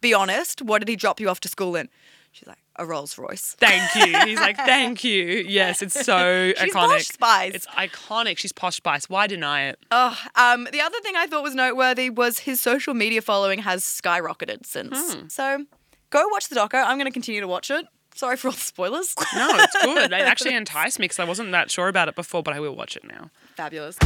Be 0.00 0.14
honest, 0.14 0.62
what 0.62 0.80
did 0.80 0.88
he 0.88 0.96
drop 0.96 1.20
you 1.20 1.28
off 1.28 1.40
to 1.40 1.48
school 1.48 1.76
in? 1.76 1.88
She's 2.34 2.48
like, 2.48 2.58
A 2.74 2.84
Rolls 2.84 3.16
Royce. 3.16 3.54
Thank 3.60 3.94
you. 3.94 4.18
He's 4.26 4.40
like, 4.40 4.56
thank 4.72 5.04
you. 5.04 5.22
Yes, 5.46 5.82
it's 5.82 5.94
so 6.04 6.52
She's 6.58 6.72
iconic. 6.72 6.72
Posh 6.72 7.06
Spice. 7.06 7.54
It's 7.54 7.66
iconic. 7.68 8.38
She's 8.38 8.50
posh 8.50 8.74
spice. 8.74 9.08
Why 9.08 9.28
deny 9.28 9.68
it? 9.68 9.78
Oh, 9.92 10.18
um, 10.34 10.66
the 10.72 10.80
other 10.80 10.98
thing 11.02 11.14
I 11.14 11.28
thought 11.28 11.44
was 11.44 11.54
noteworthy 11.54 12.10
was 12.10 12.40
his 12.40 12.60
social 12.60 12.92
media 12.92 13.22
following 13.22 13.60
has 13.60 13.84
skyrocketed 13.84 14.66
since. 14.66 15.16
So 15.32 15.64
go 16.10 16.26
watch 16.32 16.48
the 16.48 16.56
doco. 16.56 16.84
I'm 16.84 16.96
going 16.98 17.06
to 17.06 17.12
continue 17.12 17.40
to 17.40 17.46
watch 17.46 17.70
it. 17.70 17.86
Sorry 18.16 18.36
for 18.36 18.48
all 18.48 18.52
the 18.52 18.58
spoilers. 18.58 19.14
No, 19.36 19.50
it's 19.54 19.76
good. 19.84 20.12
It 20.12 20.20
actually 20.22 20.54
enticed 20.56 20.98
me 20.98 21.04
because 21.04 21.20
I 21.20 21.24
wasn't 21.24 21.52
that 21.52 21.70
sure 21.70 21.86
about 21.86 22.08
it 22.08 22.16
before, 22.16 22.42
but 22.42 22.52
I 22.52 22.58
will 22.58 22.74
watch 22.74 22.96
it 22.96 23.04
now. 23.04 23.30
Fabulous. 23.56 23.96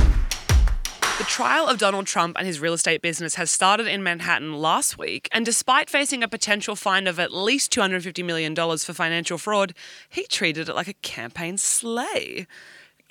The 1.19 1.25
trial 1.25 1.67
of 1.67 1.79
Donald 1.79 2.07
Trump 2.07 2.37
and 2.39 2.47
his 2.47 2.61
real 2.61 2.73
estate 2.75 3.03
business 3.03 3.35
has 3.35 3.51
started 3.51 3.89
in 3.89 4.05
Manhattan 4.05 4.53
last 4.55 4.97
week, 4.99 5.29
and 5.33 5.45
despite 5.45 5.91
facing 5.91 6.23
a 6.23 6.29
potential 6.29 6.77
fine 6.77 7.09
of 7.09 7.19
at 7.19 7.33
least 7.33 7.73
$250 7.73 8.25
million 8.25 8.55
for 8.55 8.93
financial 8.95 9.37
fraud, 9.37 9.75
he 10.09 10.25
treated 10.27 10.69
it 10.69 10.75
like 10.77 10.87
a 10.87 10.93
campaign 10.95 11.59
sleigh. 11.59 12.47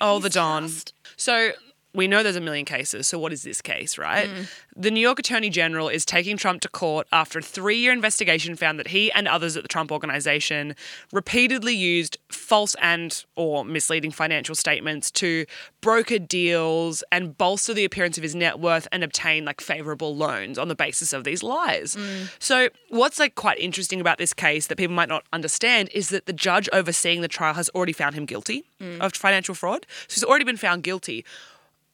Oh, 0.00 0.20
the 0.20 0.30
Don. 0.30 0.68
just- 0.68 0.94
So 1.16 1.50
we 1.98 2.06
know 2.06 2.22
there's 2.22 2.36
a 2.36 2.40
million 2.40 2.64
cases. 2.64 3.08
So 3.08 3.18
what 3.18 3.32
is 3.32 3.42
this 3.42 3.60
case, 3.60 3.98
right? 3.98 4.28
Mm. 4.28 4.48
The 4.76 4.90
New 4.90 5.00
York 5.00 5.18
Attorney 5.18 5.50
General 5.50 5.88
is 5.88 6.04
taking 6.04 6.36
Trump 6.36 6.60
to 6.62 6.68
court 6.68 7.08
after 7.12 7.40
a 7.40 7.42
three-year 7.42 7.92
investigation 7.92 8.54
found 8.54 8.78
that 8.78 8.88
he 8.88 9.10
and 9.12 9.26
others 9.26 9.56
at 9.56 9.64
the 9.64 9.68
Trump 9.68 9.90
Organization 9.90 10.76
repeatedly 11.12 11.74
used 11.74 12.16
false 12.30 12.76
and 12.80 13.24
or 13.34 13.64
misleading 13.64 14.12
financial 14.12 14.54
statements 14.54 15.10
to 15.10 15.44
broker 15.80 16.18
deals 16.18 17.02
and 17.10 17.36
bolster 17.36 17.74
the 17.74 17.84
appearance 17.84 18.16
of 18.16 18.22
his 18.22 18.34
net 18.34 18.60
worth 18.60 18.86
and 18.92 19.02
obtain 19.02 19.44
like 19.44 19.60
favorable 19.60 20.14
loans 20.14 20.56
on 20.56 20.68
the 20.68 20.76
basis 20.76 21.12
of 21.12 21.24
these 21.24 21.42
lies. 21.42 21.96
Mm. 21.96 22.30
So 22.38 22.68
what's 22.90 23.18
like 23.18 23.34
quite 23.34 23.58
interesting 23.58 24.00
about 24.00 24.18
this 24.18 24.32
case 24.32 24.68
that 24.68 24.76
people 24.76 24.94
might 24.94 25.08
not 25.08 25.24
understand 25.32 25.90
is 25.92 26.10
that 26.10 26.26
the 26.26 26.32
judge 26.32 26.68
overseeing 26.72 27.22
the 27.22 27.28
trial 27.28 27.54
has 27.54 27.68
already 27.70 27.92
found 27.92 28.14
him 28.14 28.24
guilty 28.24 28.64
mm. 28.80 29.00
of 29.00 29.12
financial 29.14 29.56
fraud. 29.56 29.84
So 30.06 30.14
he's 30.14 30.24
already 30.24 30.44
been 30.44 30.56
found 30.56 30.84
guilty. 30.84 31.24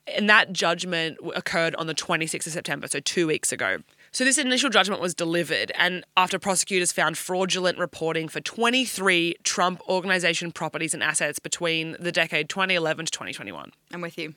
And 0.07 0.29
that 0.29 0.53
judgment 0.53 1.19
occurred 1.35 1.75
on 1.77 1.87
the 1.87 1.95
26th 1.95 2.47
of 2.47 2.53
September, 2.53 2.87
so 2.89 3.01
two 3.01 3.27
weeks 3.27 3.53
ago. 3.53 3.79
So 4.13 4.23
this 4.23 4.39
initial 4.39 4.71
judgment 4.71 5.01
was 5.01 5.15
delivered, 5.15 5.73
and 5.77 6.05
after 6.17 6.39
prosecutors 6.39 6.93
found 6.93 7.19
fraudulent 7.19 7.79
reporting 7.79 8.29
for 8.29 8.41
23 8.41 9.37
Trump 9.43 9.81
organization 9.89 10.53
properties 10.53 10.95
and 10.95 11.03
assets 11.03 11.39
between 11.39 11.97
the 11.99 12.13
decade 12.13 12.49
2011 12.49 13.07
to 13.07 13.13
2021. 13.13 13.73
I'm 13.93 14.01
with 14.01 14.19
you. 14.19 14.35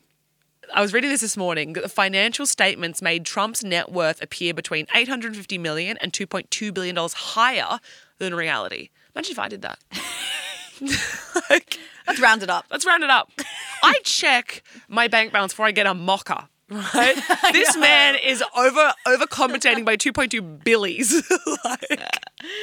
I 0.73 0.81
was 0.81 0.93
reading 0.93 1.09
this 1.09 1.21
this 1.21 1.37
morning. 1.37 1.73
that 1.73 1.83
The 1.83 1.89
financial 1.89 2.45
statements 2.45 3.01
made 3.01 3.25
Trump's 3.25 3.63
net 3.63 3.91
worth 3.91 4.21
appear 4.21 4.53
between 4.53 4.87
850 4.95 5.57
million 5.57 5.97
and 6.01 6.11
2.2 6.11 6.73
billion 6.73 6.95
dollars 6.95 7.13
higher 7.13 7.79
than 8.17 8.33
reality. 8.33 8.89
Imagine 9.15 9.31
if 9.31 9.39
I 9.39 9.47
did 9.47 9.61
that. 9.61 9.79
like, 11.49 11.79
Let's 12.07 12.21
round 12.21 12.41
it 12.41 12.49
up. 12.49 12.65
Let's 12.71 12.85
round 12.85 13.03
it 13.03 13.09
up. 13.09 13.31
I 13.83 13.99
check 14.03 14.63
my 14.87 15.07
bank 15.07 15.33
balance 15.33 15.53
before 15.53 15.65
I 15.65 15.71
get 15.71 15.87
a 15.87 15.93
mocker. 15.93 16.47
Right? 16.69 17.15
this 17.53 17.77
man 17.77 18.15
is 18.15 18.43
over 18.55 18.93
overcompensating 19.07 19.85
by 19.85 19.95
2.2 19.95 20.63
billies. 20.63 21.13
like, 21.63 22.01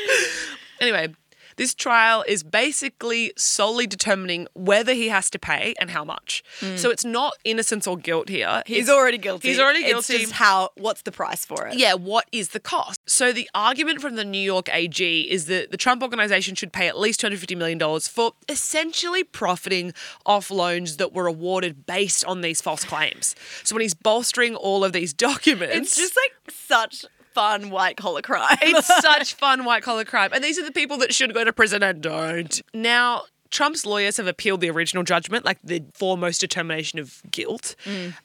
anyway, 0.80 1.14
this 1.57 1.74
trial 1.74 2.24
is 2.26 2.42
basically 2.42 3.32
solely 3.36 3.86
determining 3.86 4.46
whether 4.55 4.92
he 4.94 5.09
has 5.09 5.30
to 5.30 5.38
pay 5.38 5.74
and 5.80 5.90
how 5.90 6.05
much. 6.05 6.42
Mm. 6.61 6.78
So 6.78 6.90
it's 6.90 7.05
not 7.05 7.34
innocence 7.44 7.86
or 7.86 7.96
guilt 7.96 8.28
here. 8.28 8.62
He's 8.66 8.84
It's- 8.84 8.94
already 8.96 9.18
guilty. 9.18 9.48
He's 9.48 9.59
already 9.61 9.82
guilty. 9.82 10.14
It's 10.14 10.22
just 10.22 10.32
how, 10.32 10.70
what's 10.76 11.02
the 11.02 11.12
price 11.12 11.44
for 11.44 11.66
it? 11.66 11.76
Yeah, 11.78 11.94
what 11.94 12.26
is 12.32 12.48
the 12.50 12.61
cost? 12.61 13.00
So 13.07 13.32
the 13.32 13.48
argument 13.55 14.00
from 14.00 14.16
the 14.16 14.24
New 14.24 14.38
York 14.40 14.68
AG 14.72 15.20
is 15.30 15.46
that 15.46 15.70
the 15.70 15.76
Trump 15.76 16.02
organization 16.02 16.55
should 16.55 16.72
pay 16.72 16.88
at 16.88 16.98
least 16.98 17.20
$250 17.20 17.57
million 17.57 17.78
for 18.00 18.32
essentially 18.48 19.24
profiting 19.24 19.92
off 20.26 20.50
loans 20.50 20.96
that 20.96 21.12
were 21.12 21.26
awarded 21.26 21.86
based 21.86 22.24
on 22.24 22.40
these 22.40 22.61
false 22.61 22.84
claims. 22.84 23.34
So 23.62 23.74
when 23.74 23.82
he's 23.82 23.94
bolstering 23.94 24.55
all 24.57 24.84
of 24.84 24.92
these 24.92 25.12
documents, 25.28 25.76
It's 25.76 25.96
just 25.96 26.16
like 26.16 26.32
such 26.50 27.05
fun 27.35 27.70
white 27.70 27.97
collar 27.97 28.22
crime. 28.22 28.57
it's 28.62 28.87
such 29.03 29.35
fun 29.35 29.64
white 29.64 29.82
collar 29.82 30.05
crime. 30.05 30.30
And 30.32 30.43
these 30.43 30.59
are 30.59 30.64
the 30.64 30.72
people 30.72 30.97
that 30.99 31.14
should 31.14 31.35
go 31.35 31.45
to 31.45 31.53
prison 31.53 31.82
and 31.82 32.01
don't. 32.01 32.62
Now, 32.72 33.24
Trump's 33.51 33.85
lawyers 33.85 34.16
have 34.16 34.26
appealed 34.26 34.61
the 34.61 34.70
original 34.70 35.05
judgment, 35.05 35.45
like 35.45 35.59
the 35.62 35.85
foremost 35.95 36.41
determination 36.41 36.99
of 36.99 37.20
guilt. 37.30 37.76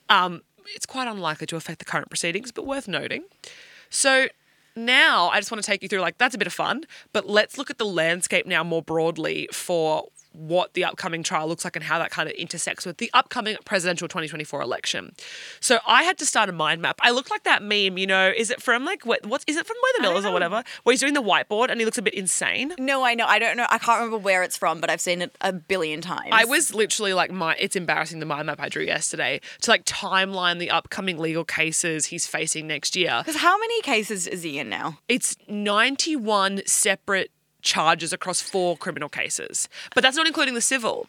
Um, 0.10 0.42
it's 0.76 0.86
quite 0.86 1.08
unlikely 1.08 1.48
to 1.48 1.56
affect 1.56 1.80
the 1.80 1.86
current 1.86 2.10
proceedings, 2.10 2.52
but 2.52 2.66
worth 2.66 2.88
noting. 2.88 3.24
So 3.90 4.28
now 4.76 5.30
I 5.30 5.40
just 5.40 5.52
want 5.52 5.64
to 5.64 5.68
take 5.70 5.82
you 5.84 5.90
through 5.90 6.00
like 6.00 6.18
that's 6.18 6.36
a 6.36 6.38
bit 6.38 6.48
of 6.48 6.54
fun, 6.54 6.84
but 7.14 7.28
let's 7.28 7.58
look 7.58 7.70
at 7.70 7.78
the 7.78 7.86
landscape 7.86 8.46
now 8.46 8.64
more 8.64 8.82
broadly 8.82 9.50
for 9.52 10.08
what 10.32 10.74
the 10.74 10.84
upcoming 10.84 11.24
trial 11.24 11.48
looks 11.48 11.64
like 11.64 11.76
and 11.76 11.84
how 11.84 12.00
that 12.00 12.12
kind 12.12 12.30
of 12.30 12.36
intersects 12.36 12.86
with 12.86 12.98
the 12.98 13.10
upcoming 13.14 13.58
presidential 13.66 14.08
2024 14.08 14.62
election. 14.62 15.14
So 15.60 15.80
I 15.88 16.04
had 16.04 16.18
to 16.20 16.26
start 16.26 16.50
a 16.50 16.52
mind 16.52 16.82
map. 16.82 17.00
I 17.02 17.12
look 17.12 17.30
like 17.30 17.44
that 17.44 17.64
meme, 17.64 17.98
you 17.98 18.08
know, 18.08 18.32
is 18.36 18.52
it 18.52 18.62
from 18.62 18.86
like 18.86 19.06
what 19.06 19.26
what's 19.26 19.44
is 19.48 19.58
it 19.58 19.66
from 19.66 19.78
We're 19.82 20.02
the 20.02 20.02
Millers 20.10 20.26
or 20.26 20.32
whatever? 20.32 20.64
Where 20.84 20.94
he's 20.94 21.00
doing 21.00 21.14
the 21.14 21.24
whiteboard 21.24 21.70
and 21.70 21.80
he 21.80 21.86
looks 21.86 21.98
a 21.98 22.02
bit 22.02 22.14
insane. 22.14 22.74
no, 22.80 23.04
I 23.04 23.16
know. 23.16 23.26
I 23.26 23.40
don't 23.40 23.58
know. 23.58 23.66
I 23.70 23.78
can't 23.78 24.00
remember 24.00 24.18
where 24.18 24.44
it's 24.44 24.58
from, 24.58 24.80
but 24.80 24.90
I've 24.90 25.02
seen 25.02 25.22
it 25.22 25.36
a 25.42 25.52
billion 25.52 26.02
times. 26.02 26.30
I 26.32 26.46
was 26.46 26.74
literally 26.74 27.14
like 27.14 27.32
my 27.32 27.56
it's 27.60 27.76
embarrassing 27.76 28.20
the 28.20 28.26
mind 28.26 28.46
map 28.46 28.60
I 28.60 28.70
drew 28.70 28.84
yesterday 28.84 29.42
to 29.62 29.72
like 29.72 29.86
timeline 29.86 30.60
the 30.60 30.70
upcoming 30.70 31.18
legal 31.18 31.44
cases 31.44 32.06
he's 32.06 32.28
facing 32.28 32.68
next 32.68 32.96
year. 32.96 33.22
Because 33.26 33.42
how 33.42 33.58
many 33.58 33.82
cases 33.82 34.28
is 34.28 34.44
he 34.44 34.60
in 34.60 34.70
now? 34.70 35.00
It's 35.08 35.36
91 35.48 36.62
separate 36.66 37.32
charges 37.62 38.14
across 38.14 38.42
four 38.42 38.78
criminal 38.78 39.10
cases, 39.10 39.68
but 39.94 40.02
that's 40.04 40.18
not 40.18 40.28
including 40.28 40.54
the 40.54 40.62
civil. 40.62 41.08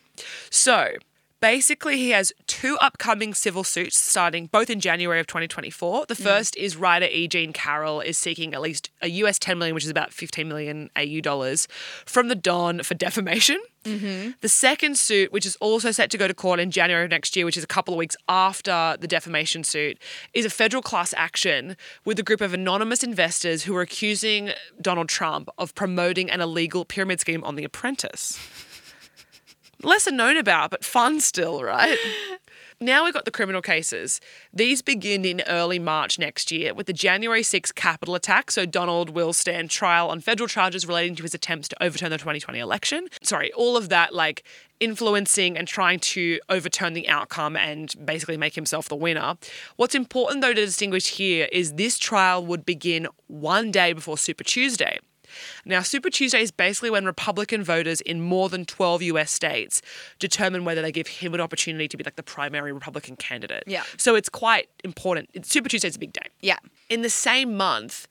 So 0.50 0.92
basically, 1.40 1.96
he 1.96 2.10
has 2.10 2.32
two 2.46 2.76
upcoming 2.80 3.34
civil 3.34 3.64
suits 3.64 3.96
starting 3.96 4.46
both 4.46 4.70
in 4.70 4.80
January 4.80 5.20
of 5.20 5.26
2024. 5.26 6.06
The 6.06 6.14
mm. 6.14 6.22
first 6.22 6.56
is 6.56 6.76
writer 6.76 7.06
E. 7.06 7.28
Jean 7.28 7.52
Carroll 7.52 8.00
is 8.00 8.16
seeking 8.18 8.54
at 8.54 8.60
least 8.60 8.90
a 9.02 9.08
US 9.08 9.38
10 9.38 9.58
million, 9.58 9.74
which 9.74 9.84
is 9.84 9.90
about 9.90 10.12
15 10.12 10.48
million 10.48 10.90
AU 10.96 11.20
dollars, 11.20 11.66
from 12.04 12.28
the 12.28 12.34
Don 12.34 12.82
for 12.82 12.94
defamation. 12.94 13.58
Mm-hmm. 13.84 14.32
The 14.42 14.48
second 14.48 14.98
suit, 14.98 15.32
which 15.32 15.46
is 15.46 15.56
also 15.56 15.90
set 15.90 16.10
to 16.10 16.18
go 16.18 16.28
to 16.28 16.34
court 16.34 16.60
in 16.60 16.70
January 16.70 17.04
of 17.04 17.10
next 17.10 17.34
year, 17.34 17.46
which 17.46 17.56
is 17.56 17.64
a 17.64 17.68
couple 17.68 17.94
of 17.94 17.98
weeks 17.98 18.16
after 18.28 18.96
the 19.00 19.08
defamation 19.08 19.64
suit, 19.64 19.98
is 20.34 20.44
a 20.44 20.50
federal 20.50 20.82
class 20.82 21.14
action 21.16 21.76
with 22.04 22.18
a 22.18 22.22
group 22.22 22.42
of 22.42 22.52
anonymous 22.52 23.02
investors 23.02 23.62
who 23.62 23.74
are 23.74 23.80
accusing 23.80 24.50
Donald 24.80 25.08
Trump 25.08 25.48
of 25.56 25.74
promoting 25.74 26.30
an 26.30 26.42
illegal 26.42 26.84
pyramid 26.84 27.20
scheme 27.20 27.42
on 27.42 27.56
The 27.56 27.64
Apprentice. 27.64 28.38
Lesser 29.82 30.12
known 30.12 30.36
about, 30.36 30.70
but 30.70 30.84
fun 30.84 31.20
still, 31.20 31.62
right? 31.62 31.98
Now 32.82 33.04
we've 33.04 33.12
got 33.12 33.26
the 33.26 33.30
criminal 33.30 33.60
cases. 33.60 34.22
These 34.54 34.80
begin 34.80 35.26
in 35.26 35.42
early 35.46 35.78
March 35.78 36.18
next 36.18 36.50
year 36.50 36.72
with 36.72 36.86
the 36.86 36.94
January 36.94 37.42
6th 37.42 37.74
Capitol 37.74 38.14
attack. 38.14 38.50
So 38.50 38.64
Donald 38.64 39.10
will 39.10 39.34
stand 39.34 39.68
trial 39.68 40.08
on 40.08 40.22
federal 40.22 40.48
charges 40.48 40.86
relating 40.86 41.14
to 41.16 41.22
his 41.22 41.34
attempts 41.34 41.68
to 41.68 41.82
overturn 41.82 42.08
the 42.08 42.16
2020 42.16 42.58
election. 42.58 43.08
Sorry, 43.22 43.52
all 43.52 43.76
of 43.76 43.90
that 43.90 44.14
like 44.14 44.44
influencing 44.80 45.58
and 45.58 45.68
trying 45.68 45.98
to 46.00 46.40
overturn 46.48 46.94
the 46.94 47.06
outcome 47.06 47.54
and 47.54 47.94
basically 48.02 48.38
make 48.38 48.54
himself 48.54 48.88
the 48.88 48.96
winner. 48.96 49.34
What's 49.76 49.94
important 49.94 50.40
though 50.40 50.54
to 50.54 50.64
distinguish 50.64 51.08
here 51.08 51.50
is 51.52 51.74
this 51.74 51.98
trial 51.98 52.46
would 52.46 52.64
begin 52.64 53.08
one 53.26 53.70
day 53.70 53.92
before 53.92 54.16
Super 54.16 54.42
Tuesday. 54.42 55.00
Now, 55.64 55.82
Super 55.82 56.10
Tuesday 56.10 56.42
is 56.42 56.50
basically 56.50 56.90
when 56.90 57.04
Republican 57.04 57.62
voters 57.62 58.00
in 58.00 58.20
more 58.20 58.48
than 58.48 58.64
12 58.64 59.02
US 59.02 59.30
states 59.30 59.82
determine 60.18 60.64
whether 60.64 60.82
they 60.82 60.92
give 60.92 61.06
him 61.06 61.34
an 61.34 61.40
opportunity 61.40 61.88
to 61.88 61.96
be 61.96 62.04
like 62.04 62.16
the 62.16 62.22
primary 62.22 62.72
Republican 62.72 63.16
candidate. 63.16 63.64
Yeah. 63.66 63.84
So 63.96 64.14
it's 64.14 64.28
quite 64.28 64.68
important. 64.84 65.28
Super 65.46 65.68
Tuesday 65.68 65.88
is 65.88 65.96
a 65.96 65.98
big 65.98 66.12
day. 66.12 66.26
Yeah. 66.40 66.58
In 66.88 67.02
the 67.02 67.10
same 67.10 67.56
month, 67.56 68.06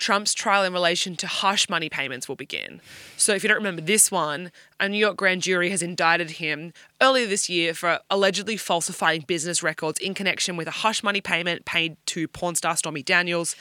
Trump's 0.00 0.32
trial 0.32 0.64
in 0.64 0.72
relation 0.72 1.14
to 1.16 1.26
hush 1.26 1.68
money 1.68 1.90
payments 1.90 2.26
will 2.26 2.34
begin. 2.34 2.80
So, 3.18 3.34
if 3.34 3.42
you 3.42 3.48
don't 3.48 3.58
remember 3.58 3.82
this 3.82 4.10
one, 4.10 4.50
a 4.80 4.88
New 4.88 4.96
York 4.96 5.14
grand 5.14 5.42
jury 5.42 5.68
has 5.68 5.82
indicted 5.82 6.32
him 6.32 6.72
earlier 7.02 7.26
this 7.26 7.50
year 7.50 7.74
for 7.74 8.00
allegedly 8.08 8.56
falsifying 8.56 9.20
business 9.20 9.62
records 9.62 10.00
in 10.00 10.14
connection 10.14 10.56
with 10.56 10.66
a 10.66 10.70
hush 10.70 11.02
money 11.02 11.20
payment 11.20 11.66
paid 11.66 11.98
to 12.06 12.26
porn 12.26 12.54
star 12.54 12.76
Stormy 12.78 13.02
Daniels 13.02 13.54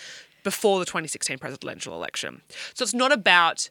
before 0.44 0.80
the 0.80 0.86
2016 0.86 1.38
presidential 1.38 1.94
election. 1.94 2.42
So, 2.74 2.84
it's 2.84 2.94
not 2.94 3.12
about 3.12 3.70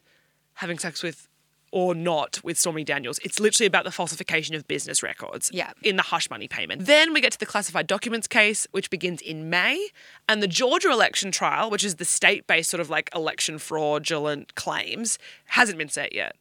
having 0.55 0.77
sex 0.79 1.01
with 1.03 1.27
or 1.71 1.93
not 1.93 2.39
with 2.43 2.57
Stormy 2.57 2.83
Daniels. 2.83 3.19
It's 3.23 3.39
literally 3.39 3.67
about 3.67 3.83
the 3.83 3.91
falsification 3.91 4.55
of 4.55 4.67
business 4.67 5.03
records 5.03 5.51
Yeah. 5.53 5.71
in 5.83 5.97
the 5.97 6.01
hush 6.01 6.27
money 6.27 6.47
payment. 6.47 6.87
Then 6.87 7.13
we 7.13 7.21
get 7.21 7.31
to 7.33 7.37
the 7.37 7.45
classified 7.45 7.85
documents 7.85 8.27
case, 8.27 8.65
which 8.71 8.89
begins 8.89 9.21
in 9.21 9.51
May, 9.51 9.89
and 10.27 10.41
the 10.41 10.47
Georgia 10.47 10.89
election 10.91 11.31
trial, 11.31 11.69
which 11.69 11.83
is 11.83 11.97
the 11.97 12.05
state 12.05 12.47
based 12.47 12.71
sort 12.71 12.81
of 12.81 12.89
like 12.89 13.11
election 13.13 13.59
fraudulent 13.59 14.55
claims, 14.55 15.19
hasn't 15.45 15.77
been 15.77 15.89
set 15.89 16.13
yet. 16.15 16.35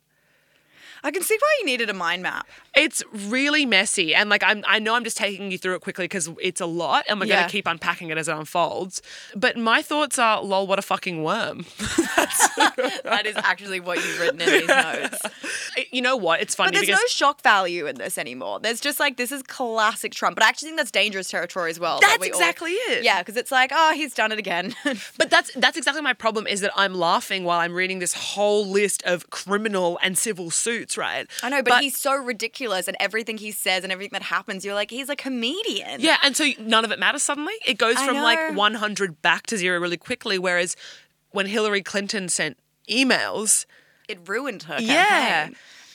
I 1.05 1.11
can 1.11 1.23
see 1.23 1.37
why 1.41 1.57
you 1.61 1.67
needed 1.67 1.91
a 1.91 1.95
mind 1.95 2.23
map. 2.23 2.47
It's 2.75 3.03
really 3.13 3.67
messy, 3.67 4.15
and 4.15 4.31
like 4.31 4.43
I'm, 4.45 4.65
I 4.67 4.79
know 4.79 4.95
I'm 4.95 5.05
just 5.05 5.17
taking 5.17 5.51
you 5.51 5.59
through 5.59 5.75
it 5.77 5.81
quickly 5.81 6.05
because 6.05 6.29
it's 6.41 6.61
a 6.61 6.67
lot, 6.67 7.05
and 7.09 7.19
we're 7.21 7.27
Yeah. 7.27 7.41
gonna 7.41 7.49
keep 7.51 7.67
unpacking 7.67 8.11
it 8.11 8.19
as 8.19 8.29
it 8.29 8.37
unfolds. 8.37 9.03
But 9.35 9.57
my 9.57 9.83
thoughts 9.83 10.19
are, 10.19 10.43
lol, 10.43 10.67
what 10.67 10.79
a 10.79 10.83
fucking 10.83 11.23
worm. 11.23 11.65
That 13.05 13.27
is 13.27 13.37
actually 13.37 13.81
what 13.81 13.99
you've 13.99 14.21
written 14.21 14.41
in 14.41 14.49
these 14.51 14.69
notes. 14.69 15.19
you 15.91 16.03
know 16.03 16.17
what? 16.17 16.41
It's 16.41 16.55
funny 16.55 16.69
But 16.71 16.75
there's 16.77 16.87
because 16.87 17.01
no 17.01 17.07
shock 17.09 17.43
value 17.43 17.87
in 17.87 17.97
this 17.97 18.19
anymore. 18.19 18.61
There's 18.61 18.81
just 18.81 19.01
like 19.01 19.17
this 19.17 19.33
is 19.33 19.43
classic 19.43 20.13
Trump. 20.13 20.37
But 20.37 20.45
I 20.45 20.49
actually 20.49 20.69
think 20.69 20.77
that's 20.79 20.91
dangerous 20.91 21.29
territory 21.31 21.71
as 21.71 21.81
well. 21.81 22.01
that 22.01 22.07
That's 22.09 22.21
we 22.21 22.31
all- 22.31 22.39
exactly 22.39 22.73
it. 22.73 23.03
Yeah, 23.05 23.21
because 23.23 23.37
it's 23.37 23.51
like, 23.51 23.71
oh, 23.75 23.93
he's 23.95 24.15
done 24.15 24.33
it 24.33 24.39
again. 24.39 24.75
But 25.17 25.31
that's 25.31 25.53
that's 25.55 25.77
exactly 25.77 26.03
my 26.03 26.13
problem 26.13 26.47
is 26.47 26.61
that 26.61 26.71
I'm 26.77 26.95
laughing 26.95 27.45
while 27.45 27.59
I'm 27.61 27.75
reading 27.75 27.99
this 27.99 28.15
whole 28.15 28.67
list 28.67 29.03
of 29.05 29.31
criminal 29.31 29.99
and 30.03 30.17
civil 30.19 30.51
suits, 30.51 30.88
right? 30.97 31.27
I 31.43 31.49
know, 31.51 31.63
but, 31.63 31.83
he's 31.83 31.97
so 31.97 32.15
ridiculous, 32.17 32.89
and 32.89 32.97
everything 33.01 33.39
he 33.39 33.51
says 33.51 33.85
and 33.85 33.93
everything 33.93 34.13
that 34.13 34.23
happens, 34.23 34.65
you're 34.65 34.75
like, 34.75 34.91
he's 34.91 35.09
a 35.09 35.17
comedian. 35.17 36.01
yeah, 36.01 36.17
and 36.23 36.37
so 36.37 36.47
none 36.61 36.85
of 36.85 36.93
it 36.93 36.99
matters 36.99 37.23
suddenly. 37.23 37.55
It 37.67 37.79
goes 37.79 37.99
from 38.01 38.17
like 38.17 38.57
100 38.57 39.23
back 39.23 39.47
to 39.49 39.57
zero 39.57 39.79
really 39.81 39.97
quickly. 39.97 40.39
Whereas 40.39 40.77
when 41.31 41.47
Hillary 41.47 41.83
Clinton 41.83 42.29
sent 42.29 42.57
emails, 42.89 43.67
it 44.09 44.19
ruined 44.27 44.65
her. 44.65 44.79
yeah. 44.81 45.51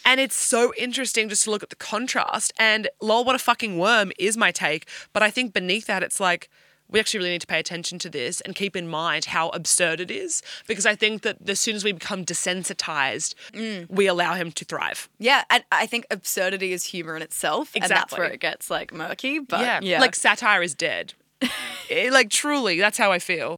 And 0.05 0.19
it's 0.19 0.35
so 0.35 0.73
interesting 0.77 1.29
just 1.29 1.45
to 1.45 1.51
look 1.51 1.63
at 1.63 1.69
the 1.69 1.77
contrast. 1.77 2.51
And 2.59 2.89
lol, 3.01 3.23
what 3.23 3.35
a 3.35 3.39
fucking 3.39 3.77
worm 3.79 4.11
is 4.19 4.35
my 4.35 4.51
take. 4.51 4.89
But 5.13 5.23
I 5.23 5.31
think 5.31 5.53
beneath 5.53 5.85
that, 5.85 6.03
it's 6.03 6.19
like, 6.19 6.49
we 6.93 6.99
actually 6.99 7.17
really 7.17 7.31
need 7.31 7.41
to 7.41 7.47
pay 7.47 7.59
attention 7.59 7.99
to 7.99 8.09
this 8.09 8.39
and 8.41 8.55
keep 8.55 8.75
in 8.77 8.87
mind 8.87 9.25
how 9.25 9.49
absurd 9.49 9.99
it 9.99 10.09
is. 10.09 10.41
Because 10.67 10.85
I 10.85 10.95
think 10.95 11.23
that 11.23 11.37
as 11.49 11.59
soon 11.59 11.75
as 11.75 11.83
we 11.83 11.91
become 11.91 12.23
desensitized, 12.23 13.33
Mm. 13.51 13.89
we 13.89 14.07
allow 14.07 14.35
him 14.35 14.51
to 14.53 14.63
thrive. 14.63 15.09
Yeah, 15.19 15.43
and 15.49 15.63
I 15.71 15.85
think 15.87 16.05
absurdity 16.09 16.71
is 16.71 16.85
humor 16.85 17.15
in 17.17 17.21
itself, 17.21 17.71
and 17.75 17.83
that's 17.83 18.13
where 18.17 18.25
it 18.31 18.39
gets 18.39 18.69
like 18.69 18.93
murky. 18.93 19.39
But 19.39 19.61
yeah. 19.61 19.79
yeah, 19.81 19.99
Like 19.99 20.15
satire 20.15 20.61
is 20.63 20.73
dead. 20.73 21.13
Eh, 21.89 22.09
like 22.11 22.29
truly, 22.29 22.79
that's 22.79 22.97
how 22.97 23.11
I 23.11 23.19
feel. 23.19 23.57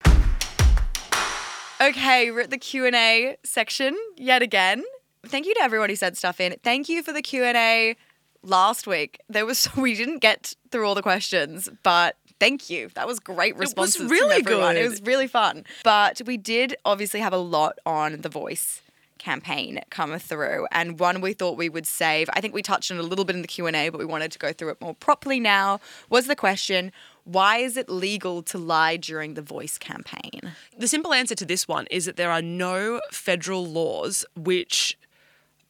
Okay, 1.79 2.31
we're 2.31 2.41
at 2.41 2.49
the 2.49 2.57
Q&A 2.57 3.37
section 3.43 3.95
yet 4.17 4.41
again. 4.41 4.83
Thank 5.27 5.45
you 5.45 5.53
to 5.55 5.61
everyone 5.61 5.89
who 5.89 5.95
sent 5.95 6.17
stuff 6.17 6.39
in. 6.39 6.55
Thank 6.63 6.87
you 6.89 7.03
for 7.03 7.11
the 7.13 7.21
Q&A 7.21 7.95
last 8.41 8.87
week. 8.87 9.19
There 9.29 9.45
was 9.45 9.67
we 9.77 9.93
didn't 9.93 10.19
get 10.19 10.55
through 10.71 10.87
all 10.87 10.95
the 10.95 11.01
questions, 11.03 11.69
but 11.83 12.17
thank 12.45 12.69
you. 12.69 12.89
That 12.93 13.07
was 13.07 13.19
great 13.19 13.57
responses. 13.57 13.95
from 13.95 14.07
really 14.07 14.37
everyone. 14.37 14.77
It 14.77 14.87
was 14.87 15.01
really 15.01 15.27
fun. 15.27 15.65
But 15.83 16.21
we 16.25 16.37
did 16.37 16.75
obviously 16.85 17.19
have 17.19 17.33
a 17.33 17.37
lot 17.37 17.79
on 17.85 18.21
the 18.21 18.29
voice 18.29 18.81
campaign 19.17 19.79
come 19.89 20.19
through 20.19 20.67
and 20.71 20.99
one 20.99 21.21
we 21.21 21.31
thought 21.33 21.57
we 21.57 21.69
would 21.69 21.87
save 21.87 22.29
i 22.33 22.41
think 22.41 22.53
we 22.53 22.61
touched 22.61 22.91
on 22.91 22.97
it 22.97 22.99
a 22.99 23.07
little 23.07 23.23
bit 23.23 23.35
in 23.35 23.41
the 23.41 23.47
q&a 23.47 23.89
but 23.89 23.97
we 23.97 24.05
wanted 24.05 24.29
to 24.29 24.37
go 24.37 24.51
through 24.51 24.69
it 24.69 24.79
more 24.81 24.93
properly 24.93 25.39
now 25.39 25.79
was 26.09 26.27
the 26.27 26.35
question 26.35 26.91
why 27.23 27.57
is 27.57 27.77
it 27.77 27.89
legal 27.89 28.43
to 28.43 28.57
lie 28.57 28.97
during 28.97 29.33
the 29.33 29.41
voice 29.41 29.77
campaign 29.77 30.53
The 30.77 30.87
simple 30.87 31.13
answer 31.13 31.33
to 31.33 31.45
this 31.45 31.65
one 31.67 31.87
is 31.89 32.05
that 32.05 32.17
there 32.17 32.29
are 32.29 32.41
no 32.41 32.99
federal 33.09 33.65
laws 33.65 34.25
which 34.35 34.95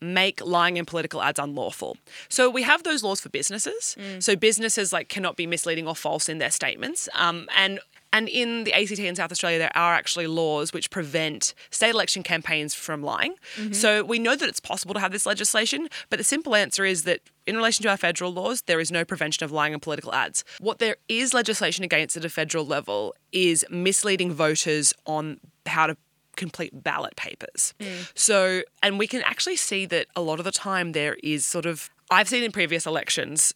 make 0.01 0.45
lying 0.45 0.77
in 0.77 0.85
political 0.85 1.21
ads 1.21 1.39
unlawful. 1.39 1.97
So 2.29 2.49
we 2.49 2.63
have 2.63 2.83
those 2.83 3.03
laws 3.03 3.19
for 3.21 3.29
businesses. 3.29 3.95
So 4.19 4.35
businesses 4.35 4.91
like 4.93 5.09
cannot 5.09 5.35
be 5.35 5.47
misleading 5.47 5.87
or 5.87 5.95
false 5.95 6.29
in 6.29 6.37
their 6.37 6.51
statements. 6.51 7.07
Um, 7.13 7.47
and 7.57 7.79
and 8.13 8.29
in 8.29 8.63
the 8.63 8.73
ACT 8.73 8.97
in 8.99 9.13
South 9.15 9.29
Australia, 9.29 9.59
there 9.59 9.75
are 9.75 9.93
actually 9.93 10.27
laws 10.27 10.71
which 10.71 10.89
prevent 10.89 11.53
state 11.69 11.89
election 11.89 12.23
campaigns 12.23 12.73
from 12.73 13.03
lying. 13.03 13.35
So 13.73 14.05
we 14.05 14.19
know 14.19 14.37
that 14.37 14.47
it's 14.47 14.61
possible 14.61 14.93
to 14.93 15.01
have 15.01 15.11
this 15.11 15.25
legislation, 15.25 15.89
but 16.09 16.17
the 16.17 16.23
simple 16.23 16.55
answer 16.55 16.85
is 16.85 17.03
that 17.03 17.19
in 17.45 17.57
relation 17.57 17.83
to 17.83 17.89
our 17.89 17.97
federal 17.97 18.31
laws, 18.31 18.61
there 18.63 18.79
is 18.79 18.89
no 18.89 19.03
prevention 19.03 19.43
of 19.43 19.51
lying 19.51 19.73
in 19.73 19.81
political 19.81 20.13
ads. 20.13 20.45
What 20.61 20.79
there 20.79 20.95
is 21.09 21.33
legislation 21.33 21.83
against 21.83 22.15
at 22.15 22.23
a 22.23 22.29
federal 22.29 22.65
level 22.65 23.13
is 23.33 23.65
misleading 23.69 24.31
voters 24.31 24.93
on 25.05 25.41
how 25.65 25.87
to 25.87 25.97
complete 26.35 26.83
ballot 26.83 27.15
papers. 27.15 27.73
Mm. 27.79 28.11
So, 28.15 28.61
and 28.83 28.99
we 28.99 29.07
can 29.07 29.21
actually 29.23 29.55
see 29.55 29.85
that 29.87 30.07
a 30.15 30.21
lot 30.21 30.39
of 30.39 30.45
the 30.45 30.51
time 30.51 30.91
there 30.91 31.17
is 31.23 31.45
sort 31.45 31.65
of, 31.65 31.89
I've 32.11 32.29
seen 32.29 32.43
in 32.43 32.51
previous 32.51 32.85
elections 32.85 33.53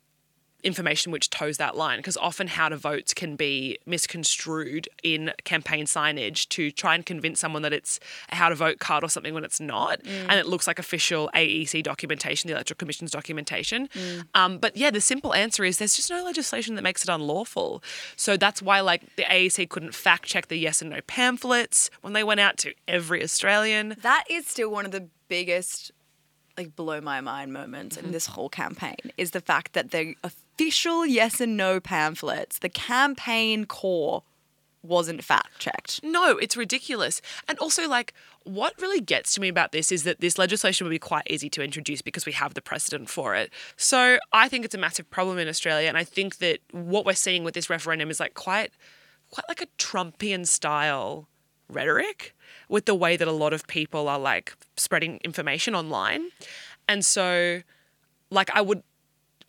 information 0.63 1.11
which 1.11 1.29
toes 1.29 1.57
that 1.57 1.75
line 1.75 1.99
because 1.99 2.17
often 2.17 2.47
how 2.47 2.69
to 2.69 2.75
votes 2.77 3.13
can 3.13 3.35
be 3.35 3.77
misconstrued 3.85 4.89
in 5.03 5.31
campaign 5.43 5.85
signage 5.85 6.47
to 6.49 6.71
try 6.71 6.95
and 6.95 7.05
convince 7.05 7.39
someone 7.39 7.61
that 7.61 7.73
it's 7.73 7.99
a 8.31 8.35
how 8.35 8.49
to 8.49 8.55
vote 8.55 8.79
card 8.79 9.03
or 9.03 9.09
something 9.09 9.33
when 9.33 9.43
it's 9.43 9.59
not. 9.59 9.99
And 10.05 10.33
it 10.39 10.47
looks 10.47 10.67
like 10.67 10.79
official 10.79 11.29
AEC 11.35 11.83
documentation 11.83 12.47
the 12.47 12.53
electoral 12.53 12.77
commission's 12.77 13.11
documentation. 13.11 13.89
Um, 14.33 14.57
but 14.57 14.75
yeah 14.75 14.91
the 14.91 15.01
simple 15.01 15.33
answer 15.33 15.63
is 15.63 15.77
there's 15.77 15.95
just 15.95 16.09
no 16.09 16.23
legislation 16.23 16.75
that 16.75 16.81
makes 16.81 17.03
it 17.03 17.09
unlawful. 17.09 17.83
So 18.15 18.37
that's 18.37 18.61
why 18.61 18.81
like 18.81 19.15
the 19.15 19.23
AEC 19.23 19.69
couldn't 19.69 19.93
fact 19.93 20.25
check 20.25 20.47
the 20.47 20.57
yes 20.57 20.81
and 20.81 20.89
no 20.89 21.01
pamphlets 21.07 21.89
when 22.01 22.13
they 22.13 22.23
went 22.23 22.39
out 22.39 22.57
to 22.57 22.73
every 22.87 23.23
Australian. 23.23 23.95
That 24.01 24.25
is 24.29 24.47
still 24.47 24.69
one 24.69 24.85
of 24.85 24.91
the 24.91 25.07
biggest, 25.27 25.91
like, 26.57 26.75
blow 26.75 26.99
my 27.01 27.21
mind 27.21 27.53
moments 27.53 27.95
Mm-hmm. 27.97 28.07
in 28.07 28.11
this 28.11 28.27
whole 28.27 28.49
campaign 28.49 28.97
is 29.17 29.31
the 29.31 29.41
fact 29.41 29.73
that 29.73 29.91
the 29.91 30.15
official 30.59 31.05
yes 31.05 31.39
and 31.39 31.55
no 31.55 31.79
pamphlets, 31.79 32.59
the 32.59 32.67
campaign 32.67 33.65
core, 33.65 34.23
wasn't 34.83 35.23
fact 35.23 35.57
checked. 35.57 36.03
No, 36.03 36.37
it's 36.37 36.57
ridiculous. 36.57 37.21
And 37.47 37.57
also, 37.59 37.87
like, 37.87 38.13
what 38.43 38.73
really 38.81 38.99
gets 38.99 39.33
to 39.35 39.41
me 39.41 39.47
about 39.47 39.71
this 39.71 39.89
is 39.89 40.03
that 40.03 40.19
this 40.19 40.37
legislation 40.37 40.85
would 40.85 40.91
be 40.91 40.99
quite 40.99 41.23
easy 41.29 41.49
to 41.51 41.63
introduce 41.63 42.01
because 42.01 42.25
we 42.25 42.33
have 42.33 42.55
the 42.55 42.61
precedent 42.61 43.09
for 43.09 43.35
it. 43.35 43.53
So 43.77 44.19
I 44.33 44.49
think 44.49 44.65
it's 44.65 44.75
a 44.75 44.77
massive 44.77 45.09
problem 45.09 45.37
in 45.37 45.47
Australia. 45.47 45.87
And 45.87 45.97
I 45.97 46.03
think 46.03 46.39
that 46.39 46.59
what 46.71 47.05
we're 47.05 47.13
seeing 47.13 47.45
with 47.45 47.53
this 47.53 47.69
referendum 47.69 48.09
is 48.09 48.19
like 48.19 48.33
quite, 48.33 48.71
quite 49.31 49.45
like 49.47 49.61
a 49.61 49.67
Trumpian 49.77 50.45
style 50.45 51.29
rhetoric 51.69 52.35
with 52.67 52.85
the 52.85 52.95
way 52.95 53.15
that 53.15 53.27
a 53.29 53.33
lot 53.33 53.53
of 53.53 53.65
people 53.67 54.09
are 54.09 54.19
like 54.19 54.55
spreading 54.75 55.21
information 55.23 55.73
online. 55.73 56.31
And 56.87 57.05
so, 57.05 57.61
like, 58.29 58.49
I 58.53 58.59
would 58.61 58.83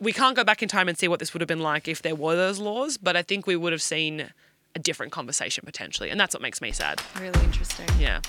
we 0.01 0.11
can't 0.11 0.35
go 0.35 0.43
back 0.43 0.63
in 0.63 0.67
time 0.67 0.89
and 0.89 0.97
see 0.97 1.07
what 1.07 1.19
this 1.19 1.31
would 1.33 1.41
have 1.41 1.47
been 1.47 1.59
like 1.59 1.87
if 1.87 2.01
there 2.01 2.15
were 2.15 2.35
those 2.35 2.59
laws, 2.59 2.97
but 2.97 3.15
I 3.15 3.21
think 3.21 3.45
we 3.45 3.55
would 3.55 3.71
have 3.71 3.83
seen 3.83 4.31
a 4.75 4.79
different 4.79 5.11
conversation 5.11 5.63
potentially. 5.63 6.09
And 6.09 6.19
that's 6.19 6.33
what 6.33 6.41
makes 6.41 6.59
me 6.59 6.71
sad. 6.71 7.01
Really 7.19 7.39
interesting. 7.43 7.87
Yeah. 7.99 8.19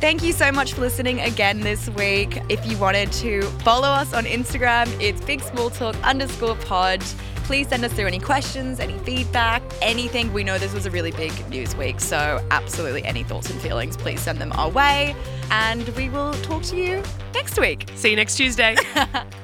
Thank 0.00 0.22
you 0.22 0.32
so 0.32 0.50
much 0.50 0.72
for 0.72 0.80
listening 0.80 1.20
again 1.20 1.60
this 1.60 1.90
week. 1.90 2.40
If 2.48 2.64
you 2.64 2.78
wanted 2.78 3.12
to 3.12 3.42
follow 3.62 3.88
us 3.88 4.14
on 4.14 4.24
Instagram, 4.24 4.88
it's 5.02 5.20
big 5.20 5.42
small 5.42 5.68
talk 5.68 5.94
underscore 6.02 6.56
pod. 6.56 7.04
Please 7.50 7.66
send 7.66 7.84
us 7.84 7.92
through 7.92 8.06
any 8.06 8.20
questions, 8.20 8.78
any 8.78 8.96
feedback, 8.98 9.60
anything. 9.82 10.32
We 10.32 10.44
know 10.44 10.56
this 10.56 10.72
was 10.72 10.86
a 10.86 10.90
really 10.92 11.10
big 11.10 11.32
news 11.50 11.74
week, 11.74 11.98
so 11.98 12.40
absolutely 12.52 13.04
any 13.04 13.24
thoughts 13.24 13.50
and 13.50 13.60
feelings, 13.60 13.96
please 13.96 14.20
send 14.20 14.38
them 14.38 14.52
our 14.52 14.70
way. 14.70 15.16
And 15.50 15.88
we 15.96 16.10
will 16.10 16.32
talk 16.42 16.62
to 16.62 16.76
you 16.76 17.02
next 17.34 17.58
week. 17.58 17.90
See 17.96 18.10
you 18.10 18.14
next 18.14 18.36
Tuesday. 18.36 18.76